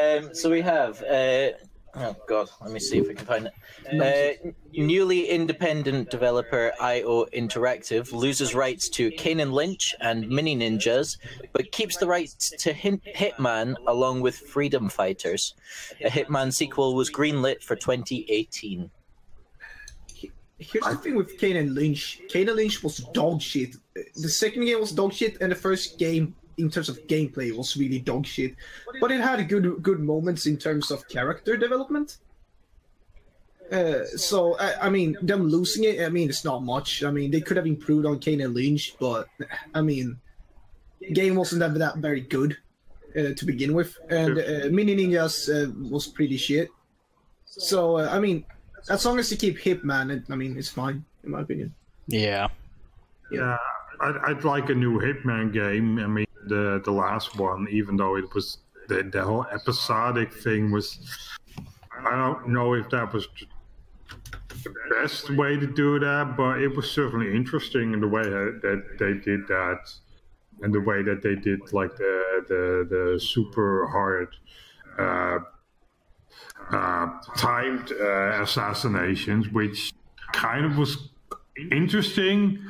[0.00, 1.02] um, so we have.
[1.02, 1.50] Uh,
[1.94, 3.52] oh God, let me see if we can find it.
[4.44, 11.18] Uh, newly independent developer IO Interactive loses rights to Kane and Lynch and Mini Ninjas,
[11.52, 15.54] but keeps the rights to Hin- Hitman along with Freedom Fighters.
[16.00, 18.90] A Hitman sequel was greenlit for 2018.
[20.62, 22.20] Here's the thing with Kane and Lynch.
[22.28, 23.76] Kane and Lynch was dog shit.
[23.94, 27.76] The second game was dog shit, and the first game, in terms of gameplay, was
[27.76, 28.54] really dog shit.
[29.00, 32.18] But it had good good moments in terms of character development.
[33.70, 37.02] Uh, so I, I mean, them losing it, I mean, it's not much.
[37.02, 39.28] I mean, they could have improved on Kane and Lynch, but
[39.74, 40.20] I mean,
[41.12, 42.56] game wasn't ever that very good
[43.16, 46.68] uh, to begin with, and uh, Mini Ninjas uh, was pretty shit.
[47.46, 48.44] So uh, I mean,
[48.88, 51.74] as long as you keep Hitman, it, I mean, it's fine in my opinion.
[52.06, 52.48] Yeah.
[53.30, 53.56] Yeah,
[54.00, 55.98] I'd, I'd like a new Hitman game.
[55.98, 60.70] I mean, the the last one, even though it was the the whole episodic thing
[60.70, 60.98] was,
[61.98, 63.26] I don't know if that was
[64.64, 68.60] the best way to do that, but it was certainly interesting in the way that,
[68.62, 69.90] that they did that,
[70.60, 74.28] and the way that they did like the the the super hard.
[74.98, 75.38] Uh,
[76.70, 79.92] timed uh, assassinations, which
[80.32, 81.10] kind of was
[81.70, 82.64] interesting.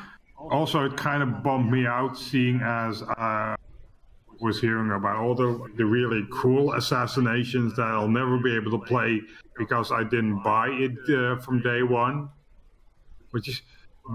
[0.51, 3.55] Also, it kind of bummed me out seeing as I
[4.41, 8.85] was hearing about all the the really cool assassinations that I'll never be able to
[8.87, 9.21] play
[9.57, 12.29] because I didn't buy it uh, from day one.
[13.31, 13.63] Which is,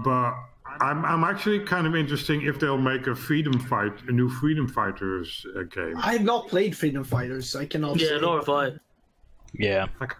[0.04, 0.34] but
[0.80, 4.68] I'm I'm actually kind of interesting if they'll make a freedom fight, a new Freedom
[4.68, 5.96] Fighters uh, game.
[5.96, 7.56] I have not played Freedom Fighters.
[7.56, 7.98] I cannot.
[7.98, 8.20] Yeah, say.
[8.20, 8.72] nor have I.
[9.52, 9.86] Yeah.
[10.00, 10.14] Like,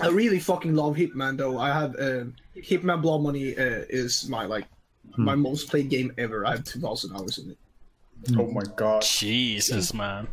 [0.00, 1.58] I really fucking love Hitman though.
[1.58, 2.24] I have uh,
[2.56, 4.66] Hitman Blood Money uh, is my like
[5.16, 6.46] my most played game ever.
[6.46, 7.58] I have two thousand hours in it.
[8.38, 9.02] Oh my god.
[9.02, 10.26] Jesus, man.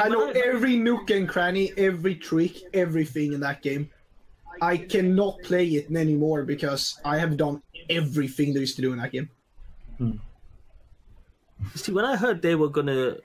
[0.00, 3.90] I know every nook and cranny, every trick, everything in that game.
[4.60, 8.98] I cannot play it anymore because I have done everything there is to do in
[8.98, 9.30] that game.
[11.74, 13.16] See, when I heard they were gonna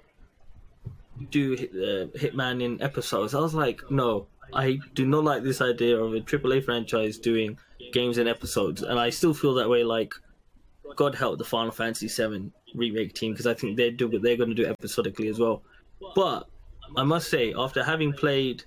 [1.32, 5.98] do uh, Hitman in episodes, I was like, no, I do not like this idea
[5.98, 7.58] of a AAA franchise doing
[7.94, 9.84] games in episodes, and I still feel that way.
[9.84, 10.14] Like,
[10.96, 14.38] God help the Final Fantasy VII remake team because I think they do, what they're
[14.38, 15.64] going to do episodically as well.
[16.16, 16.48] But
[16.96, 18.64] I must say, after having played,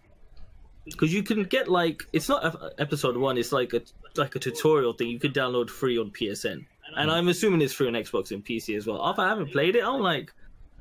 [0.84, 3.82] because you can get like it's not episode one, it's like a
[4.16, 6.64] like a tutorial thing you could download free on PSN,
[6.96, 9.04] and I'm assuming it's free on Xbox and PC as well.
[9.06, 10.32] After I haven't played it, I'm like,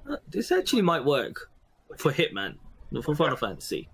[0.09, 1.49] uh, this actually might work
[1.97, 2.55] for Hitman,
[2.91, 3.89] not for Final Fantasy,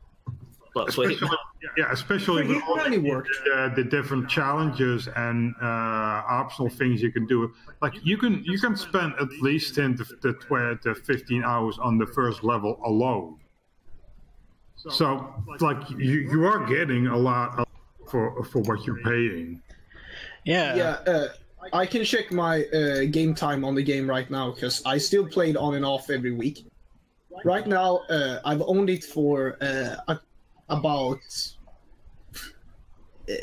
[0.73, 1.37] but for especially, Hitman.
[1.77, 3.29] yeah, especially For with all Hitman, it the, worked.
[3.53, 7.53] uh, the different challenges and uh, optional things you can do.
[7.81, 11.77] Like you can you can spend at least ten to, to twelve to fifteen hours
[11.79, 13.39] on the first level alone.
[14.89, 15.97] So, like you,
[16.31, 17.67] you are getting a lot
[18.09, 19.61] for for what you're paying.
[20.43, 20.75] Yeah.
[20.75, 21.27] Yeah, uh,
[21.71, 25.25] I can check my uh, game time on the game right now because I still
[25.25, 26.65] played on and off every week.
[27.43, 30.15] Right now, uh, I've owned it for uh,
[30.69, 31.19] about.
[33.29, 33.33] Uh,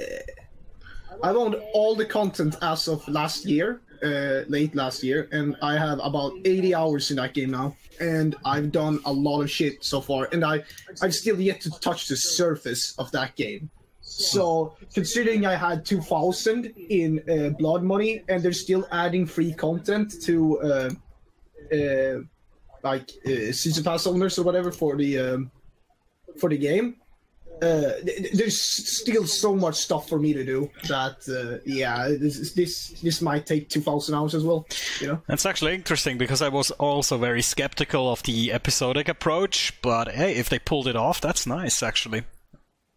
[1.22, 5.76] I've owned all the content as of last year, uh, late last year, and I
[5.76, 7.76] have about 80 hours in that game now.
[8.00, 10.62] And I've done a lot of shit so far, and I,
[11.02, 13.70] I've still yet to touch the surface of that game.
[14.00, 20.14] So, considering I had 2,000 in uh, Blood Money, and they're still adding free content
[20.22, 20.90] to, uh,
[21.74, 22.20] uh,
[22.82, 25.50] like, uh, season pass owners or whatever for the um,
[26.38, 26.96] for the game,
[27.62, 32.08] uh, th- th- there's still so much stuff for me to do that, uh, yeah,
[32.08, 34.66] this this this might take 2,000 hours as well.
[35.00, 39.74] You know, That's actually interesting because I was also very skeptical of the episodic approach,
[39.82, 42.22] but hey, if they pulled it off, that's nice actually.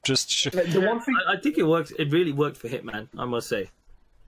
[0.05, 1.15] Just sh- the one thing.
[1.27, 1.91] I, I think it works.
[1.97, 3.69] It really worked for Hitman, I must say.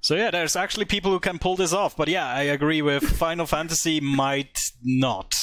[0.05, 3.03] So yeah, there's actually people who can pull this off, but yeah, I agree with
[3.17, 5.33] Final Fantasy might not.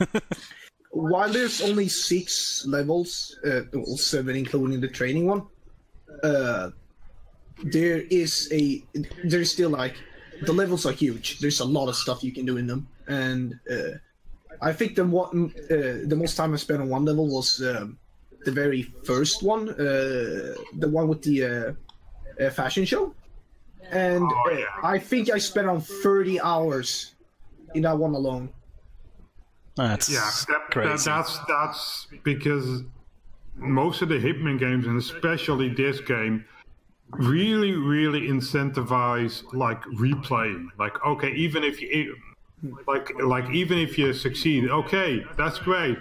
[0.90, 5.46] while there's only six levels, uh, well, seven including the training one,
[6.24, 6.70] uh,
[7.62, 8.82] there is a
[9.22, 9.94] there's still like
[10.42, 11.38] the levels are huge.
[11.38, 13.98] There's a lot of stuff you can do in them, and uh,
[14.60, 17.96] I think the one uh, the most time I spent on one level was um,
[18.44, 23.14] the very first one, uh, the one with the uh, uh, fashion show,
[23.90, 24.64] and Oh, yeah.
[24.82, 27.14] I think I spent on 30 hours
[27.74, 28.50] in that one alone.
[29.76, 31.04] That's Yeah, that, that, crazy.
[31.04, 32.82] that's that's because
[33.56, 36.44] most of the Hitman games, and especially this game,
[37.10, 40.66] really, really incentivize like replaying.
[40.78, 42.16] Like, okay, even if you
[42.88, 45.98] like, like even if you succeed, okay, that's great.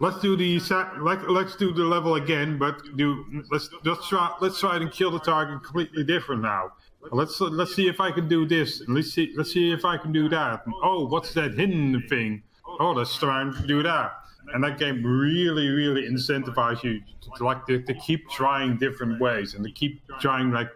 [0.00, 4.34] Let's do the sa- like, let's do the level again, but do let's let's try
[4.40, 6.72] let's try and kill the target completely different now.
[7.12, 8.82] Let's let's see if I can do this.
[8.88, 10.64] Let's see let's see if I can do that.
[10.82, 12.42] Oh, what's that hidden thing?
[12.80, 14.12] Oh, let's try and do that.
[14.52, 19.20] And that game really, really incentivizes you to, to like to, to keep trying different
[19.20, 20.68] ways and to keep trying like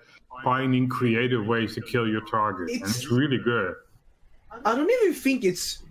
[0.44, 2.70] finding creative ways to kill your target.
[2.70, 3.74] and It's- really good.
[4.64, 5.84] I don't even think it's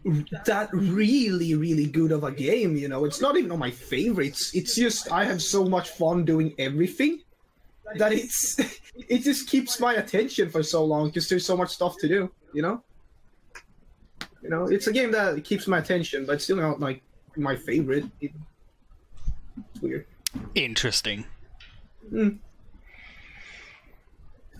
[0.45, 2.75] that really, really good of a game.
[2.75, 4.51] You know, it's not even on my favorites.
[4.55, 7.19] It's just I have so much fun doing everything
[7.95, 8.59] that it's
[9.09, 12.31] it just keeps my attention for so long because there's so much stuff to do.
[12.53, 12.83] You know,
[14.41, 17.01] you know, it's a game that keeps my attention, but still not like
[17.35, 18.05] my favorite.
[18.21, 18.31] It,
[19.71, 20.05] it's weird.
[20.55, 21.25] Interesting.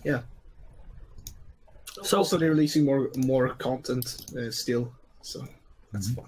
[0.04, 0.20] Yeah.
[2.02, 4.92] So, Also, they're releasing more more content uh, still,
[5.22, 5.46] so
[5.92, 6.26] that's fun.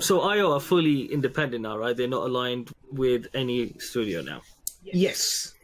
[0.00, 1.96] so IO are fully independent now, right?
[1.96, 4.42] They're not aligned with any studio now.
[4.82, 5.54] Yes.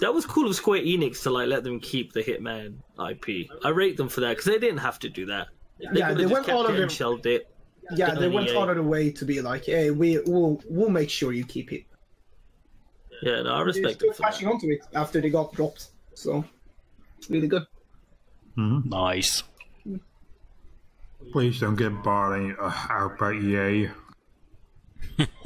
[0.00, 2.76] That was cool of Square Enix to like let them keep the Hitman
[3.10, 3.48] IP.
[3.64, 5.48] I rate them for that because they didn't have to do that.
[5.78, 7.50] They Yeah, they went all of it shelved it.
[7.94, 8.56] Yeah, they went EA.
[8.56, 11.72] out of the way to be like, "Hey, we will we'll make sure you keep
[11.72, 11.84] it."
[13.22, 13.64] Yeah, no, I respect.
[13.64, 14.32] They're respect still them for that.
[14.32, 16.44] catching onto it after they got dropped, so
[17.18, 17.64] it's really good.
[18.56, 19.42] Nice.
[21.32, 23.88] Please don't get bought any, uh, out by EA.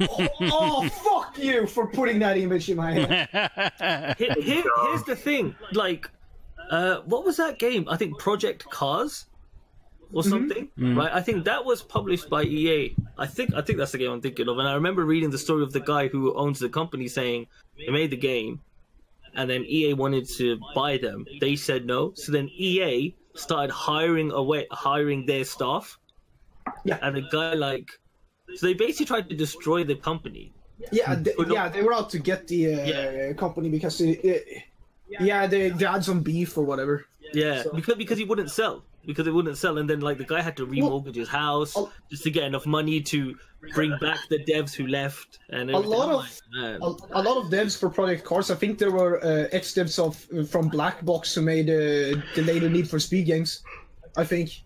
[0.01, 4.17] Oh, fuck you for putting that image in my head.
[4.17, 5.55] Here, here, here's the thing.
[5.73, 6.09] Like,
[6.69, 7.87] uh, what was that game?
[7.89, 9.25] I think Project Cars
[10.13, 11.11] or something, right?
[11.11, 12.95] I think that was published by EA.
[13.17, 14.57] I think I think that's the game I'm thinking of.
[14.57, 17.91] And I remember reading the story of the guy who owns the company saying they
[17.91, 18.59] made the game,
[19.35, 21.25] and then EA wanted to buy them.
[21.39, 22.13] They said no.
[22.15, 25.97] So then EA started hiring away, hiring their staff.
[26.83, 26.99] Yeah.
[27.01, 27.89] And the guy like,
[28.55, 30.51] so they basically tried to destroy the company.
[30.91, 33.33] Yeah, they, But yeah, they were out to get the uh, Yeah.
[33.33, 34.63] company because it, it,
[35.19, 37.05] yeah, they, they had some beef or whatever.
[37.33, 38.83] Yeah, So- because because he wouldn't sell.
[39.05, 41.85] Because it wouldn't sell, and then like the guy had to remortgage his house a-
[42.11, 43.33] just to get enough money to
[43.73, 45.39] bring back the devs who left.
[45.49, 46.79] And A lot of like,
[47.13, 48.51] a, a lot of devs for Project Cars.
[48.51, 52.43] I think there were uh, ex devs of from Black Box who made uh, the
[52.43, 53.63] later Need for Speed games.
[54.17, 54.63] I think,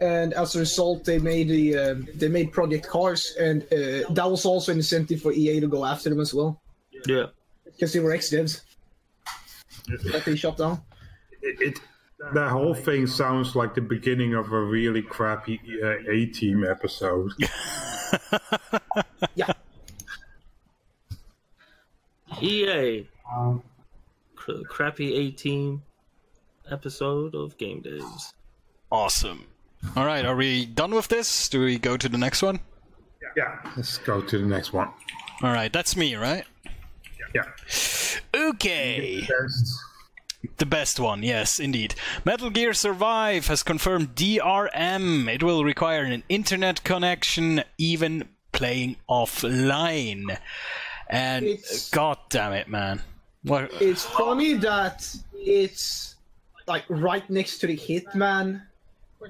[0.00, 4.30] and as a result, they made the uh, they made Project Cars, and uh, that
[4.30, 6.60] was also an incentive for EA to go after them as well
[7.06, 7.26] yeah.
[7.64, 8.62] because they were ex devs
[10.12, 10.80] that they shut down.
[11.42, 11.80] It, it
[12.34, 17.32] that whole thing sounds like the beginning of a really crappy uh, A Team episode.
[19.34, 19.52] Yeah,
[22.40, 23.08] EA.
[24.36, 25.82] Cr- crappy A team
[26.70, 28.34] episode of Game Days.
[28.90, 29.46] Awesome.
[29.94, 31.48] All right, are we done with this?
[31.48, 32.60] Do we go to the next one?
[33.36, 34.88] yeah, let's go to the next one.
[35.42, 36.44] All right, that's me, right?
[37.34, 37.42] Yeah.
[38.34, 39.20] Okay.
[39.20, 39.78] Best.
[40.58, 41.94] The best one, yes, indeed.
[42.24, 45.28] Metal Gear Survive has confirmed DRM.
[45.28, 50.38] It will require an internet connection, even playing offline.
[51.08, 53.02] And It's- god damn it, man.
[53.42, 53.70] What?
[53.80, 56.16] it's funny that it's
[56.66, 58.62] like right next to the Hitman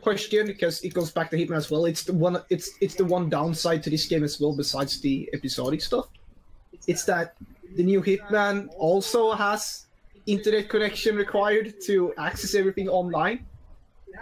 [0.03, 1.85] question because it goes back to Hitman as well.
[1.87, 2.43] It's the one.
[2.51, 6.09] It's it's the one downside to this game as well, besides the episodic stuff.
[6.87, 7.35] It's that
[7.77, 9.87] the new Hitman also has
[10.27, 13.47] internet connection required to access everything online.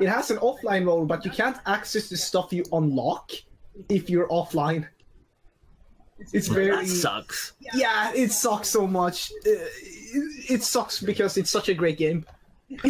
[0.00, 3.30] It has an offline mode, but you can't access the stuff you unlock
[3.88, 4.88] if you're offline.
[6.32, 7.52] It's very That sucks.
[7.74, 9.30] yeah, it sucks so much.
[9.46, 12.24] Uh, it, it sucks because it's such a great game.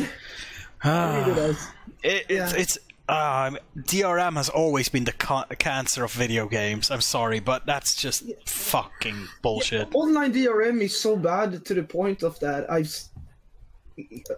[0.86, 1.66] It really does.
[2.05, 2.60] It, it's Yeah.
[2.60, 2.78] it's
[3.09, 6.90] um, DRM has always been the ca- cancer of video games.
[6.90, 9.89] I'm sorry, but that's just fucking bullshit.
[9.94, 12.94] Online DRM is so bad to the point of that I've.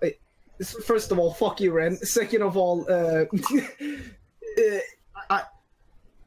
[0.02, 0.14] I-
[0.86, 1.96] First of all, fuck you, Ren.
[1.98, 3.24] Second of all, uh,
[3.84, 4.78] uh,
[5.28, 5.42] I,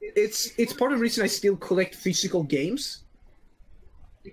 [0.02, 3.06] it's it's part of the reason I still collect physical games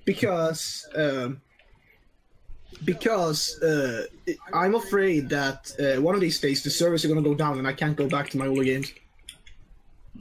[0.04, 1.40] because um,
[2.84, 4.06] because uh,
[4.52, 7.66] I'm afraid that uh, one of these days the servers are gonna go down and
[7.66, 8.92] I can't go back to my older games.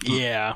[0.03, 0.55] Yeah.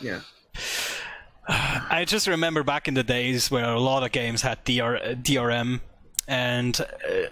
[0.00, 0.20] Yeah.
[1.48, 5.14] I just remember back in the days where a lot of games had DR, uh,
[5.14, 5.80] DRM,
[6.26, 7.28] and uh,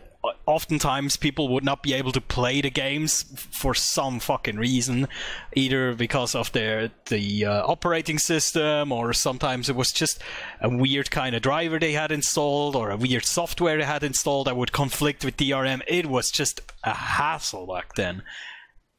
[0.47, 3.25] oftentimes people would not be able to play the games
[3.59, 5.09] for some fucking reason,
[5.55, 10.21] either because of their the uh, operating system, or sometimes it was just
[10.61, 14.47] a weird kind of driver they had installed, or a weird software they had installed
[14.47, 15.83] that would conflict with DRM.
[15.87, 18.23] It was just a hassle back then.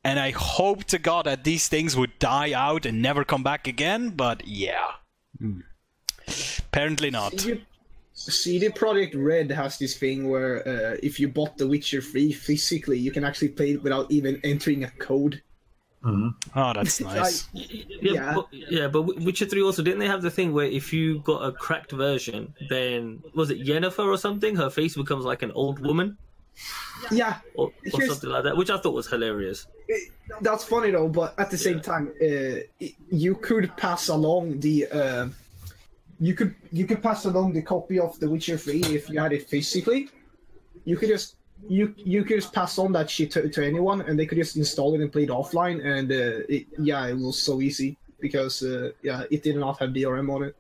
[0.04, 3.68] And I hope to God that these things would die out and never come back
[3.68, 4.86] again, but yeah.
[5.40, 5.62] Hmm.
[6.60, 7.44] Apparently not.
[7.46, 7.62] You-
[8.32, 12.98] CD Projekt Red has this thing where uh, if you bought The Witcher 3 physically,
[13.00, 15.42] you can actually play it without even entering a code.
[16.08, 17.48] Oh, that's nice.
[17.54, 18.34] Yeah, Yeah.
[18.36, 21.40] But, yeah, but Witcher Three also didn't they have the thing where if you got
[21.44, 24.56] a cracked version, then was it Yennefer or something?
[24.56, 26.18] Her face becomes like an old woman
[27.12, 29.66] Yeah, or, or something like that, which I thought was hilarious.
[30.42, 32.60] that's funny though, but at the same time, uh,
[33.10, 34.86] you could pass along the.
[34.88, 35.28] Uh,
[36.20, 39.34] you could you could pass along the copy of The Witcher 3 if you had
[39.34, 40.10] it physically.
[40.86, 41.36] You could just
[41.68, 44.56] you you could just pass on that shit to, to anyone, and they could just
[44.58, 45.84] install it and play it offline.
[45.86, 49.90] And uh, it, yeah, it was so easy because uh, yeah, it did not have
[49.90, 50.56] DRM on it.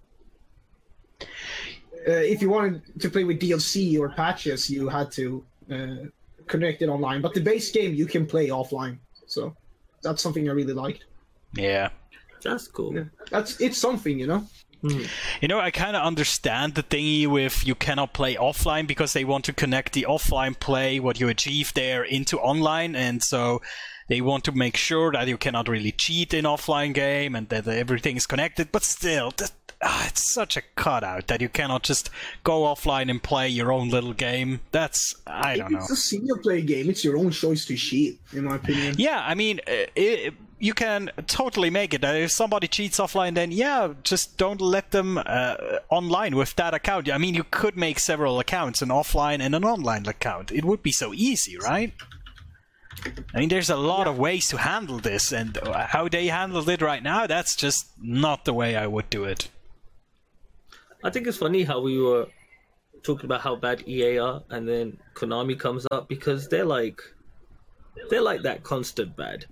[2.07, 5.95] Uh, if you wanted to play with DLC or patches, you had to uh,
[6.47, 7.21] connect it online.
[7.21, 9.55] But the base game you can play offline, so
[10.03, 11.05] that's something I really liked.
[11.53, 11.89] Yeah.
[12.45, 12.95] That's cool.
[12.95, 13.05] Yeah.
[13.31, 14.47] That's it's something, you know.
[14.81, 19.25] You know, I kind of understand the thingy with you cannot play offline because they
[19.25, 23.61] want to connect the offline play, what you achieve there, into online, and so
[24.07, 27.67] they want to make sure that you cannot really cheat in offline game and that
[27.67, 28.71] everything is connected.
[28.71, 32.09] But still, that, ah, it's such a cutout that you cannot just
[32.43, 34.59] go offline and play your own little game.
[34.71, 35.79] That's I don't know.
[35.79, 36.89] It's a single player game.
[36.89, 38.95] It's your own choice to cheat, in my opinion.
[38.97, 42.03] Yeah, I mean, uh, it, you can totally make it.
[42.03, 45.55] If somebody cheats offline, then yeah, just don't let them uh,
[45.89, 47.11] online with that account.
[47.11, 50.51] I mean, you could make several accounts, an offline and an online account.
[50.51, 51.93] It would be so easy, right?
[53.33, 56.81] I mean, there's a lot of ways to handle this, and how they handled it
[56.81, 59.49] right now, that's just not the way I would do it.
[61.03, 62.27] I think it's funny how we were
[63.03, 67.01] talking about how bad EA are, and then Konami comes up because they're like,
[68.09, 69.45] they're like that constant bad.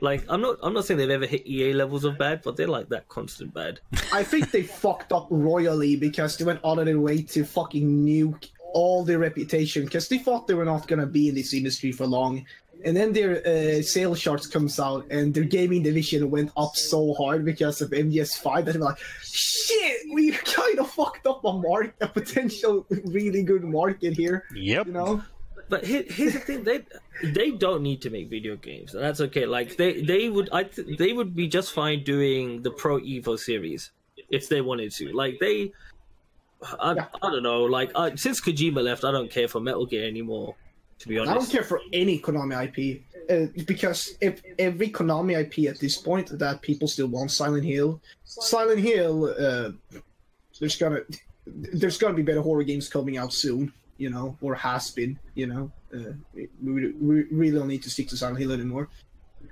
[0.00, 2.66] Like I'm not, I'm not saying they've ever hit EA levels of bad, but they're
[2.68, 3.80] like that constant bad.
[4.12, 8.04] I think they fucked up royally because they went out of their way to fucking
[8.04, 11.92] nuke all their reputation because they thought they were not gonna be in this industry
[11.92, 12.46] for long.
[12.82, 17.12] And then their uh, sales charts comes out, and their gaming division went up so
[17.12, 21.52] hard because of MGS5 that they were like, "Shit, we kind of fucked up a
[21.52, 24.86] mark, a potential really good market here." Yep.
[24.86, 25.22] You know?
[25.70, 26.84] But here, here's the thing: they
[27.22, 29.46] they don't need to make video games, and that's okay.
[29.46, 33.38] Like they they would I th- they would be just fine doing the Pro Evo
[33.38, 33.92] series
[34.30, 35.12] if they wanted to.
[35.12, 35.72] Like they,
[36.80, 37.06] I, Yeah.
[37.22, 37.62] I don't know.
[37.62, 40.56] Like I, since Kojima left, I don't care for Metal Gear anymore.
[40.98, 45.38] To be honest, I don't care for any Konami IP uh, because if every Konami
[45.40, 49.70] IP at this point that people still want Silent Hill, Silent Hill, uh,
[50.58, 51.00] there's gonna
[51.46, 55.46] there's gonna be better horror games coming out soon, you know, or has been, you
[55.46, 55.70] know.
[55.94, 56.12] Uh,
[56.62, 58.88] we, we, really don't need to stick to Silent Hill anymore.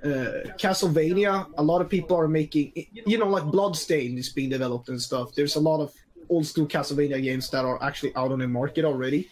[0.03, 2.71] Uh, Castlevania, a lot of people are making,
[3.11, 5.35] you know, like Bloodstain is being developed and stuff.
[5.35, 5.93] There's a lot of
[6.29, 9.29] old school Castlevania games that are actually out on the market already,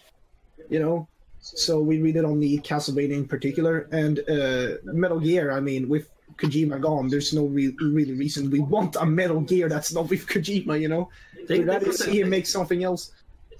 [0.68, 1.08] you know
[1.40, 3.88] so we really don't need Castlevania in particular.
[3.92, 8.60] And uh, Metal Gear, I mean, with Kojima gone, there's no re- really reason we
[8.60, 11.10] want a Metal Gear that's not with Kojima, you know?
[11.46, 13.12] They- We'd rather see him make something else.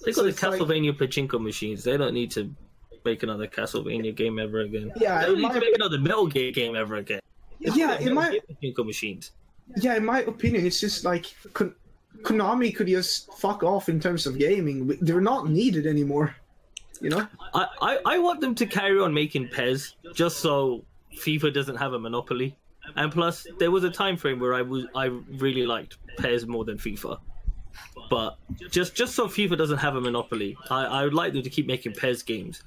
[0.05, 1.85] They so got the it's like- Castlevania pachinko machines.
[1.85, 2.55] They don't need to
[3.05, 4.93] make another Castlevania game ever again.
[4.97, 7.21] Yeah, they don't need to make another Metal Gear game ever again.
[7.61, 9.33] Yeah, in my pachinko machines.
[9.77, 11.75] yeah, in my opinion, it's just like Kon-
[12.23, 14.97] Konami could just fuck off in terms of gaming.
[15.01, 16.35] They're not needed anymore.
[17.01, 17.29] You know?
[17.55, 20.85] I, I, I want them to carry on making PES just so
[21.17, 22.57] FIFA doesn't have a monopoly.
[22.97, 25.07] And plus, there was a time frame where I was I
[25.39, 27.19] really liked PES more than FIFA.
[28.11, 28.39] But
[28.71, 31.67] just just so FIFA doesn't have a monopoly, I, I would like them to keep
[31.67, 32.63] making PES games.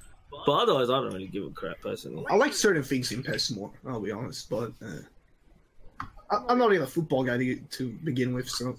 [0.46, 2.24] But otherwise, I don't really give a crap personally.
[2.30, 3.70] I like certain things in PES more.
[3.86, 8.32] I'll be honest, but uh, I, I'm not even a football guy to, to begin
[8.34, 8.76] with, so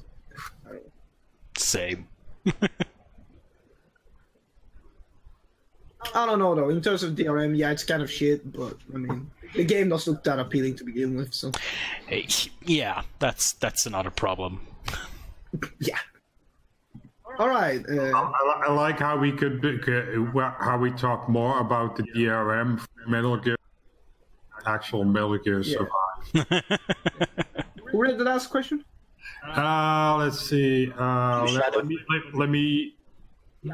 [1.58, 2.08] Same.
[6.16, 6.70] I don't know though.
[6.70, 10.08] In terms of DRM, yeah, it's kind of shit, but I mean, the game does
[10.08, 11.52] look that appealing to begin with, so
[12.10, 12.28] Eh,
[12.66, 14.62] Yeah, that's that's another problem.
[15.80, 16.00] yeah.
[17.40, 21.28] All right, uh, I, I like how we could be- c- well, how we talk
[21.28, 23.58] more about the DRM for Metal Gear,
[24.66, 25.90] actual Metal Gear Survive.
[27.92, 28.84] who read the last question?
[29.48, 30.92] Uh, let's see.
[30.98, 32.96] Uh, let, let me let, let me.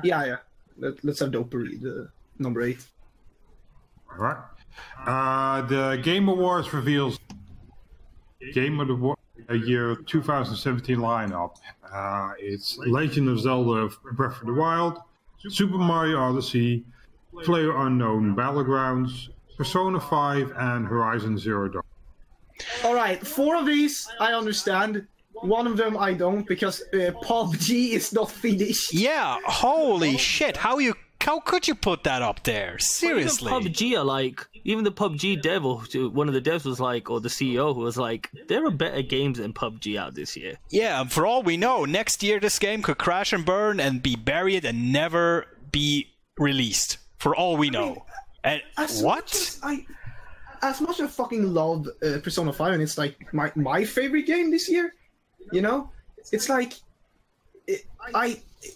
[0.04, 0.36] Yeah, yeah.
[0.78, 2.06] Let, let's have Doper read uh,
[2.38, 2.86] number eight.
[4.12, 4.38] All right.
[5.06, 7.20] Uh, the Game Awards reveals
[8.54, 9.16] Game of the Wa- uh,
[9.48, 11.56] A year 2017 lineup.
[11.92, 15.00] Uh, it's Legend of Zelda: Breath of the Wild,
[15.48, 16.84] Super Mario Odyssey,
[17.44, 21.84] Player Unknown Battlegrounds, Persona 5, and Horizon Zero Dawn.
[22.84, 25.08] All right, four of these I understand.
[25.34, 28.94] One of them I don't because uh, PUBG is not finished.
[28.94, 30.58] Yeah, holy shit!
[30.58, 32.80] How you how could you put that up there?
[32.80, 33.52] Seriously.
[33.52, 37.10] Even PUBG are like, even the PUBG dev, or one of the devs was like,
[37.10, 40.58] or the CEO who was like, there are better games than PUBG out this year.
[40.70, 44.16] Yeah, for all we know, next year this game could crash and burn and be
[44.16, 46.98] buried and never be released.
[47.18, 48.06] For all we know.
[48.46, 49.26] And As what?
[49.26, 49.86] much as I,
[50.62, 54.26] as much as I fucking love uh, Persona 5, and it's like my, my favorite
[54.26, 54.94] game this year,
[55.52, 55.92] you know?
[56.32, 56.74] It's like,
[57.68, 57.82] it,
[58.16, 58.76] I, it,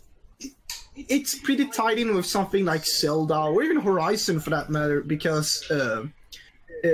[1.09, 5.69] it's pretty tied in with something like Zelda, or even Horizon for that matter, because,
[5.71, 6.05] uh,
[6.84, 6.89] uh,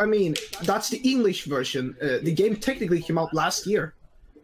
[0.00, 1.96] I mean, that's the English version.
[2.00, 3.94] Uh, the game technically came out last year,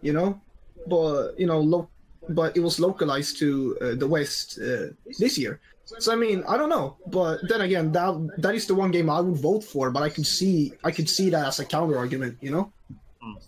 [0.02, 0.40] you know?
[0.86, 1.88] But, you know, lo-
[2.28, 5.60] but it was localized to uh, the West uh, this year.
[5.98, 9.10] So I mean, I don't know, but then again, that that is the one game
[9.10, 9.90] I would vote for.
[9.90, 12.72] But I could see, I could see that as a counter argument, you know?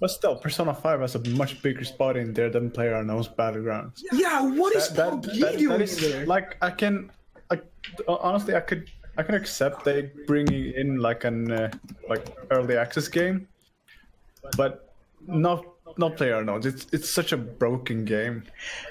[0.01, 4.03] But still, Persona 5 has a much bigger spot in there than PlayerUnknown's Battlegrounds.
[4.13, 6.27] Yeah, what is That, PUBG that, that, doing that is, there?
[6.27, 7.11] like I can,
[7.51, 7.61] I,
[8.07, 11.71] honestly, I could, I can accept they bringing in like an uh,
[12.09, 13.47] like early access game,
[14.57, 14.95] but
[15.27, 15.65] not
[15.99, 16.65] not player unknowns.
[16.67, 18.45] It's it's such a broken game.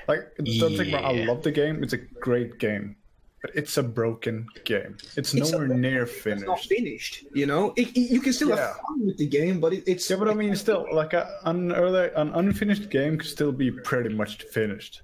[0.07, 1.83] Like don't take me wrong, I love the game.
[1.83, 2.95] It's a great game,
[3.41, 4.97] but it's a broken game.
[5.17, 6.69] It's, It's a- nowhere near It's not finished.
[6.69, 7.25] finished.
[7.33, 8.67] You know, it, it- you can still Yeah.
[8.67, 11.39] have fun with the game, but it, it's Yeah, but I mean, still, like a,
[11.45, 15.01] an early, an unfinished game could still be pretty much finished.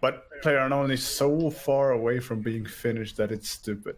[0.00, 3.96] But player unknown is so far away from being finished that it's stupid.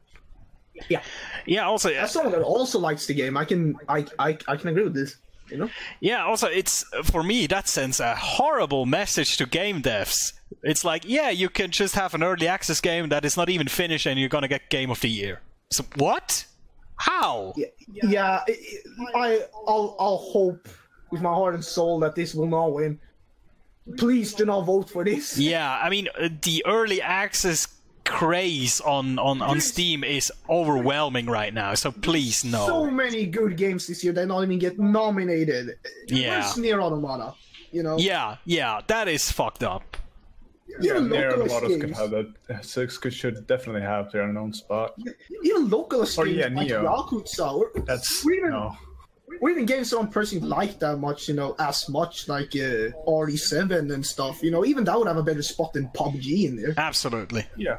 [0.89, 1.02] yeah.
[1.47, 1.66] Yeah.
[1.66, 4.85] Also, As someone that also likes the game, I can I I, I can agree
[4.85, 5.16] with this.
[5.50, 10.32] You know, Yeah, also it's for me that sends a horrible message to game devs.
[10.62, 13.68] It's like, yeah, you can just have an early access game that is not even
[13.68, 15.40] finished and you're gonna get game of the year.
[15.70, 16.46] So what?
[16.96, 17.52] How?
[17.56, 17.66] yeah,
[18.04, 18.40] yeah.
[19.14, 20.68] I, I'll I'll hope
[21.10, 22.98] with my heart and soul that this will not win.
[23.98, 25.36] Please do not vote for this.
[25.38, 27.66] Yeah, I mean uh, the early access
[28.05, 31.74] craze on on on Steam is overwhelming right now.
[31.74, 32.66] So please no.
[32.66, 35.78] So many good games this year that not even get nominated.
[36.09, 36.40] Yeah.
[36.40, 37.35] Where's Nier Automata?
[37.72, 39.97] You know, Yeah, yeah, that is fucked up.
[40.81, 42.32] even There, a lot could have that.
[42.62, 44.94] Six could should definitely have their unknown spot.
[45.43, 46.85] Even localist Or, games yeah, like Nioh.
[46.85, 48.76] Yakuza, or, That's or even no.
[49.40, 52.55] or even games that I don't personally like that much, you know, as much like
[52.55, 54.40] uh, RE7 and stuff.
[54.43, 56.74] You know, even that would have a better spot than PUBG in there.
[56.76, 57.44] Absolutely.
[57.56, 57.78] Yeah.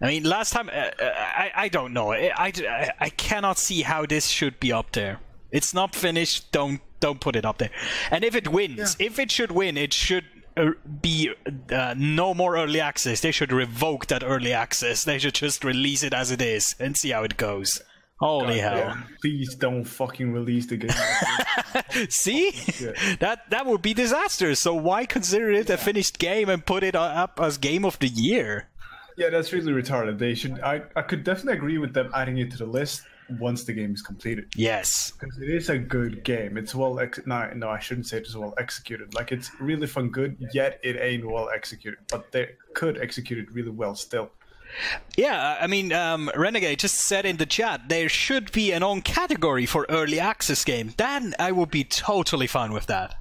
[0.00, 2.12] I mean, last time uh, uh, I I don't know.
[2.12, 5.20] I, I I cannot see how this should be up there.
[5.50, 6.52] It's not finished.
[6.52, 7.70] Don't don't put it up there.
[8.10, 10.24] And if it wins, if it should win, it should
[10.56, 11.30] uh, be
[11.70, 13.20] uh, no more early access.
[13.20, 15.04] They should revoke that early access.
[15.04, 17.80] They should just release it as it is and see how it goes.
[18.20, 18.76] Holy hell!
[18.76, 19.02] Yeah.
[19.20, 20.90] Please don't fucking release the game.
[22.08, 22.50] See,
[23.20, 24.58] that that would be disastrous.
[24.58, 28.08] So why consider it a finished game and put it up as game of the
[28.08, 28.68] year?
[29.18, 30.18] Yeah, that's really retarded.
[30.18, 30.60] They should.
[30.60, 33.02] I I could definitely agree with them adding it to the list
[33.38, 34.46] once the game is completed.
[34.56, 35.12] Yes.
[35.12, 36.56] Because it is a good game.
[36.56, 39.14] It's well ex- no, no, I shouldn't say it's well executed.
[39.14, 40.36] Like it's really fun, good.
[40.52, 41.98] Yet it ain't well executed.
[42.10, 44.30] But they could execute it really well still.
[45.16, 49.00] Yeah, I mean, um, Renegade just said in the chat there should be an own
[49.02, 50.92] category for early access game.
[50.96, 53.14] Then I would be totally fine with that.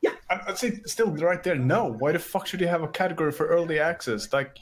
[0.00, 1.54] Yeah, I'd say still right there.
[1.54, 4.32] No, why the fuck should you have a category for early access?
[4.32, 4.58] Like,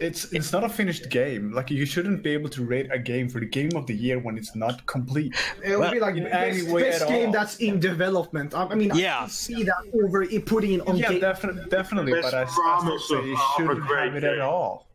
[0.00, 1.52] it's it's not a finished game.
[1.52, 4.18] Like you shouldn't be able to rate a game for the game of the year
[4.20, 5.34] when it's not complete.
[5.64, 7.32] It would Well, be like in best, any way best at game all.
[7.32, 8.54] that's in development.
[8.54, 9.16] I I mean, Yeah.
[9.16, 11.20] I can see that over it putting it on Yeah, game.
[11.20, 12.12] definitely, definitely.
[12.12, 14.86] Best But I, I still promise say you shouldn't have it at all.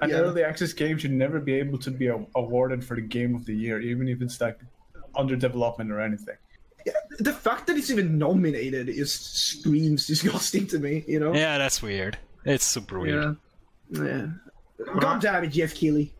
[0.00, 0.16] An Yeah.
[0.20, 3.44] early access game should never be able to be a- awarded for the game of
[3.44, 4.58] the year, even if it's like
[5.14, 6.36] under development or anything.
[6.86, 11.04] Yeah, the fact that it's even nominated is screams disgusting to me.
[11.06, 11.34] You know.
[11.34, 12.16] Yeah, that's weird.
[12.44, 13.22] It's super weird.
[13.22, 13.34] Yeah.
[13.92, 14.26] Yeah.
[14.98, 16.12] God damn it, Geoff Keighley.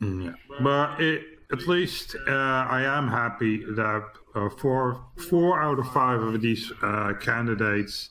[0.00, 0.34] Yeah.
[0.60, 4.04] But it, at least uh, I am happy that
[4.34, 8.10] uh, four four out of five of these uh, candidates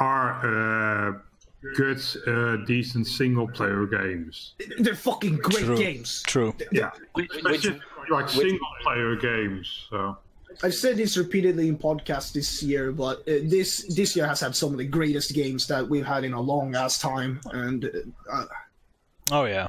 [0.00, 1.12] are uh,
[1.74, 4.54] good, uh, decent single player games.
[4.78, 5.76] They're fucking great True.
[5.76, 6.22] games.
[6.26, 6.54] True.
[6.70, 7.80] Yeah, especially
[8.10, 9.86] like single player games.
[9.90, 10.16] So
[10.62, 14.54] I've said this repeatedly in podcasts this year, but uh, this this year has had
[14.56, 17.90] some of the greatest games that we've had in a long ass time, and
[18.30, 18.44] uh,
[19.30, 19.68] Oh yeah.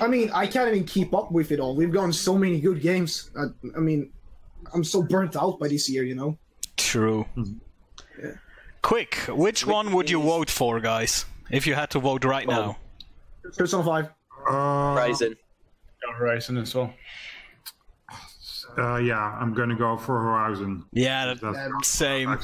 [0.00, 1.74] I mean, I can't even keep up with it all.
[1.74, 3.30] We've gotten so many good games.
[3.36, 3.46] I,
[3.76, 4.10] I mean,
[4.72, 6.38] I'm so burnt out by this year, you know.
[6.76, 7.26] True.
[8.80, 11.24] Quick, which one would you vote for, guys?
[11.50, 12.78] If you had to vote right now.
[13.56, 14.06] Persona Five.
[14.48, 15.36] uh, Ryzen.
[16.16, 16.92] Horizon as well.
[18.78, 20.84] Uh, yeah, I'm gonna go for Horizon.
[20.92, 22.38] Yeah, that, That's same.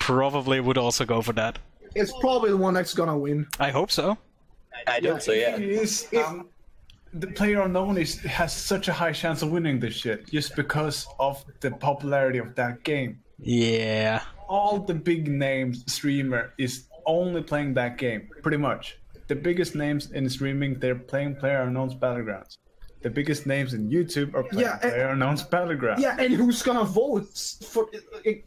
[0.00, 1.58] Probably would also go for that.
[1.94, 3.46] It's probably the one that's gonna win.
[3.58, 4.18] I hope so.
[4.86, 5.56] I don't so yeah.
[5.56, 6.48] It is, um,
[7.12, 11.06] the player unknown is has such a high chance of winning this shit just because
[11.18, 13.20] of the popularity of that game.
[13.38, 14.22] Yeah.
[14.48, 18.98] All the big names streamer is only playing that game, pretty much.
[19.28, 22.58] The biggest names in streaming, they're playing Player Unknown's Battlegrounds.
[23.02, 25.98] The biggest names in YouTube are playing Yeah, and- Player Unknown's Battlegrounds.
[26.00, 27.26] Yeah, and who's gonna vote
[27.66, 27.88] for?
[28.24, 28.44] It,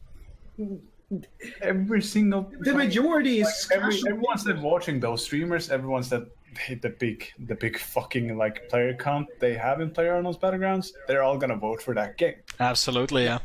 [1.61, 6.23] Every single the majority is every, everyone's that watching those streamers, everyone's that
[6.57, 10.91] hit the big the big fucking like player count they have in Player Unknown's Battlegrounds,
[11.07, 12.35] they're all gonna vote for that game.
[12.59, 13.37] Absolutely, yeah.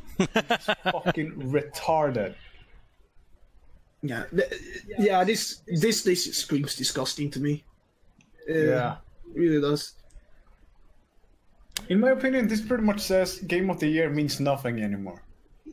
[0.90, 2.34] fucking retarded.
[4.02, 4.52] Yeah, th-
[4.98, 5.22] yeah.
[5.24, 7.64] This this this screams disgusting to me.
[8.48, 8.96] Uh, Yeah.
[9.34, 9.92] it really does.
[11.88, 15.22] In my opinion, this pretty much says Game of the Year means nothing anymore.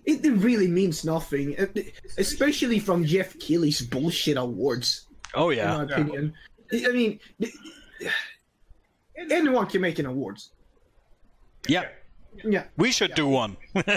[0.06, 1.56] It, it really means nothing,
[2.18, 5.08] especially from Geoff Keighley's bullshit awards.
[5.36, 6.02] Oh yeah, In my yeah.
[6.02, 6.34] opinion,
[6.72, 7.20] I I mean,
[9.30, 10.52] anyone can make an awards.
[11.68, 11.86] Yeah.
[12.44, 12.66] Yeah.
[12.78, 13.58] We should do one.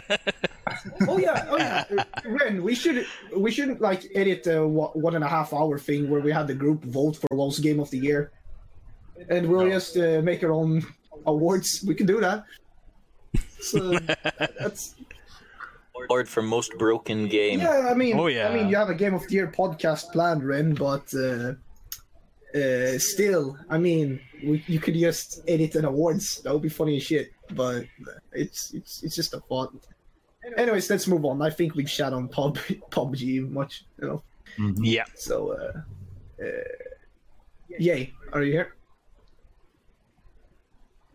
[1.09, 1.47] Oh yeah.
[1.51, 1.85] Oh yeah.
[2.25, 3.05] Ren, we should
[3.37, 6.47] we shouldn't like edit the one one and a half hour thing where we had
[6.47, 8.31] the group vote for lowest game of the year,
[9.29, 10.87] and we'll just uh, make our own
[11.27, 11.85] awards.
[11.87, 12.45] We can do that.
[13.61, 13.93] So
[14.59, 14.95] that's
[16.09, 17.61] Award for most broken game.
[17.61, 17.89] yeah.
[17.91, 18.49] I mean, Oh, yeah.
[18.49, 21.53] I mean, you have a game of the year podcast planned, Ren, but uh,
[22.59, 26.41] uh, still, I mean, we, you could just edit an awards.
[26.43, 27.33] That would be funny as shit.
[27.53, 27.85] But
[28.33, 29.75] it's it's it's just a thought.
[30.57, 31.43] Anyways, let's move on.
[31.43, 32.57] I think we've chat on pub
[32.91, 34.23] PUBG much, you know.
[34.81, 35.05] yeah.
[35.17, 35.81] So, uh,
[36.43, 36.47] uh,
[37.79, 38.75] yay, are you here?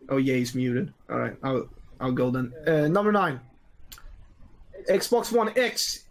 [0.08, 0.92] Oh, yay's muted.
[1.10, 1.68] All right, I'll
[2.00, 2.52] I'll go then.
[2.66, 3.40] Uh, number nine.
[4.88, 6.06] Xbox One X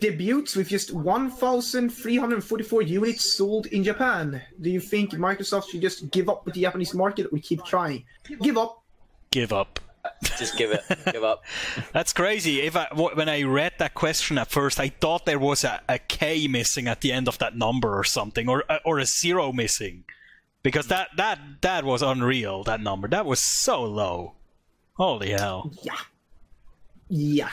[0.00, 4.40] debuts with just 1,344 units sold in Japan.
[4.60, 8.04] Do you think Microsoft should just give up with the Japanese market or keep trying?
[8.40, 8.82] Give up.
[9.30, 9.80] Give up.
[10.22, 10.82] Just give it.
[11.12, 11.44] give up.
[11.92, 12.62] That's crazy.
[12.62, 15.98] If I when I read that question at first, I thought there was a, a
[15.98, 20.04] K missing at the end of that number or something, or or a zero missing,
[20.62, 22.64] because that that that was unreal.
[22.64, 24.34] That number that was so low.
[24.94, 25.72] Holy hell!
[25.82, 25.96] Yeah.
[27.08, 27.50] Yeah.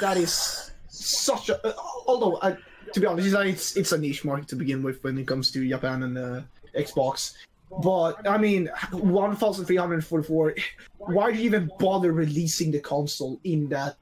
[0.00, 1.66] That is such a.
[1.66, 1.72] Uh,
[2.06, 2.56] although, uh,
[2.92, 5.50] to be honest, it's, it's it's a niche market to begin with when it comes
[5.52, 6.40] to Japan and uh,
[6.76, 7.34] Xbox.
[7.82, 10.54] But I mean, 1,344.
[10.98, 13.96] Why do you even bother releasing the console in that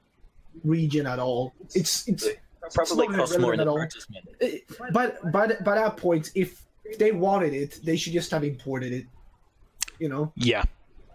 [0.63, 1.53] region at all?
[1.75, 2.27] It's it's
[2.73, 3.81] Probably not costs more in relevant at all.
[3.81, 4.93] advertisement.
[4.93, 6.65] but by th- by that point, if
[6.97, 9.05] they wanted it, they should just have imported it.
[9.99, 10.63] You know, Yeah,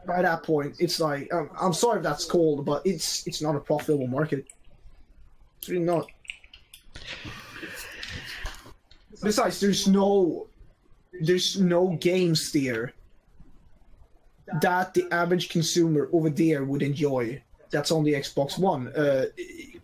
[0.07, 3.57] by that point, it's like um, I'm sorry if that's cold, but it's it's not
[3.57, 4.47] a profitable market.
[5.59, 6.07] It's really not.
[9.23, 10.49] Besides, there's no
[11.21, 12.93] there's no games there
[14.61, 17.43] that the average consumer over there would enjoy.
[17.71, 19.27] That's on the Xbox One, uh,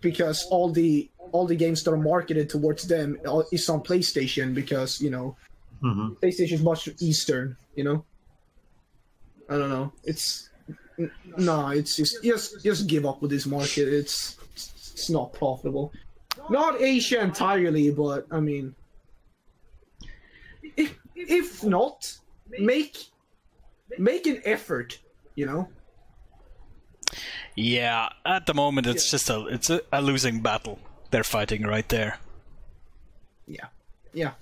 [0.01, 3.19] because all the all the games that are marketed towards them
[3.53, 5.37] is on PlayStation because you know
[5.83, 6.19] Mhm.
[6.21, 7.57] PlayStation is much Eastern.
[7.77, 8.05] You know,
[9.49, 9.93] I don't know.
[10.05, 10.51] It's
[10.99, 13.89] n- no, it's just just just give up with this market.
[13.89, 15.93] It's it's not profitable.
[16.51, 18.75] Not Asia entirely, but I mean,
[20.77, 22.17] if if not,
[22.49, 22.97] make
[23.99, 24.99] make an effort.
[25.37, 25.69] You know.
[27.55, 28.09] yeah.
[28.27, 30.81] At the moment, it's just a it's a, a losing battle
[31.11, 32.19] they're fighting right there.
[33.47, 33.67] Yeah,
[34.13, 34.33] yeah.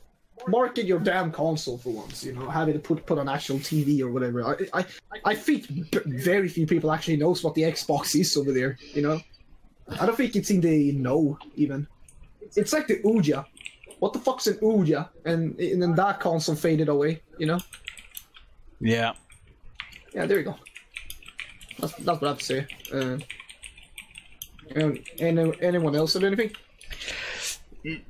[0.48, 2.24] Market your damn console for once.
[2.24, 4.44] You know, have it put put on actual TV or whatever.
[4.44, 4.84] I I,
[5.24, 8.78] I think b- very few people actually knows what the Xbox is over there.
[8.94, 9.20] You know,
[10.00, 11.86] I don't think it's in the know even.
[12.54, 13.44] It's like the Ouya.
[13.98, 15.08] What the fuck's an Ouya?
[15.24, 17.22] And and then that console faded away.
[17.38, 17.58] You know.
[18.80, 19.14] Yeah.
[20.14, 20.56] Yeah, there you go.
[21.78, 22.66] That's that's what I have to say.
[22.92, 23.18] Uh,
[24.74, 26.52] and, and anyone else have anything?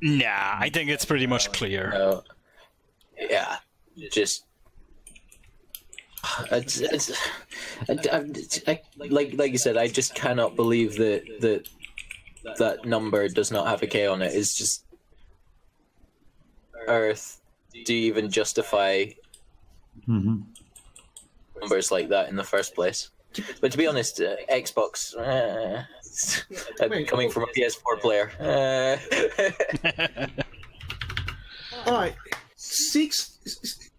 [0.01, 1.91] Nah, I think it's pretty much clear.
[1.91, 2.23] No.
[3.19, 3.57] Yeah.
[4.11, 4.45] Just.
[6.51, 7.13] It's, it's,
[7.89, 8.25] I, I,
[8.73, 11.69] I, like like you said, I just cannot believe that that
[12.59, 14.35] that number does not have a K on it.
[14.35, 14.85] It's just
[16.89, 17.41] Earth.
[17.85, 19.07] Do you even justify
[20.09, 20.43] Mhm.
[21.61, 23.11] numbers like that in the first place?
[23.61, 25.15] But to be honest, uh, Xbox.
[25.17, 25.85] Uh,
[26.81, 27.09] Wait.
[27.09, 28.31] coming from a PS4 player.
[28.41, 28.97] Uh,
[31.87, 32.15] All right,
[32.57, 33.39] six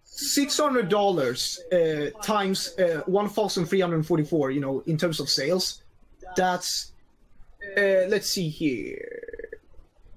[0.04, 4.50] six hundred dollars uh, times uh, one thousand three hundred forty four.
[4.50, 5.82] You know, in terms of sales,
[6.36, 6.92] that's
[7.76, 9.48] uh, let's see here.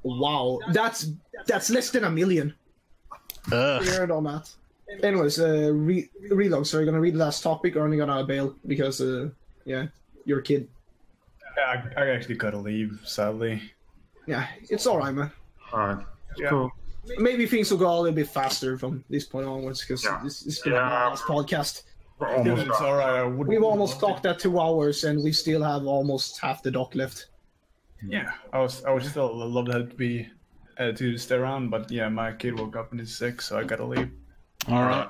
[0.03, 1.07] Wow, that's
[1.45, 2.53] that's less than a million.
[3.51, 3.81] Ugh.
[3.81, 4.49] Weird on that.
[5.01, 6.67] Anyways, uh, re- reload.
[6.67, 9.29] So you're gonna read the last topic, or are you gonna bail because uh,
[9.65, 9.87] yeah,
[10.25, 10.67] you're a kid.
[11.57, 13.61] I, I actually gotta leave, sadly.
[14.27, 15.31] Yeah, it's all right, man.
[15.73, 16.05] All right.
[16.37, 16.49] Yeah.
[16.49, 16.71] Cool.
[17.17, 20.19] Maybe things will go a little bit faster from this point onwards because Yeah.
[20.23, 20.81] this, this is gonna Yeah.
[20.83, 21.83] our last podcast.
[22.19, 22.87] We're almost It's done.
[22.87, 23.19] all right.
[23.19, 23.47] I would.
[23.47, 27.27] We've almost talked at two hours, and we still have almost half the dock left.
[28.05, 28.83] Yeah, I was.
[28.85, 30.29] I was still love that to be
[30.77, 33.63] uh, to stay around, but yeah, my kid woke up and he's sick, so I
[33.63, 34.09] gotta leave.
[34.67, 35.09] All right.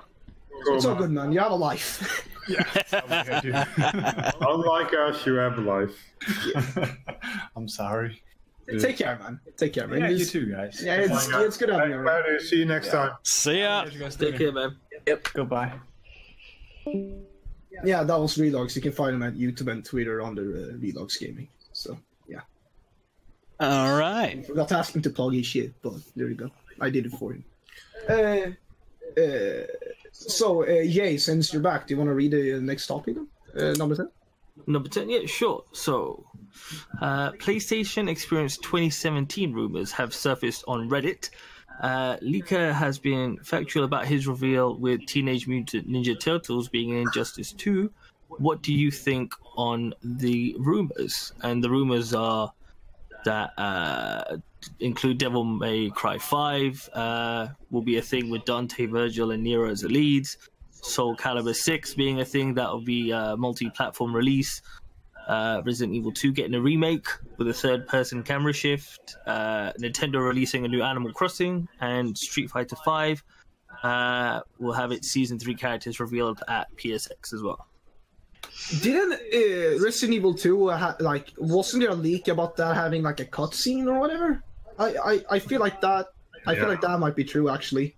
[0.66, 1.02] Cool, It's all man.
[1.02, 1.32] good, man.
[1.34, 2.28] You have a life.
[2.48, 2.64] Yeah,
[2.94, 3.40] I
[4.40, 4.46] do.
[4.48, 6.96] Unlike us, you have a life.
[7.56, 8.22] I'm sorry.
[8.80, 9.40] Take care, man.
[9.58, 10.00] Take care, man.
[10.02, 10.82] Yeah, you It's- too, guys.
[10.84, 12.24] Yeah, it's, it's good having you around.
[12.24, 13.12] Later, see you next time.
[13.24, 13.86] See ya.
[14.18, 14.78] Take care, man.
[15.08, 15.28] Yep.
[15.34, 15.74] Goodbye.
[17.84, 18.76] Yeah, that was Relogs.
[18.76, 21.48] You can find him at YouTube and Twitter under uh, Relogs Gaming.
[21.74, 21.98] So,
[22.28, 22.42] yeah.
[23.60, 24.46] All right.
[24.46, 26.50] Forgot to ask him to plug his shit, but there you go.
[26.80, 27.44] I did it for him.
[28.10, 28.52] Uh,
[29.20, 29.66] uh,
[30.12, 33.18] so, uh, Jay, since you're back, do you want to read the next topic?
[33.58, 34.10] Uh, number 10?
[34.68, 35.64] Number 10, yeah, sure.
[35.72, 36.26] So,
[37.02, 41.30] uh, PlayStation Experience 2017 rumors have surfaced on Reddit.
[41.82, 46.98] Uh, Leaker has been factual about his reveal with Teenage Mutant Ninja Turtles being in
[46.98, 47.92] Injustice 2.
[48.28, 51.34] What do you think on the rumors?
[51.42, 52.54] And the rumors are
[53.26, 54.38] that uh,
[54.80, 59.70] include Devil May Cry 5 uh, will be a thing with Dante, Vergil, and Nero
[59.70, 60.38] as the leads.
[60.72, 64.62] Soul Calibur 6 being a thing that will be a multi-platform release.
[65.28, 67.08] Uh, Resident Evil 2 getting a remake
[67.38, 69.16] with a third-person camera shift.
[69.28, 73.24] Uh, Nintendo releasing a new Animal Crossing and Street Fighter 5
[73.84, 77.68] uh, will have its season three characters revealed at PSX as well.
[78.82, 83.20] Didn't uh, Resident Evil 2 ha- like wasn't there a leak about that having like
[83.20, 84.44] a cutscene or whatever?
[84.82, 86.08] I, I, I feel like that
[86.46, 87.96] I feel like that might be true actually.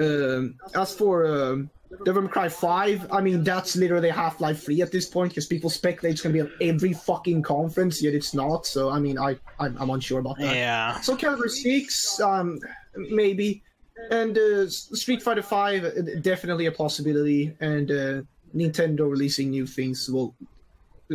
[0.00, 1.70] Um, as for um,
[2.04, 5.46] Devil May Cry 5, I mean that's literally Half Life 3 at this point because
[5.46, 8.66] people speculate it's gonna be at every fucking conference, yet it's not.
[8.66, 10.54] So I mean I I'm, I'm unsure about that.
[10.54, 11.00] Yeah.
[11.00, 12.58] Soul Calibur 6, um,
[12.96, 13.62] maybe.
[14.10, 15.90] And uh, Street Fighter 5, uh,
[16.20, 17.54] definitely a possibility.
[17.60, 18.22] And uh,
[18.54, 20.10] Nintendo releasing new things.
[20.10, 20.34] Well,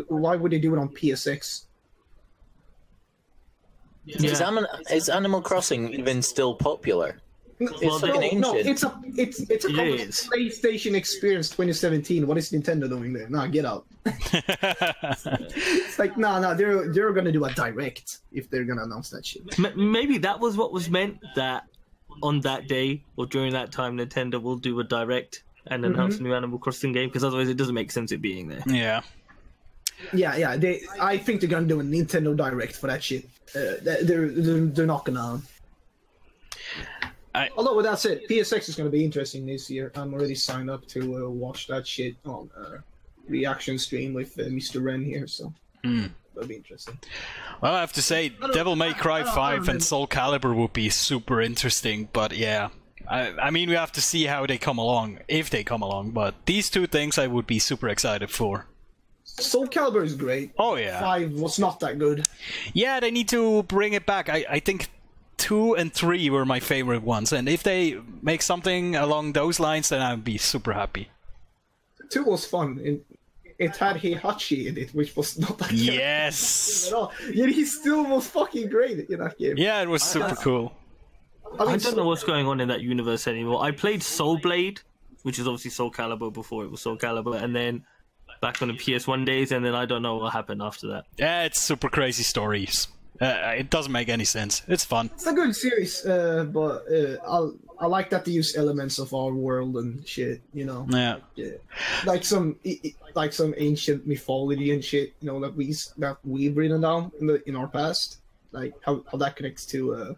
[0.08, 1.66] why would they do it on PSX?
[4.08, 7.20] Is, Anim- is Animal Crossing even still popular?
[7.60, 8.42] It's Well, fucking they- ancient.
[8.42, 10.10] No, it's a it's it's a It.
[10.10, 12.28] PlayStation Experience 2017.
[12.28, 13.28] What is Nintendo doing there?
[13.30, 13.86] Nah, get out.
[14.06, 16.54] It's like nah, nah.
[16.54, 19.42] They're they're gonna do a direct if they're gonna announce that shit.
[19.58, 21.64] M- maybe that was what was meant that
[22.22, 26.26] on that day or during that time, Nintendo will do a direct and announce mm-hmm.
[26.26, 28.62] a new Animal Crossing game because otherwise it doesn't make sense it being there.
[28.68, 29.02] yeah.
[30.14, 30.57] Yeah, yeah.
[30.57, 33.26] They, I think they're gonna do a Nintendo Direct for that shit.
[33.56, 35.41] Uh, they're, they're they're not gonna.
[37.36, 39.91] I- Although with that said, PSX is gonna be interesting this year.
[39.95, 42.78] I'm already signed up to uh, watch that shit on uh,
[43.28, 44.84] reaction stream with uh, Mr.
[44.84, 45.53] Ren here, so
[45.84, 46.98] that'll be interesting.
[47.61, 51.41] Well, I have to say, Devil May Cry 5 and Soul Calibur would be super
[51.41, 52.69] interesting, but yeah.
[53.10, 56.11] I, I mean, we have to see how they come along, if they come along,
[56.11, 58.65] but these two things I would be super excited for.
[59.39, 60.51] Soul Calibur is great.
[60.57, 60.99] Oh, yeah.
[60.99, 62.27] Five was not that good.
[62.73, 64.30] Yeah, they need to bring it back.
[64.30, 64.89] I, I think
[65.38, 69.89] 2 and 3 were my favorite ones, and if they make something along those lines,
[69.89, 71.09] then I'd be super happy.
[72.09, 72.80] Two was fun.
[72.84, 73.05] It,
[73.59, 76.88] it had Heihachi in it, which was not that good Yes!
[76.91, 77.11] at all.
[77.31, 79.55] Yet he still was fucking great in that game.
[79.57, 80.73] Yeah, it was super cool.
[81.59, 83.64] I, mean, I don't know what's going on in that universe anymore.
[83.64, 84.81] I played Soul Blade,
[85.23, 87.85] which is obviously Soul Calibur before it was Soul Calibur, and then
[88.41, 91.05] back on the PS1 days, and then I don't know what happened after that.
[91.18, 92.88] Yeah, it's super crazy stories.
[93.19, 94.61] Uh, it doesn't make any sense.
[94.68, 95.09] It's fun.
[95.15, 99.11] It's a good series, uh, but uh, I I like that they use elements of
[99.14, 100.41] our world and shit.
[100.53, 101.18] You know, Yeah.
[101.35, 101.51] yeah.
[102.05, 105.14] like some i- i- like some ancient mythology and shit.
[105.22, 108.19] You know that we that we've written down in the in our past,
[108.51, 110.14] like how, how that connects to uh,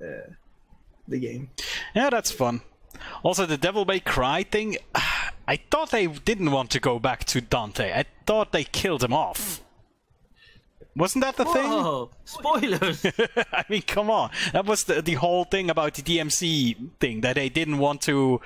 [0.00, 0.30] uh,
[1.08, 1.50] the game.
[1.94, 2.60] Yeah, that's fun.
[3.22, 4.76] Also, the Devil May Cry thing,
[5.48, 7.92] I thought they didn't want to go back to Dante.
[7.92, 9.62] I thought they killed him off.
[10.96, 11.70] Wasn't that the thing?
[11.70, 13.04] Oh, spoilers!
[13.52, 14.30] I mean, come on.
[14.52, 18.40] That was the, the whole thing about the DMC thing, that they didn't want to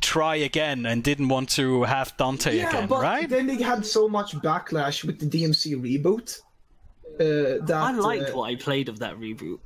[0.00, 3.28] try again and didn't want to have Dante Yeah, again, but right?
[3.28, 6.40] then they had so much backlash with the DMC reboot.
[7.14, 9.60] Uh, that I liked uh, what I played of that reboot.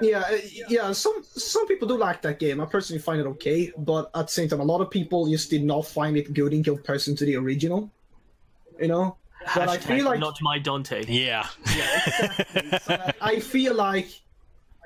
[0.00, 0.38] Yeah, uh,
[0.68, 0.92] yeah.
[0.92, 2.60] Some some people do like that game.
[2.60, 5.50] I personally find it okay, but at the same time, a lot of people just
[5.50, 7.90] did not find it good in comparison to the original.
[8.80, 9.16] You know,
[9.54, 11.04] but I feel like not my Dante.
[11.06, 11.46] yeah.
[13.20, 14.08] I feel like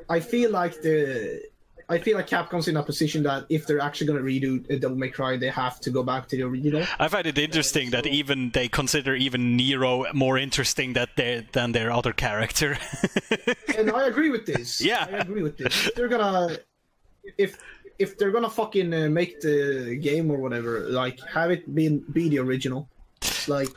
[0.08, 1.42] I feel like the
[1.90, 4.78] I feel like Capcom's in a position that if they're actually going to redo uh,
[4.78, 6.84] Devil May Cry, they have to go back to the original.
[6.98, 11.72] I find it interesting that even they consider even Nero more interesting that they, than
[11.72, 12.76] their other character.
[13.78, 14.82] and I agree with this.
[14.82, 15.06] Yeah.
[15.08, 15.86] I agree with this.
[15.86, 16.58] If they're gonna,
[17.38, 17.58] if
[17.98, 22.28] if they're gonna fucking uh, make the game or whatever, like have it be be
[22.28, 22.88] the original.
[23.46, 23.68] Like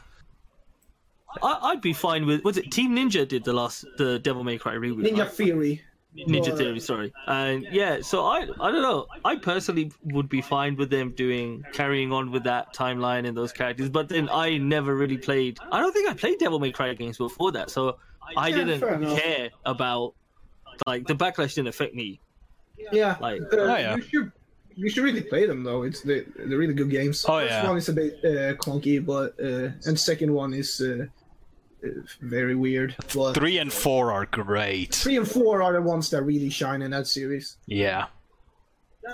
[1.42, 2.44] I, I'd be fine with.
[2.44, 5.08] Was it Team Ninja did the last the Devil May Cry reboot?
[5.08, 5.32] Ninja right?
[5.32, 5.82] Theory.
[6.18, 7.14] Ninja Theory, sorry.
[7.28, 9.08] And yeah, so I I don't know.
[9.24, 13.54] I personally would be fine with them doing carrying on with that timeline and those
[13.54, 13.90] characters.
[13.90, 15.60] But then I never really played.
[15.72, 17.98] I don't think I played Devil May Cry games before that, so
[18.36, 20.14] I Yeah, didn't care about
[20.86, 22.20] like the backlash didn't affect me.
[22.92, 23.16] Yeah.
[23.22, 23.96] Like- uh, Oh, yeah.
[23.96, 24.32] You should
[24.76, 25.84] you should really play them though.
[25.84, 27.24] It's the they're really good games.
[27.28, 27.68] Oh, First yeah.
[27.68, 31.06] one is a bit uh, clunky, but uh, and second one is uh, uh,
[32.22, 32.96] very weird.
[33.14, 34.94] But Three and four are great.
[34.96, 37.58] three and four are the ones that really shine in that series.
[37.66, 38.08] Yeah.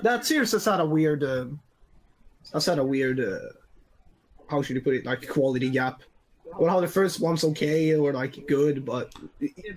[0.02, 1.46] That series has had a weird, uh,
[2.54, 3.40] has had a weird uh,
[4.50, 6.02] how should you put it like quality gap.
[6.58, 9.14] Well, how the first one's okay or like good, but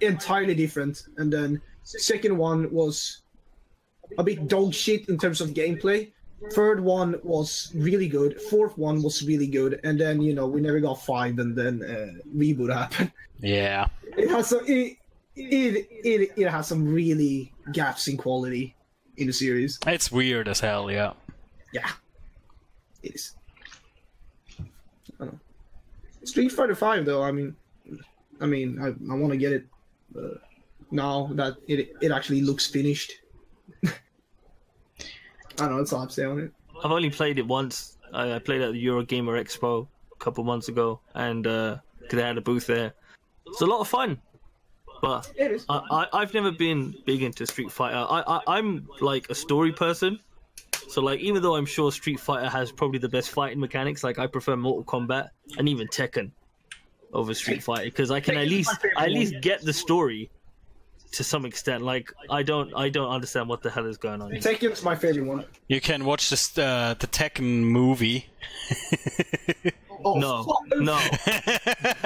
[0.01, 1.03] entirely different.
[1.17, 3.23] And then second one was
[4.19, 6.13] a bit dog shit in terms of gameplay.
[6.53, 8.41] Third one was really good.
[8.41, 11.83] Fourth one was really good, and then you know we never got five, and then
[11.83, 13.13] uh, reboot happened.
[13.41, 13.89] Yeah.
[14.17, 14.97] It has some, it,
[15.37, 18.75] it it it has some really gaps in quality
[19.17, 19.79] in the series.
[19.87, 21.13] It's weird as hell, yeah.
[21.73, 21.91] Yeah,
[23.03, 23.35] it is.
[24.59, 24.65] I
[25.19, 25.39] don't know.
[26.25, 27.23] Street Fighter Five, though.
[27.23, 27.55] I mean,
[28.41, 29.67] I mean, I, I want to get it
[30.19, 30.39] uh,
[30.91, 33.13] now that it it actually looks finished.
[35.61, 35.79] I don't know.
[35.79, 36.53] That's all I'm saying on it.
[36.85, 37.99] I've only played it once.
[38.13, 42.23] I, I played at the Eurogamer Expo a couple months ago, and uh, 'cause they
[42.23, 42.95] had a booth there.
[43.47, 44.19] It's a lot of fun,
[45.03, 45.67] but It is.
[45.69, 45.81] I,
[46.13, 47.97] I I've never been big into Street Fighter.
[47.97, 50.19] I, I I'm like a story person,
[50.89, 54.19] so like even though I'm sure Street Fighter has probably the best fighting mechanics, like
[54.19, 55.29] I prefer Mortal Kombat
[55.59, 56.31] and even Tekken
[57.13, 60.31] over Street Fighter because I can at least I at least get the story
[61.13, 61.83] to some extent.
[61.83, 64.31] Like I don't I don't understand what the hell is going on.
[64.33, 65.45] Tekken's my favorite one.
[65.69, 68.27] You can watch this, uh, the Tekken movie.
[70.03, 70.79] Oh, No, fuck.
[70.81, 70.95] no,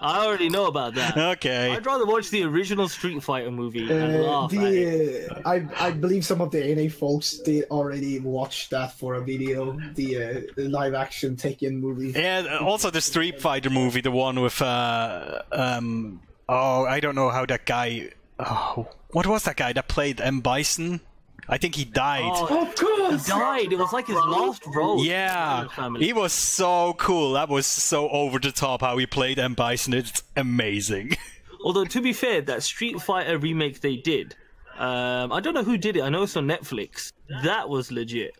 [0.00, 1.16] I already know about that.
[1.18, 1.72] okay.
[1.72, 5.28] I'd rather watch the original Street Fighter movie and Uh, laugh at it.
[5.28, 9.14] the uh, I I believe some of the NA folks did already watch that for
[9.14, 9.76] a video.
[9.94, 12.12] The, uh, live action Tekken movie.
[12.18, 17.30] Yeah, also the Street Fighter movie, the one with, uh, um, oh, I don't know
[17.30, 20.40] how that guy, oh, what was that guy that played M.
[20.40, 21.00] Bison?
[21.48, 22.22] I think he died.
[22.24, 23.26] Oh, Of course.
[23.26, 23.72] he died.
[23.72, 25.04] It was like his last role.
[25.04, 27.32] Yeah, in he was so cool.
[27.34, 29.54] That was so over the top how he played M.
[29.54, 29.94] Bison.
[29.94, 31.16] It's amazing.
[31.64, 34.34] Although to be fair, that Street Fighter remake they did,
[34.76, 36.02] um, I don't know who did it.
[36.02, 37.12] I know it's on Netflix.
[37.44, 38.34] That was legit.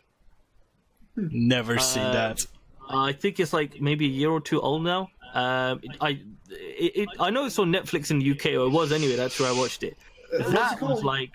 [1.15, 2.45] Never seen Uh, that.
[2.89, 5.09] I think it's like maybe a year or two old now.
[5.33, 8.91] Um, I it, it, I know it's on Netflix in the UK, or it was
[8.91, 9.15] anyway.
[9.15, 9.97] That's where I watched it.
[10.31, 11.31] what's That it was like.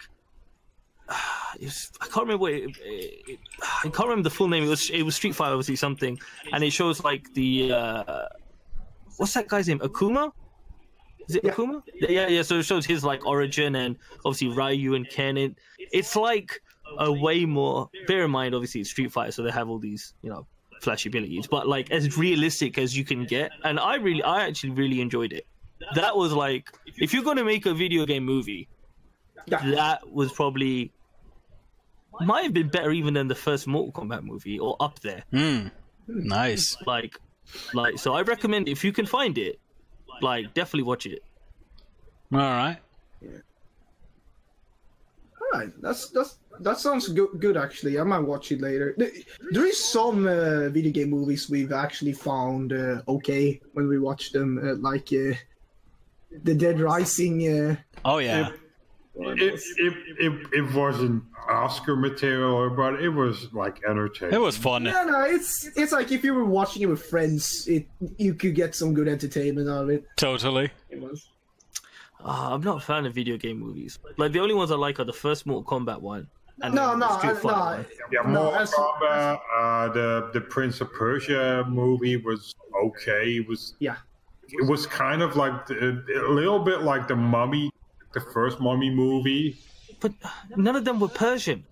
[1.60, 4.64] It was, I can't remember what it, it, I can't remember the full name.
[4.64, 6.18] It was it was Street Fighter obviously something,
[6.51, 8.24] and it shows like the uh,
[9.18, 9.78] what's that guy's name?
[9.80, 10.32] Akuma.
[11.28, 11.52] Is it Yeah.
[11.52, 11.82] Akuma?
[11.94, 12.40] Yeah, yeah.
[12.40, 15.36] So it shows his like origin and obviously Ryu and Ken.
[15.36, 15.56] It,
[15.93, 16.59] it's like
[16.98, 17.90] a way more.
[18.06, 20.47] Bear in mind, obviously it's Street Fighter, so they have all these you know
[20.82, 23.52] flashy abilities, but like as realistic as you can get.
[23.64, 25.46] And I really, I actually really enjoyed it.
[25.94, 26.68] That was like
[26.98, 28.68] if you're gonna make a video game movie,
[29.46, 29.70] Yeah.
[29.72, 30.92] that was probably
[32.20, 35.24] might have been better even than the first Mortal Kombat movie or up there.
[35.30, 35.68] Hmm.
[36.06, 36.76] Nice.
[36.86, 37.18] Like,
[37.72, 39.59] like so I recommend if you can find it,
[40.20, 41.22] like definitely watch it.
[42.32, 42.78] All right.
[45.54, 47.28] Alright, that's that's that sounds good.
[47.39, 48.94] Good actually, I might watch it later.
[48.97, 49.12] There-
[49.51, 54.32] There is some uh, video game movies we've actually found uh, okay when we watch
[54.32, 55.34] them, uh, like uh,
[56.44, 57.36] the Dead Rising.
[57.48, 58.51] Uh, Oh yeah.
[59.14, 64.34] It, it, it, it wasn't Oscar material, but it was like entertaining.
[64.34, 64.84] It was fun.
[64.86, 67.86] yeah, no, it's it's like if you were watching it with friends, it
[68.16, 70.06] you could get some good entertainment out of it.
[70.16, 70.70] Totally.
[70.89, 71.28] It was.
[72.24, 73.98] Uh, I'm not a fan of video game movies.
[74.16, 76.26] Like the only ones I like are the first Mortal Kombat one.
[76.60, 77.38] And No, no, the I- no.
[77.40, 77.86] one.
[78.12, 82.54] Yeah, No, Mortal as- Kombat, uh, the the Prince of Persia movie was
[82.84, 83.36] okay.
[83.38, 83.96] It was Yeah.
[84.48, 87.72] it was kind of like the, a little bit like the Mummy,
[88.12, 89.56] the first Mummy movie.
[90.00, 90.12] But
[90.56, 91.64] none of them were Persian.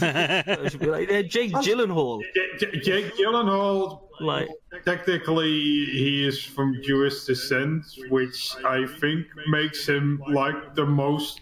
[0.00, 2.22] I should be like, they're Jake Gyllenhaal.
[2.34, 4.48] J- J- Jake Gyllenhaal, Like,
[4.84, 11.40] technically, he is from Jewish descent, which I think makes him like the most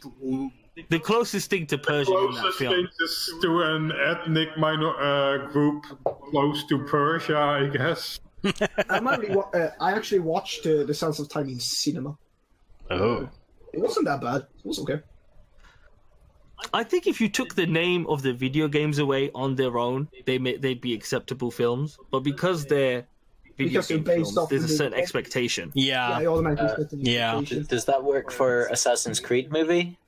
[0.88, 2.74] the closest thing to Persian in that closest film.
[2.74, 5.84] thing to, to an ethnic minor uh, group
[6.30, 8.20] close to Persia, I guess.
[8.88, 12.16] I might re- uh, I actually watched uh, The Sands of Time in cinema.
[12.90, 13.28] Oh.
[13.72, 14.42] It wasn't that bad.
[14.42, 15.00] It was okay.
[16.72, 20.08] I think if you took the name of the video games away on their own,
[20.26, 21.98] they may, they'd be acceptable films.
[22.10, 23.06] But because they're
[23.56, 25.70] video Because game based films, off there's a the- certain expectation.
[25.74, 26.28] Yeah, Yeah.
[26.30, 27.40] Uh, yeah.
[27.68, 29.98] Does that work for Assassin's Creed movie?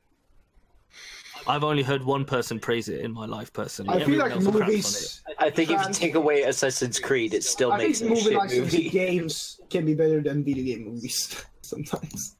[1.50, 3.90] I've only heard one person praise it in my life personally.
[3.90, 4.66] I feel Everyone like else craps on it.
[4.68, 5.22] movies.
[5.38, 8.14] I think if you take away Assassin's Creed, it still I makes think it a
[8.14, 8.88] movie shit licensed movie.
[8.90, 12.36] games can be better than video game movies sometimes.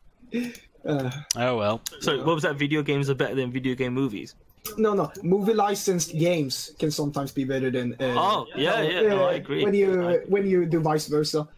[0.87, 1.83] Uh, Oh well.
[2.01, 2.57] So, what was that?
[2.57, 4.35] Video games are better than video game movies.
[4.79, 7.95] no, no, movie licensed games can sometimes be better than.
[7.95, 9.65] Uh, Oh, yeah, yeah, no, I uh, agree.
[9.65, 11.49] When you I- when you do vice versa,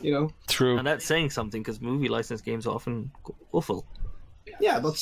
[0.00, 0.30] you know.
[0.48, 0.76] True.
[0.78, 3.10] And that's saying something because movie licensed games are often
[3.52, 3.86] awful.
[4.60, 4.96] Yeah, but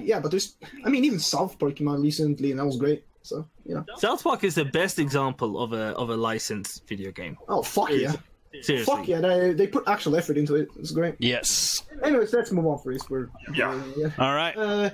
[0.00, 0.56] yeah, but there's.
[0.84, 3.04] I mean, even South Park came out recently, and that was great.
[3.22, 3.84] So you know.
[3.96, 7.36] South Park is the best example of a of a licensed video game.
[7.48, 8.14] Oh fuck yeah!
[8.62, 8.84] Seriously.
[8.84, 9.20] Fuck yeah!
[9.20, 10.68] They they put actual effort into it.
[10.78, 11.16] It's great.
[11.18, 11.82] Yes.
[12.02, 13.08] Anyways, let's move on for this.
[13.10, 13.82] We're Yeah.
[13.96, 14.10] yeah.
[14.18, 14.56] All right.
[14.56, 14.90] Uh,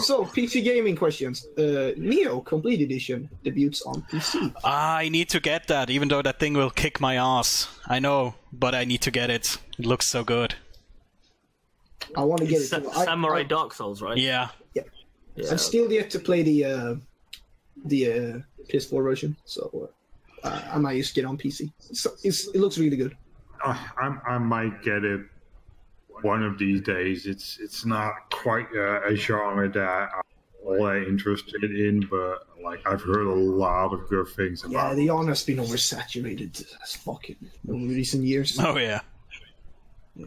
[0.00, 1.46] so PC gaming questions.
[1.56, 4.54] Uh, Nioh Complete Edition debuts on PC.
[4.64, 7.66] I need to get that, even though that thing will kick my ass.
[7.88, 9.56] I know, but I need to get it.
[9.78, 10.54] It looks so good.
[12.16, 12.66] I want to get it.
[12.66, 12.90] Sa- too.
[12.90, 14.16] I- Samurai I, Dark Souls, right?
[14.16, 14.48] Yeah.
[14.74, 14.82] Yeah.
[15.50, 16.94] I'm still yet to play the uh,
[17.84, 18.38] the uh,
[18.68, 19.90] PS4 version, so
[20.42, 21.72] uh, I might just get on PC.
[21.78, 23.16] So it's, it looks really good.
[23.64, 25.20] Uh, I'm, I might get it
[26.22, 27.26] one of these days.
[27.26, 30.22] It's it's not quite uh, a genre that I'm
[30.64, 34.72] all that interested in, but like I've heard a lot of good things about.
[34.72, 34.96] Yeah, about.
[34.96, 37.36] the honor's been oversaturated as fucking
[37.68, 38.58] over recent years.
[38.58, 39.00] Oh yeah.
[40.16, 40.26] yeah.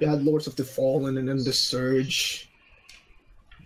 [0.00, 2.48] You had Lords of the Fallen and then the Surge.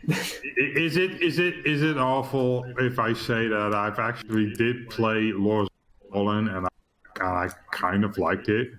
[0.09, 5.33] Is it is it is it awful if I say that I've actually did play
[5.33, 6.69] Lords of the Fallen and I,
[7.21, 8.73] and I kind of liked it.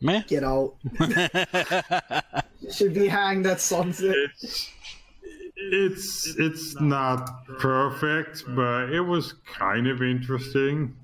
[0.00, 0.22] Meh.
[0.28, 0.76] Get out.
[2.72, 4.14] Should be hanged at sunset.
[4.14, 4.70] It's
[5.56, 10.96] it's it's not perfect, but it was kind of interesting.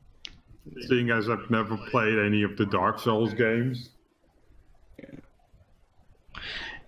[0.89, 3.91] Seeing as I've never played any of the Dark Souls games.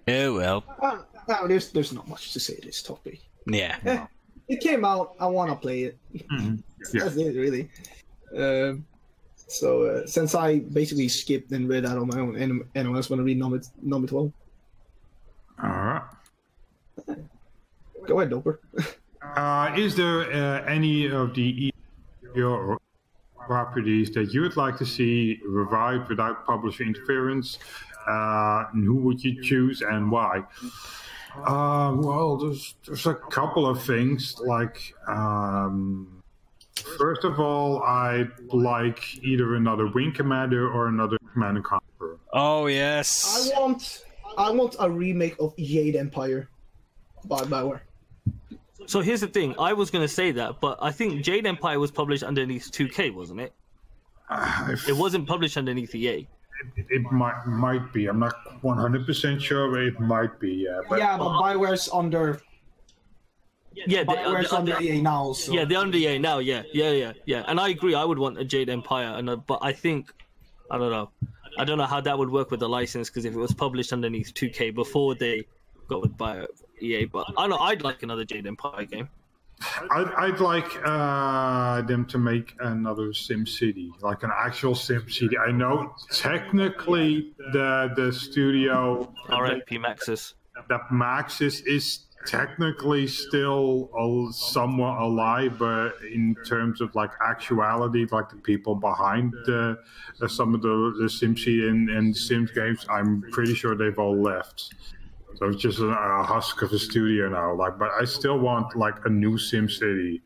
[0.08, 0.64] Oh well.
[0.80, 3.20] Uh, no, there's there's not much to say this topic.
[3.46, 3.76] Yeah.
[3.84, 4.06] Eh,
[4.48, 5.14] it came out.
[5.18, 5.98] I want to play it.
[6.92, 7.02] Yeah.
[7.02, 7.68] That's it, really.
[8.36, 8.86] Um,
[9.34, 13.10] so uh, since I basically skipped and read that on my own, and anyone else
[13.10, 14.32] want to read number number twelve?
[15.60, 16.02] All right.
[18.06, 18.58] Go ahead, Doper.
[19.34, 21.72] Uh, is there uh, any of the
[22.34, 22.78] your
[23.46, 27.58] properties that you would like to see revived without publisher interference?
[28.08, 30.42] Uh, and who would you choose and why?
[31.36, 34.36] Uh, well, there's there's a couple of things.
[34.40, 36.22] Like, um,
[36.98, 42.18] first of all, I'd like either another Wing Commander or another commander and Conquer.
[42.32, 43.52] Oh yes.
[43.54, 44.04] I want
[44.38, 46.48] I want a remake of Jade Empire
[47.24, 47.80] by Bioware.
[48.86, 49.54] So here's the thing.
[49.58, 53.12] I was going to say that, but I think Jade Empire was published underneath 2K,
[53.12, 53.52] wasn't it?
[54.30, 56.28] Uh, if- It wasn't published underneath EA.
[56.76, 58.06] It, it might might be.
[58.06, 60.52] I'm not 100% sure, but it might be.
[60.66, 62.40] Yeah, but yeah, but Bioware's under
[63.74, 65.32] Yeah, they, Bioware's under they- EA now.
[65.32, 65.52] So.
[65.52, 66.38] yeah, they're under EA now.
[66.38, 67.44] Yeah, yeah, yeah, yeah.
[67.46, 67.94] And I agree.
[67.94, 70.12] I would want a Jade Empire, and uh, but I think
[70.70, 71.10] I don't know.
[71.58, 73.92] I don't know how that would work with the license because if it was published
[73.92, 75.44] underneath 2K before they
[75.88, 76.46] got with Bio
[76.82, 77.58] EA, but I don't know.
[77.58, 79.08] I'd like another Jade Empire game.
[79.90, 85.38] I'd, I'd like uh, them to make another Sim City, like an actual Sim City.
[85.38, 90.34] I know technically the the studio RFP Maxis.
[90.68, 98.28] that Maxis is technically still al- somewhat alive, but in terms of like actuality, like
[98.28, 99.78] the people behind the,
[100.20, 100.68] uh, some of the,
[100.98, 104.74] the SimCity and, and Sims games, I'm pretty sure they've all left.
[105.38, 107.54] So it's just a, a husk of a studio now.
[107.54, 110.22] Like, but I still want like a new Sim City.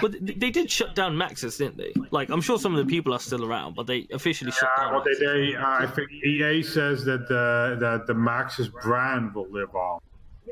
[0.00, 1.92] But they did shut down Maxis, didn't they?
[2.10, 4.82] Like I'm sure some of the people are still around, but they officially shut Uh,
[4.84, 4.92] down.
[4.94, 5.50] well, they, Maxis.
[5.50, 10.00] they, uh, I think EA says that the that the Maxis brand will live on.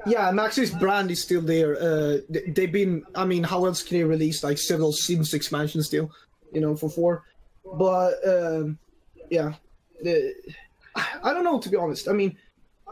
[0.07, 1.77] Yeah, Maxis brand is still there.
[1.81, 3.02] Uh, they, they've been.
[3.15, 6.11] I mean, how else can they release like several Sims expansions still?
[6.52, 7.24] You know, for four.
[7.65, 8.78] But um,
[9.31, 9.55] yeah,
[10.02, 10.35] the,
[11.24, 12.09] I don't know to be honest.
[12.09, 12.36] I mean,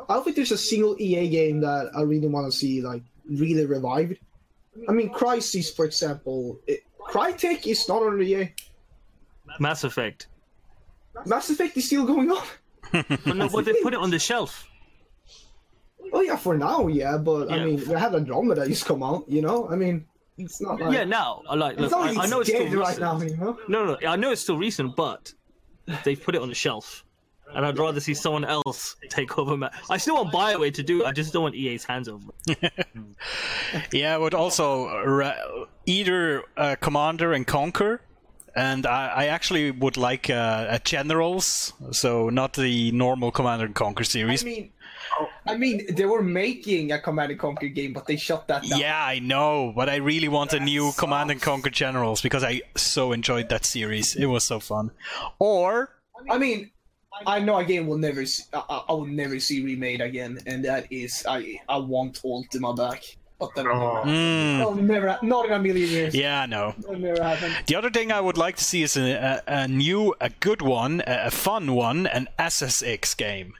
[0.09, 3.03] I don't think there's a single EA game that I really want to see like
[3.29, 4.17] really revived.
[4.89, 6.61] I mean, Crysis, for example.
[6.67, 8.53] It, Crytek is not on EA.
[9.59, 10.27] Mass Effect.
[11.27, 12.45] Mass Effect is still going on.
[12.93, 14.67] But no, but they put it on the shelf.
[16.13, 17.19] Oh yeah, for now, yeah.
[17.19, 19.25] But I mean, we had Andromeda just come out.
[19.29, 20.07] You know, I mean,
[20.39, 21.73] it's not like Yeah, now I like.
[21.75, 23.01] it's Look, not I, like I it's know it's still dead right recent.
[23.01, 23.21] now.
[23.21, 23.59] You know.
[23.69, 25.35] No, no, I know it's still recent, but
[26.05, 27.05] they've put it on the shelf.
[27.55, 29.57] And I'd rather see someone else take over.
[29.57, 31.07] Ma- I still want Bioware to do it.
[31.07, 32.25] I just don't want EA's hands over.
[32.47, 32.73] it.
[33.93, 35.35] Yeah, I would also ra-
[35.87, 38.01] either uh, Commander and Conquer,
[38.57, 43.75] and I, I actually would like uh, a Generals, so not the normal Commander and
[43.75, 44.43] Conquer series.
[44.43, 44.73] I mean,
[45.47, 48.79] I mean, they were making a Command and Conquer game, but they shut that down.
[48.81, 52.63] yeah, I know, but I really want a new Command and Conquer Generals because I
[52.77, 54.17] so enjoyed that series.
[54.17, 54.91] It was so fun.
[55.39, 55.91] Or
[56.31, 56.71] I mean,
[57.27, 60.39] I know a game will never, see, I, I- I will never see remade again,
[60.47, 63.03] and that is I, I want Ultima back,
[63.39, 64.03] but that Oh.
[64.05, 66.15] Mm, will never, ha- not in a million years.
[66.15, 66.75] yeah, no.
[66.79, 67.53] That'll never happen.
[67.67, 70.63] The other thing I would like to see is a, a, a new, a good
[70.63, 73.55] one, a, a fun one, an SSX game.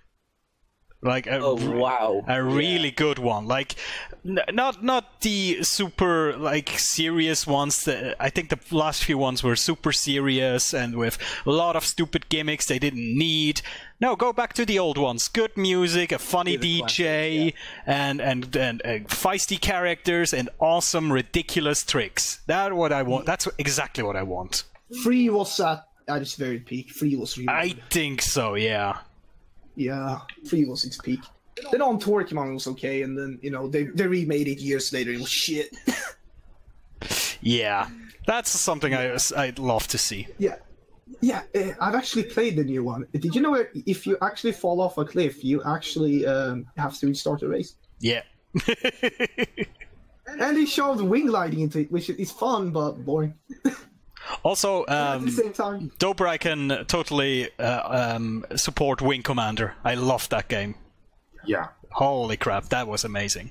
[1.01, 2.25] Like a, Oh wow!
[2.27, 3.47] a really good one.
[3.47, 3.77] Like
[4.25, 7.85] n- not not the super like serious ones.
[7.85, 11.85] That, I think the last few ones were super serious and with a lot of
[11.85, 13.63] stupid gimmicks they didn't need.
[14.01, 15.29] No, go back to the old ones.
[15.29, 17.55] Good music, a funny the DJ,
[17.87, 22.41] and and and uh, feisty characters and awesome ridiculous tricks.
[22.47, 23.27] That what I want.
[23.27, 24.65] That's exactly what I want.
[25.03, 26.91] Free was at at its very peak.
[26.91, 28.55] Free was really I think so.
[28.55, 28.99] Yeah.
[29.77, 31.21] Yeah, three was its peak.
[31.71, 35.13] Then on Torquemon was okay, and then you know they they remade it years later.
[35.13, 35.77] It was shit.
[37.41, 37.89] Yeah.
[38.27, 40.27] That's something I I'd love to see.
[40.39, 40.57] yeah,
[41.21, 41.43] yeah.
[41.55, 43.07] Uh, I've actually played the new one.
[43.13, 47.07] Did you know if you actually fall off a cliff, you actually um, have to
[47.07, 47.77] restart the race?
[48.01, 48.23] Yeah.
[50.41, 53.33] And they shoved wing gliding into it, which is fun but boring
[54.45, 55.91] also, at the um, same time.
[55.99, 59.75] Doper, I can totally uh, um, support Wing Commander.
[59.85, 60.75] I love that game.
[61.49, 61.69] Yeah.
[61.91, 63.51] Holy crap, that was amazing.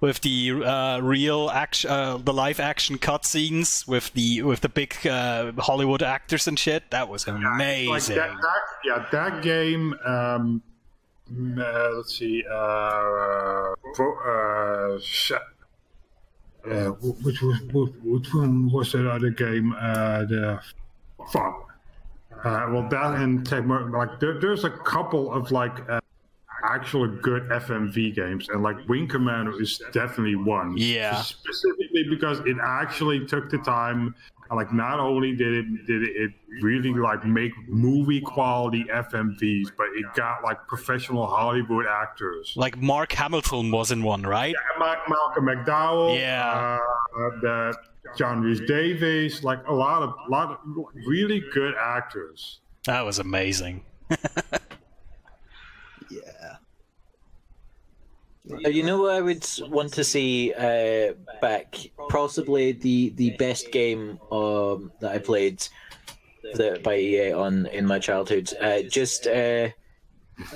[0.00, 4.96] With the uh, real action, uh, the live action cutscenes with the with the big
[5.06, 8.16] uh, Hollywood actors and shit, that was Like amazing.
[8.16, 9.94] that, that, yeah, that game.
[10.04, 10.62] Um,
[11.30, 12.42] uh, let's see.
[12.50, 15.32] Uh, pro, uh, sh-
[16.68, 16.88] uh,
[17.22, 19.72] which was which, which one was that other game?
[19.78, 20.60] Uh, the
[21.30, 21.68] fuck.
[22.44, 23.48] Uh, well, that and
[23.92, 26.00] like there, there's a couple of like uh,
[26.64, 30.74] actual good FMV games, and like Wing Commander is definitely one.
[30.76, 31.20] Yeah.
[31.22, 34.14] specifically because it actually took the time.
[34.50, 36.30] and, Like not only did it did it
[36.60, 42.52] really like make movie quality FMVs, but it got like professional Hollywood actors.
[42.56, 44.54] Like Mark Hamilton was in one, right?
[44.78, 46.78] Ma- Malcolm McDowell, Yeah.
[47.16, 47.76] uh, the
[48.16, 50.58] John Rhys Davies, like a lot of lot of
[51.06, 52.60] really good actors.
[52.84, 53.84] That was amazing.
[56.10, 56.20] Yeah.
[56.50, 56.56] Uh,
[58.60, 61.76] You know what I would want to see uh, back?
[62.08, 65.66] Possibly the, the best game um, that I played
[66.54, 68.52] the, by EA on in my childhood.
[68.60, 69.68] Uh, just uh,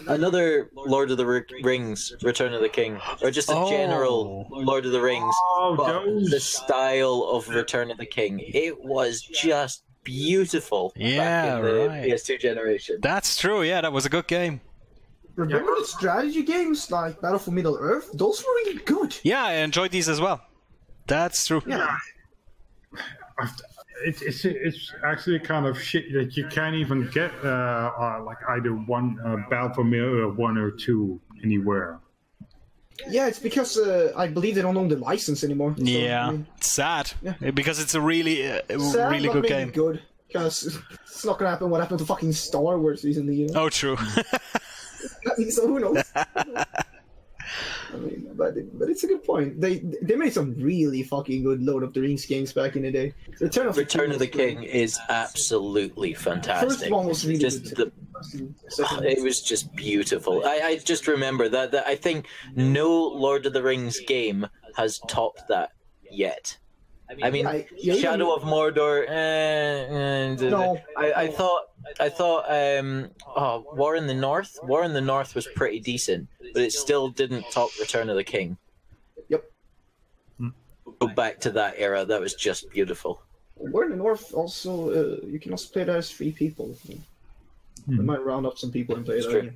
[0.09, 3.69] another Lord of the Ri- Rings, Return of the King, or just a Oh.
[3.71, 5.35] general Lord of the Rings.
[5.57, 10.93] Oh, but the style of Return of the King, it was just beautiful.
[10.97, 12.09] Yeah, back in the right.
[12.11, 12.99] PS2 generation.
[13.01, 13.63] That's true.
[13.63, 14.61] Yeah, that was a good game.
[15.37, 18.11] Remember the strategy games like Battle for Middle Earth?
[18.15, 19.17] Those were really good.
[19.23, 20.41] Yeah, I enjoyed these as well.
[21.07, 21.63] That's true.
[21.67, 21.97] Yeah.
[24.05, 27.49] It's it's it's actually kind of shit that you can't even get uh,
[27.99, 31.99] uh, like either one uh, Battle for Middle one or two anywhere.
[33.09, 35.75] Yeah, it's because uh, I believe they don't own the license anymore.
[35.77, 37.35] So, I Yeah, mean, it's sad Yeah.
[37.53, 39.71] because it's a really, uh, sad, really but good maybe game.
[39.71, 41.69] Good, because it's not gonna happen.
[41.71, 43.37] What happened to fucking Star Wars recently?
[43.37, 43.65] You know?
[43.65, 43.97] Oh, true.
[45.51, 46.03] So who knows?
[47.93, 49.61] I mean, but but it's a good point.
[49.61, 52.91] They they made some really fucking good Lord of the Rings games back in the
[52.91, 53.15] day.
[53.41, 54.27] Return of the Return King of the.
[54.27, 56.71] King is absolutely fantastic.
[56.71, 57.93] First one was really just good.
[57.93, 60.45] the Second it was just beautiful.
[60.45, 64.47] I, I just remember that, that I think no Lord of the Rings game
[64.77, 65.73] has topped that
[66.11, 66.57] yet.
[67.23, 68.35] I mean, Yeah, yeah, Shadow yeah.
[68.37, 69.05] of Mordor.
[69.09, 70.79] eh, and No.
[70.97, 71.63] I, I thought
[72.01, 74.59] I thought um, oh, War in the North.
[74.65, 78.25] War in the North was pretty decent, but it still didn't top Return of the
[78.25, 78.57] King.
[79.29, 79.45] Yep.
[80.99, 82.05] Go back to that era.
[82.05, 83.23] That was just beautiful.
[83.57, 84.35] War in the North.
[84.35, 86.77] Also, uh, you can also play that as three people.
[87.87, 89.33] We might round up some people and play It's that.
[89.41, 89.51] true.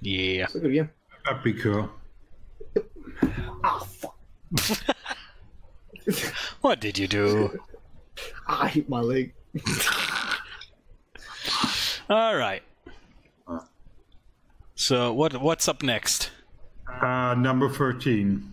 [0.00, 0.44] Yeah.
[0.44, 0.90] It's a good game.
[1.24, 1.88] That'd be cool.
[3.62, 4.16] Ah, fuck!
[6.60, 7.60] What did you do?
[8.46, 9.32] I hit my leg.
[12.10, 12.62] All right.
[14.74, 16.30] So what what's up next?
[17.00, 18.52] Uh, number thirteen.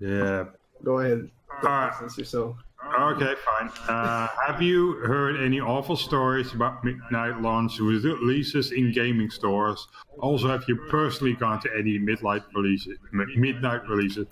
[0.00, 0.46] Yeah.
[0.82, 1.30] Go ahead.
[1.62, 2.10] Alright.
[2.10, 2.34] Since.
[2.34, 3.70] Okay, fine.
[3.88, 9.86] Uh, have you heard any awful stories about midnight launch releases in gaming stores?
[10.18, 12.98] Also, have you personally gone to any midnight releases?
[13.12, 14.26] Midnight releases.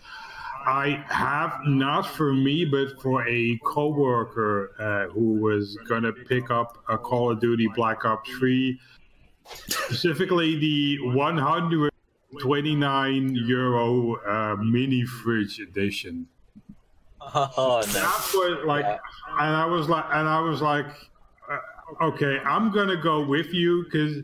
[0.68, 6.76] I have not for me, but for a coworker uh, who was gonna pick up
[6.90, 8.78] a Call of Duty Black Ops 3,
[9.46, 16.26] specifically the 129 euro uh, mini fridge edition
[17.20, 17.92] Oh, no.
[17.92, 18.98] that was like, Yeah.
[19.40, 20.86] and I was like, and I was like,
[21.50, 21.58] uh,
[22.04, 24.22] okay, I'm gonna go with you because,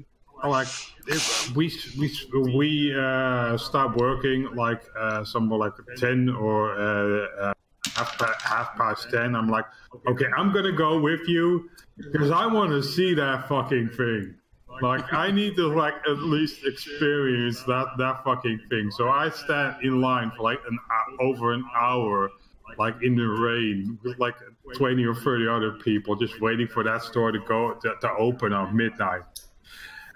[0.49, 0.69] like,
[1.07, 2.11] if we we
[2.57, 7.55] we uh, start working like uh, somewhere like ten or uh, uh,
[7.95, 9.35] half pa- half past ten.
[9.35, 9.67] I'm like,
[10.09, 14.35] okay, I'm gonna go with you because I want to see that fucking thing.
[14.83, 18.91] Like I need to like at least experience that that fucking thing.
[18.91, 22.31] So I stand in line for like an hou- over an hour,
[22.79, 24.35] like in the rain, with like
[24.75, 28.53] twenty or thirty other people, just waiting for that store to go to, to open
[28.53, 29.23] on midnight.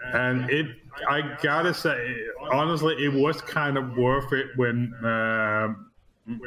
[0.04, 0.66] And it,
[1.08, 2.16] I gotta say,
[2.52, 5.74] honestly, it was kind of worth it when uh,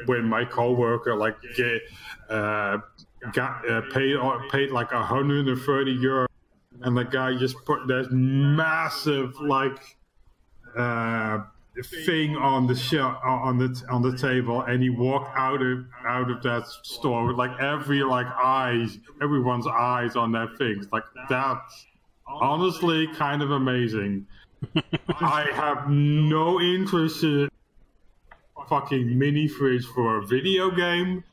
[0.06, 1.82] when my coworker like get,
[2.30, 2.78] uh,
[3.34, 4.18] got uh, paid
[4.52, 6.28] paid like 130 euro
[6.84, 9.98] and the guy just put this massive like
[10.78, 11.40] uh,
[12.06, 16.30] thing on the shelf on the on the table, and he walked out of out
[16.30, 20.84] of that store with like every like eyes, everyone's eyes on that thing.
[20.92, 21.86] Like that's
[22.40, 24.26] honestly kind of amazing.
[25.20, 27.50] I have no interest in
[28.70, 31.24] fucking mini fridge for a video game.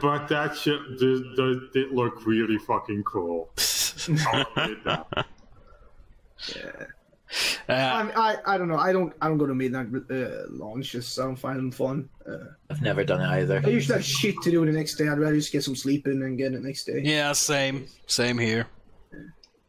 [0.00, 3.50] But that shit did, did, did look really fucking cool.
[4.32, 4.78] I'll admit.
[7.68, 8.78] Uh, I, I I don't know.
[8.78, 11.18] I don't I don't go to midnight uh, launches.
[11.18, 12.08] I don't find them fun.
[12.28, 13.60] Uh, I've never done it either.
[13.64, 15.08] I usually have shit to do the next day.
[15.08, 17.00] I'd rather just get some sleep in and get it next day.
[17.02, 18.66] yeah, same, same here.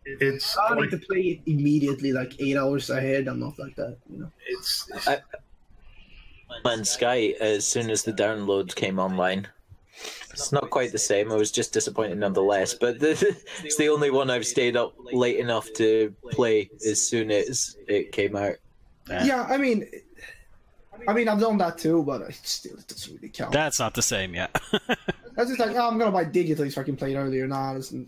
[0.05, 3.27] It's I don't like, to play it immediately, like eight hours ahead.
[3.27, 3.97] I'm not like that.
[4.09, 4.31] You know.
[4.47, 4.89] it's
[6.63, 9.47] And Sky, as soon as the download came online,
[10.31, 11.31] it's not quite the same.
[11.31, 12.73] I was just disappointed nonetheless.
[12.73, 13.11] But the,
[13.63, 18.11] it's the only one I've stayed up late enough to play as soon as it
[18.11, 18.55] came out.
[19.09, 19.87] Yeah, I mean,
[21.07, 23.51] I mean, I've done that too, but it still it doesn't really count.
[23.51, 24.47] That's not the same, yeah.
[25.35, 27.47] That's just like, oh, I'm gonna buy digitally so I can play it earlier.
[27.47, 28.07] Nah, listen.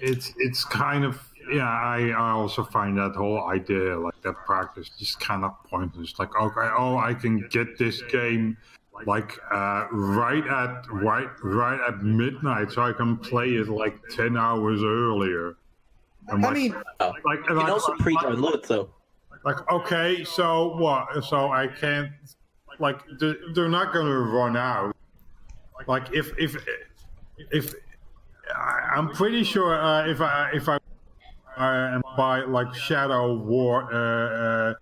[0.00, 1.20] It's it's kind of
[1.52, 1.64] yeah.
[1.68, 6.18] I, I also find that whole idea like that practice just kind of pointless.
[6.18, 8.56] Like okay, oh, I can get this game
[9.06, 14.36] like uh, right at right right at midnight, so I can play it like ten
[14.36, 15.56] hours earlier.
[16.30, 17.12] I'm I like, mean, Oh.
[17.24, 18.90] like, You can also pre-download though.
[19.44, 21.24] like okay, so what?
[21.24, 22.10] So I can't
[22.78, 24.94] like they're, they're not gonna run out.
[25.88, 26.56] Like if if
[27.50, 27.74] if
[28.56, 30.78] I- I'm pretty sure uh, if I if I
[31.56, 34.74] uh, buy like Shadow War uh, uh,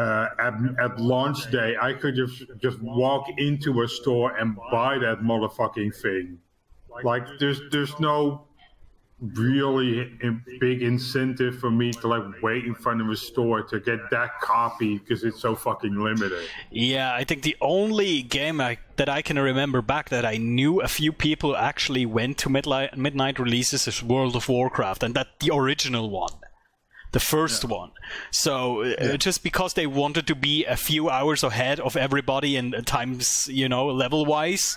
[0.00, 4.98] uh, at, at launch day, I could just just walk into a store and buy
[4.98, 6.38] that motherfucking thing.
[7.04, 8.46] Like there's there's no
[9.22, 10.10] really
[10.58, 14.40] big incentive for me to like wait in front of a store to get that
[14.40, 16.48] copy because it's so fucking limited.
[16.70, 20.80] Yeah, I think the only game I, that I can remember back that I knew
[20.80, 25.28] a few people actually went to midnight, midnight releases is World of Warcraft, and that
[25.38, 26.32] the original one,
[27.12, 27.92] the first one.
[28.32, 32.84] So uh, just because they wanted to be a few hours ahead of everybody and
[32.86, 34.76] times, you know, level wise.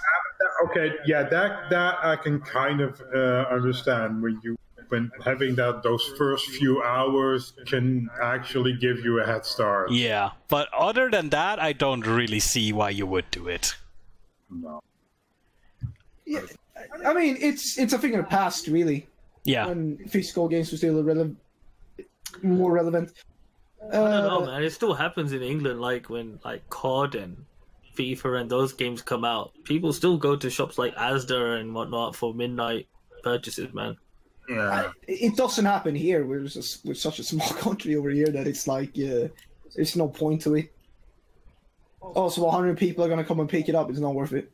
[0.75, 4.57] Okay, yeah, that that I can kind of uh, understand when you
[4.89, 9.91] when having that those first few hours can actually give you a head start.
[9.91, 13.75] Yeah, but other than that, I don't really see why you would do it.
[14.49, 14.81] No.
[16.25, 16.41] yeah,
[17.05, 19.07] I mean, it's it's a thing of the past, really.
[19.45, 21.37] Yeah, When physical games were still relevant,
[22.41, 23.13] more relevant.
[23.81, 24.63] I don't know, Uh, man.
[24.63, 27.45] It still happens in England, like when like COD and
[27.95, 29.51] FIFA and those games come out.
[29.63, 32.87] People still go to shops like Asda and whatnot for midnight
[33.23, 33.97] purchases, man.
[34.47, 34.91] Yeah.
[35.07, 36.25] it doesn't happen here.
[36.25, 39.27] We're just we're such a small country over here that it's like uh,
[39.75, 40.71] there's no point to it.
[42.01, 43.89] Oh, so 100 people are gonna come and pick it up.
[43.89, 44.51] It's not worth it.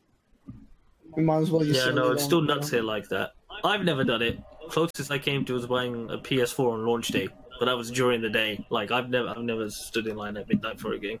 [1.16, 1.84] We might as well just.
[1.84, 3.32] Yeah, no, it's still nuts here like that.
[3.64, 4.40] I've never done it.
[4.70, 7.28] Closest I came to was buying a PS4 on launch day,
[7.58, 8.64] but that was during the day.
[8.70, 11.20] Like I've never, I've never stood in line at midnight for a game.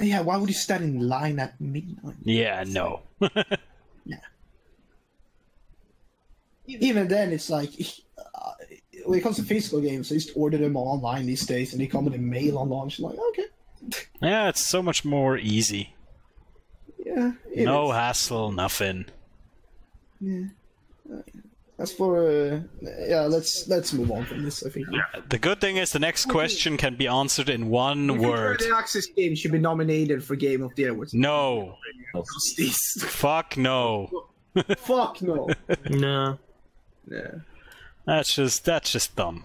[0.00, 2.16] Yeah, why would you stand in line at midnight?
[2.22, 3.02] yeah, no.
[4.04, 4.18] yeah.
[6.66, 7.70] Even then, it's like
[8.18, 8.52] uh,
[9.06, 11.86] when it comes to physical games, I just order them online these days, and they
[11.86, 13.00] come in the mail on launch.
[13.00, 13.46] like, okay,
[14.22, 15.94] yeah, it's so much more easy.
[17.04, 17.96] yeah, No is.
[17.96, 19.06] hassle, nothing.
[21.80, 22.60] As for uh,
[23.06, 24.64] yeah, let's let's move on from this.
[24.66, 24.88] I think.
[24.90, 25.20] Yeah.
[25.28, 28.58] The good thing is the next question can be answered in one I word.
[28.60, 30.94] The Access game should be nominated for Game of the Year.
[30.94, 31.76] What's No.
[32.56, 32.76] this?
[32.98, 34.26] Fuck no.
[34.78, 35.48] Fuck no.
[35.88, 36.38] No,
[37.08, 37.30] yeah.
[38.06, 39.44] That's just that's just dumb.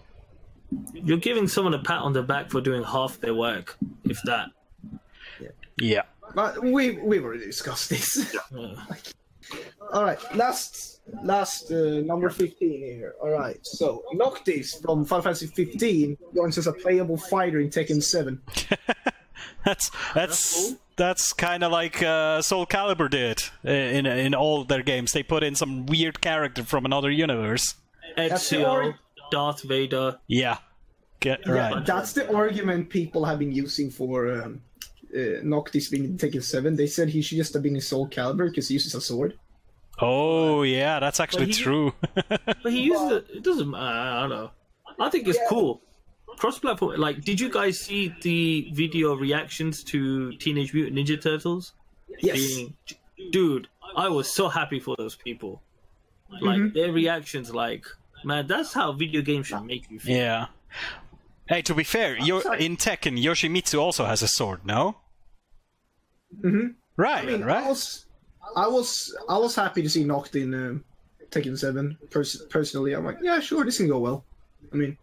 [0.93, 4.49] you're giving someone a pat on the back for doing half their work, if that.
[5.79, 6.01] Yeah.
[6.33, 8.33] But we we've already discussed this.
[8.51, 8.75] Yeah.
[9.91, 13.15] All right, last last uh, number fifteen here.
[13.21, 18.01] All right, so Noctis from Final Fantasy 15 joins as a playable fighter in Tekken
[18.01, 18.41] 7.
[19.65, 25.13] That's that's that's kind of like uh, Soul Calibur did in in all their games.
[25.13, 27.75] They put in some weird character from another universe.
[28.17, 28.93] That's the Ezio,
[29.31, 30.19] Darth Vader.
[30.27, 30.57] Yeah.
[31.21, 31.85] Get Yeah, right.
[31.85, 34.61] that's the argument people have been using for um,
[35.15, 36.75] uh, Noctis being in Tekken 7.
[36.75, 39.37] They said he should just have been in Soul Calibur because he uses a sword.
[40.01, 41.93] Oh yeah, that's actually he- true.
[42.63, 43.25] But he uses it.
[43.37, 43.73] It doesn't.
[43.75, 44.51] I don't know.
[44.99, 45.81] I think it's cool.
[46.37, 46.99] Cross-platform.
[46.99, 51.73] Like, did you guys see the video reactions to Teenage Mutant Ninja Turtles?
[52.19, 52.37] Yes.
[52.37, 52.73] Being,
[53.31, 55.61] dude, I was so happy for those people.
[56.41, 57.85] Like their reactions, like,
[58.23, 60.17] man, that's how video games should make you feel.
[60.17, 60.45] yeah.
[61.47, 64.95] Hey, to be fair, Yo- in Tekken, Yoshimitsu also has a sword, no?
[66.41, 66.67] Mm-hmm.
[66.97, 67.63] Right, I mean, right.
[67.63, 68.05] I was,
[68.55, 70.83] I was, I was happy to see Noct in um,
[71.31, 71.97] Tekken 7.
[72.09, 74.25] Pers- personally, I'm like, yeah, sure, this can go well.
[74.71, 74.97] I mean,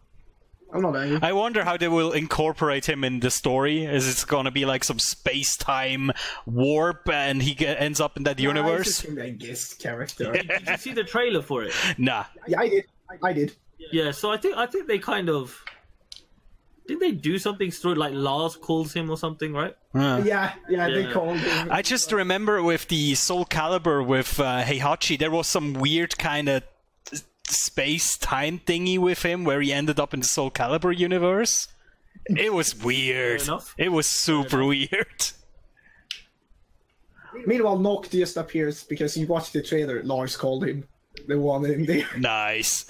[0.73, 1.19] I'm not angry.
[1.21, 3.83] I wonder how they will incorporate him in the story.
[3.83, 6.11] Is it going to be like some space-time
[6.45, 8.85] warp, and he get, ends up in that I universe?
[8.85, 10.31] just think a guest character.
[10.31, 11.73] Did you see the trailer for it?
[11.97, 12.25] Nah.
[12.47, 12.85] yeah, I did.
[13.21, 13.53] I did.
[13.91, 15.61] Yeah, so I think I think they kind of
[16.91, 19.75] did they do something story like Lars calls him or something, right?
[19.95, 20.21] Uh.
[20.25, 21.71] Yeah, yeah, they called him.
[21.71, 26.49] I just remember with the Soul Calibur with uh, Heihachi, there was some weird kind
[26.49, 26.63] of
[27.47, 31.69] space time thingy with him where he ended up in the Soul Calibur universe.
[32.25, 33.41] It was weird.
[33.77, 35.31] It was super weird.
[37.45, 40.03] Meanwhile, Noct just appears because you watched the trailer.
[40.03, 40.83] Lars called him.
[41.27, 42.07] The one in there.
[42.17, 42.85] Nice.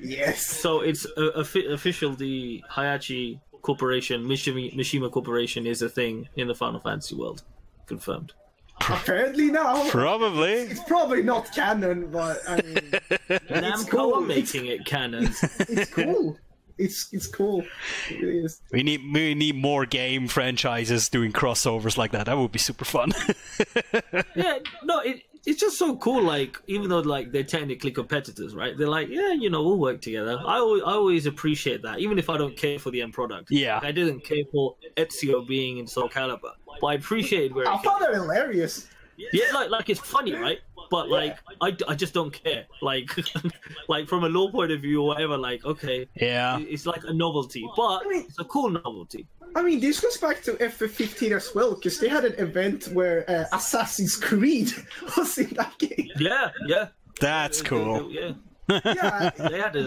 [0.00, 0.46] Yes.
[0.46, 2.14] So it's uh, official.
[2.14, 7.42] The Heihachi Corporation, Mishima, Mishima Corporation, is a thing in the Final Fantasy world.
[7.86, 8.32] Confirmed.
[8.80, 9.88] Apparently now.
[9.90, 10.52] Probably.
[10.52, 12.74] It's probably not canon, but I mean,
[13.50, 14.14] Namco cool.
[14.14, 15.24] are making it canon.
[15.68, 16.38] it's cool.
[16.78, 17.62] It's it's cool.
[18.08, 18.62] It really is.
[18.72, 22.24] We need we need more game franchises doing crossovers like that.
[22.24, 23.12] That would be super fun.
[24.34, 26.22] yeah, no, it, it's just so cool.
[26.22, 28.76] Like, even though like they're technically competitors, right?
[28.76, 30.38] They're like, yeah, you know, we'll work together.
[30.44, 33.50] I always, I always appreciate that, even if I don't care for the end product.
[33.50, 33.76] Yeah.
[33.76, 37.68] Like, I didn't care for Ezio being in Soul Calibur, but I appreciate where.
[37.68, 38.88] I it found that hilarious.
[39.32, 40.60] Yeah, like like it's funny, right?
[40.90, 42.66] But like I, I just don't care.
[42.82, 43.10] Like
[43.88, 45.36] like from a law point of view or whatever.
[45.36, 46.58] Like okay, yeah.
[46.58, 49.26] it's like a novelty, but it's a cool novelty.
[49.54, 53.28] I mean, this goes back to f15 as well, because they had an event where
[53.28, 54.72] uh, Assassin's Creed
[55.16, 56.08] was in that game.
[56.16, 56.88] Yeah, yeah,
[57.20, 58.10] That's cool.
[58.10, 58.32] Yeah,
[58.70, 59.30] Yeah,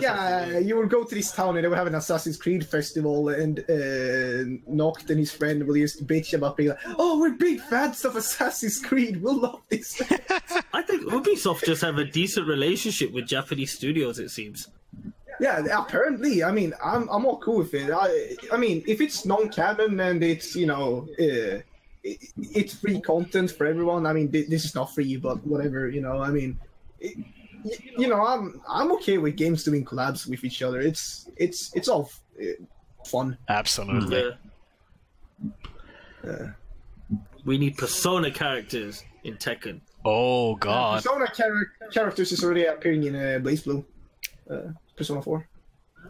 [0.01, 0.59] yeah.
[0.59, 3.59] You would go to this town and they would have an Assassin's Creed festival, and
[3.59, 8.03] uh, Noct and his friend will just bitch about being like, "Oh, we're big fans
[8.05, 9.21] of Assassin's Creed.
[9.21, 10.01] We'll love this."
[10.73, 14.19] I think Ubisoft just have a decent relationship with Japanese studios.
[14.19, 14.67] It seems.
[15.39, 16.43] Yeah, apparently.
[16.43, 17.91] I mean, I'm I'm all cool with it.
[17.91, 21.59] I I mean, if it's non-canon and it's you know, uh,
[22.03, 24.05] it, it's free content for everyone.
[24.05, 25.89] I mean, thi- this is not free, but whatever.
[25.89, 26.59] You know, I mean,
[26.99, 27.17] it,
[27.97, 30.79] you know, I'm I'm okay with games doing collabs with each other.
[30.79, 32.09] It's it's it's all
[32.41, 32.45] uh,
[33.05, 33.37] fun.
[33.49, 34.31] Absolutely.
[36.23, 36.51] Yeah.
[37.45, 39.81] We need Persona characters in Tekken.
[40.05, 41.03] Oh god.
[41.03, 43.83] Persona char- characters is already appearing in uh, BlazBlue,
[44.49, 44.57] uh,
[44.95, 45.47] Persona Four.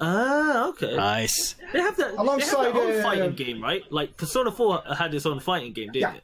[0.01, 0.95] Ah, okay.
[0.95, 1.55] Nice.
[1.71, 2.13] They have that.
[2.15, 3.83] Alongside, they have their own uh, fighting game, right?
[3.91, 6.15] Like Persona Four had its own fighting game, didn't Yeah.
[6.15, 6.23] it?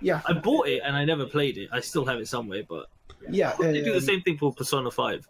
[0.00, 1.70] Yeah, I bought it and I never played it.
[1.72, 2.86] I still have it somewhere, but
[3.30, 3.54] yeah.
[3.58, 5.26] they do the um, same thing for Persona Five.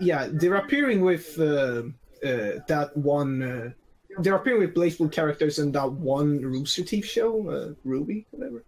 [0.00, 1.82] Yeah, they're appearing with uh, uh,
[2.68, 3.42] that one.
[3.42, 3.70] Uh,
[4.18, 8.64] they're appearing with BlazBlue characters in that one Rooster Teeth show, uh, RWBY, whatever.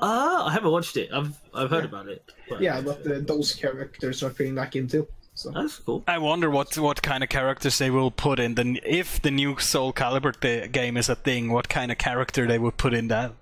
[0.00, 1.10] Ah, I haven't watched it.
[1.12, 2.22] I've I've heard about it.
[2.48, 5.06] but- Yeah, but uh, those characters are appearing back in too.
[5.34, 6.04] So that's cool.
[6.06, 9.58] I wonder what what kind of characters they will put in the if the new
[9.58, 11.50] Soul Calibur the game is a thing.
[11.50, 13.32] What kind of character they would put in that?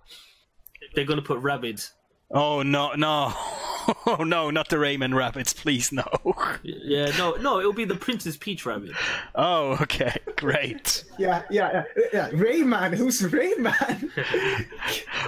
[0.95, 1.93] They're gonna put rabbits.
[2.31, 3.33] Oh no no
[4.07, 6.05] oh no not the Rayman rabbits please no.
[6.63, 8.93] Yeah, no, no, it'll be the Princess Peach rabbit.
[9.35, 11.05] Oh okay great.
[11.19, 12.31] yeah, yeah, yeah, yeah.
[12.31, 14.11] Rayman, who's Rayman?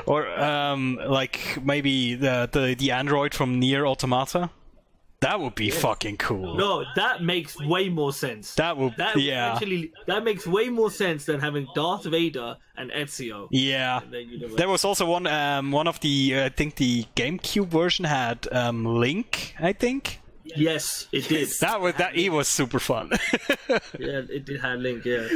[0.07, 4.51] Or um like maybe the the the android from Nier Automata.
[5.23, 6.57] That would be fucking cool.
[6.57, 8.55] No, that makes way more sense.
[8.57, 12.91] That would That yeah actually that makes way more sense than having Darth Vader and
[12.91, 13.49] Ezio.
[13.51, 14.01] yeah.
[14.57, 18.49] There was also one um one of the uh, I think the GameCube version had
[18.53, 20.19] um Link I think.
[20.45, 21.49] Yes, it did.
[21.61, 23.11] That was that he was super fun.
[23.99, 25.05] Yeah, it did have Link.
[25.05, 25.27] Yeah.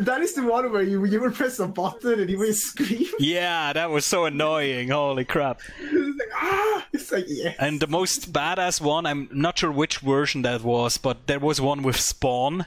[0.00, 3.06] that is the one where you you would press a button and he would scream.
[3.18, 4.88] yeah, that was so annoying.
[4.90, 5.60] Holy crap.
[5.80, 7.54] It's like ah, it's like yeah.
[7.58, 11.60] And the most badass one, I'm not sure which version that was, but there was
[11.60, 12.66] one with Spawn.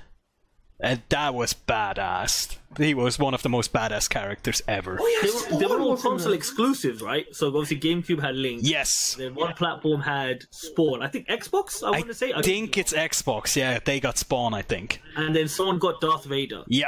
[0.84, 2.58] And that was badass.
[2.78, 4.98] He was one of the most badass characters ever.
[5.00, 7.26] Oh, They were, they were all console exclusives, right?
[7.34, 8.62] So obviously GameCube had Link.
[8.64, 11.02] Yes, Then one platform had Spawn.
[11.02, 11.84] I think Xbox.
[11.84, 12.34] I want to say.
[12.34, 13.56] I think it's Xbox.
[13.56, 14.54] Yeah, they got Spawn.
[14.54, 15.02] I think.
[15.16, 16.64] And then someone got Darth Vader.
[16.68, 16.88] Yeah,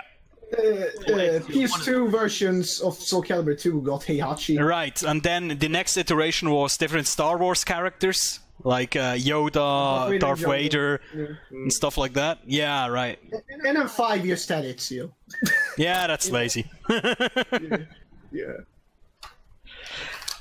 [0.54, 4.60] Uh, uh, PS2 versions of Soul Calibur 2 got Heihachi.
[4.64, 5.02] right.
[5.04, 10.40] And then the next iteration was different Star Wars characters like uh, Yoda, Vader, Darth
[10.40, 10.50] Yoda.
[10.50, 11.26] Vader, Yeah.
[11.52, 12.40] and stuff like that.
[12.46, 13.20] Yeah, right.
[13.50, 15.12] And then five years had it, you.
[15.78, 16.66] Yeah, that's lazy.
[18.32, 18.58] Yeah.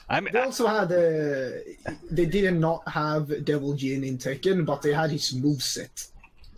[0.09, 0.93] I mean, They also had.
[0.93, 6.11] Uh, they did not not have Devil Jin in Tekken, but they had his moveset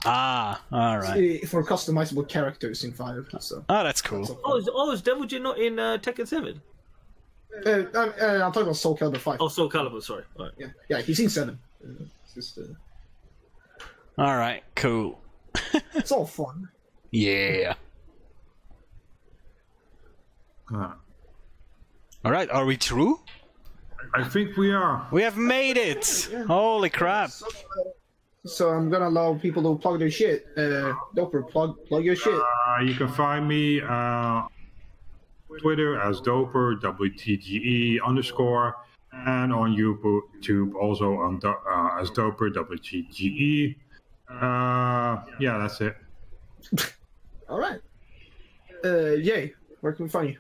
[0.05, 1.47] ah, all right.
[1.49, 3.29] for customizable characters in 5.
[3.41, 3.65] So.
[3.69, 4.41] Oh, that's cool.
[4.45, 6.61] Oh, is, oh, is Devil Jin not in uh, Tekken Seven?
[7.65, 9.39] Uh, uh, uh, I'm talking about Soul Calibur 5.
[9.41, 10.03] Oh, Soul Calibur.
[10.03, 10.25] Sorry.
[10.39, 10.55] All right.
[10.59, 11.59] Yeah, yeah, he's in 7.
[11.83, 12.05] Uh,
[12.35, 12.63] just, uh,
[14.19, 15.21] All right, cool.
[15.95, 16.69] it's all fun.
[17.11, 17.75] Yeah.
[20.75, 20.93] Uh,
[22.25, 23.21] All right, are we through?
[24.15, 25.07] I think we are.
[25.11, 26.29] We have made it!
[26.47, 27.31] Holy crap!
[28.45, 30.47] So I'm gonna allow people to plug their shit.
[30.57, 32.35] Uh, Doper, plug plug your shit.
[32.35, 34.43] Uh, you can find me uh,
[35.61, 38.77] Twitter as Doper WTGE underscore,
[39.13, 43.77] and on YouTube also on Do- uh, as Doper WTGE.
[44.29, 45.97] Uh, yeah, that's it.
[47.49, 47.81] All right.
[48.85, 49.55] Uh, yay.
[49.81, 50.39] Where can we find you?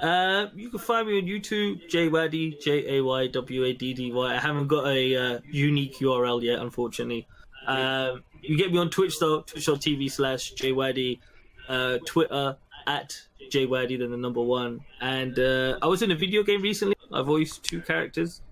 [0.00, 4.12] Uh, you can find me on YouTube, JayWaddy, J A Y W A D D
[4.12, 4.34] Y.
[4.34, 7.26] I haven't got a uh, unique URL yet, unfortunately.
[7.66, 11.20] Um, you get me on Twitch though, twitch.tv slash JayWaddy,
[11.68, 13.20] uh, Twitter at
[13.50, 14.80] JayWaddy, then the number one.
[15.00, 16.94] And uh, I was in a video game recently.
[17.12, 18.42] I voiced two characters.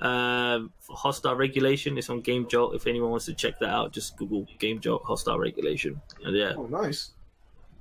[0.00, 2.74] Um, for Hostile Regulation, it's on Game Jolt.
[2.74, 6.00] If anyone wants to check that out, just Google Game Jolt Hostile Regulation.
[6.24, 7.10] And yeah, Oh, nice.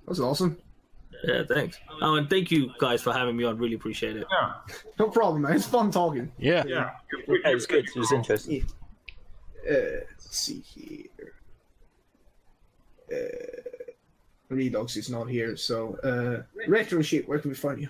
[0.07, 0.57] That's awesome.
[1.23, 1.77] yeah, thanks.
[2.01, 3.57] Oh, and thank you guys for having me on.
[3.57, 4.27] Really appreciate it.
[4.29, 4.53] Yeah,
[4.99, 5.53] No problem, man.
[5.55, 6.31] It's fun talking.
[6.37, 6.63] Yeah.
[6.67, 6.91] yeah.
[7.27, 7.85] Yeah, it was good.
[7.85, 8.65] It was interesting.
[9.69, 11.05] Uh, let's see here.
[13.11, 13.68] Uh,
[14.51, 17.87] Redox is not here, so uh, retro Sheep, Where can we find you?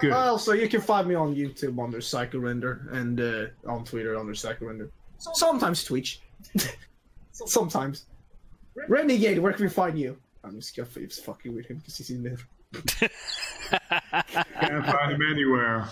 [0.00, 0.12] Good.
[0.12, 4.34] Also, you can find me on YouTube under Psycho Render and uh, on Twitter under
[4.34, 4.90] Psycho Render.
[5.18, 6.20] Sometimes Twitch.
[7.32, 8.06] Sometimes.
[8.88, 10.16] Renegade, where can we find you?
[10.44, 12.38] I'm just gonna it's fucking with him because he's in there.
[14.60, 15.88] Can't find him anywhere.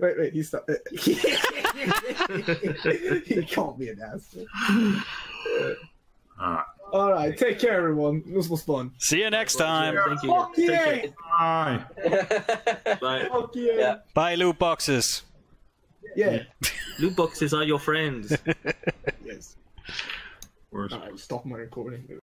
[0.00, 0.68] Wait, wait, he's not.
[3.26, 4.46] he called me an asshole.
[6.38, 8.22] Uh, All right, take care, everyone.
[8.26, 8.92] This was fun.
[8.98, 9.96] See you next time.
[10.06, 10.30] Thank you.
[10.30, 10.84] Fuck yeah!
[10.84, 11.14] care.
[11.38, 11.84] bye.
[13.00, 13.28] Bye.
[13.30, 13.72] Fuck yeah!
[13.76, 13.96] Yeah.
[14.14, 15.22] Bye, loot boxes.
[16.16, 16.44] Yeah.
[16.98, 18.36] Loot boxes are your friends.
[19.24, 19.56] Yes.
[20.70, 20.94] Worst.
[20.94, 22.20] All right, stop my recording.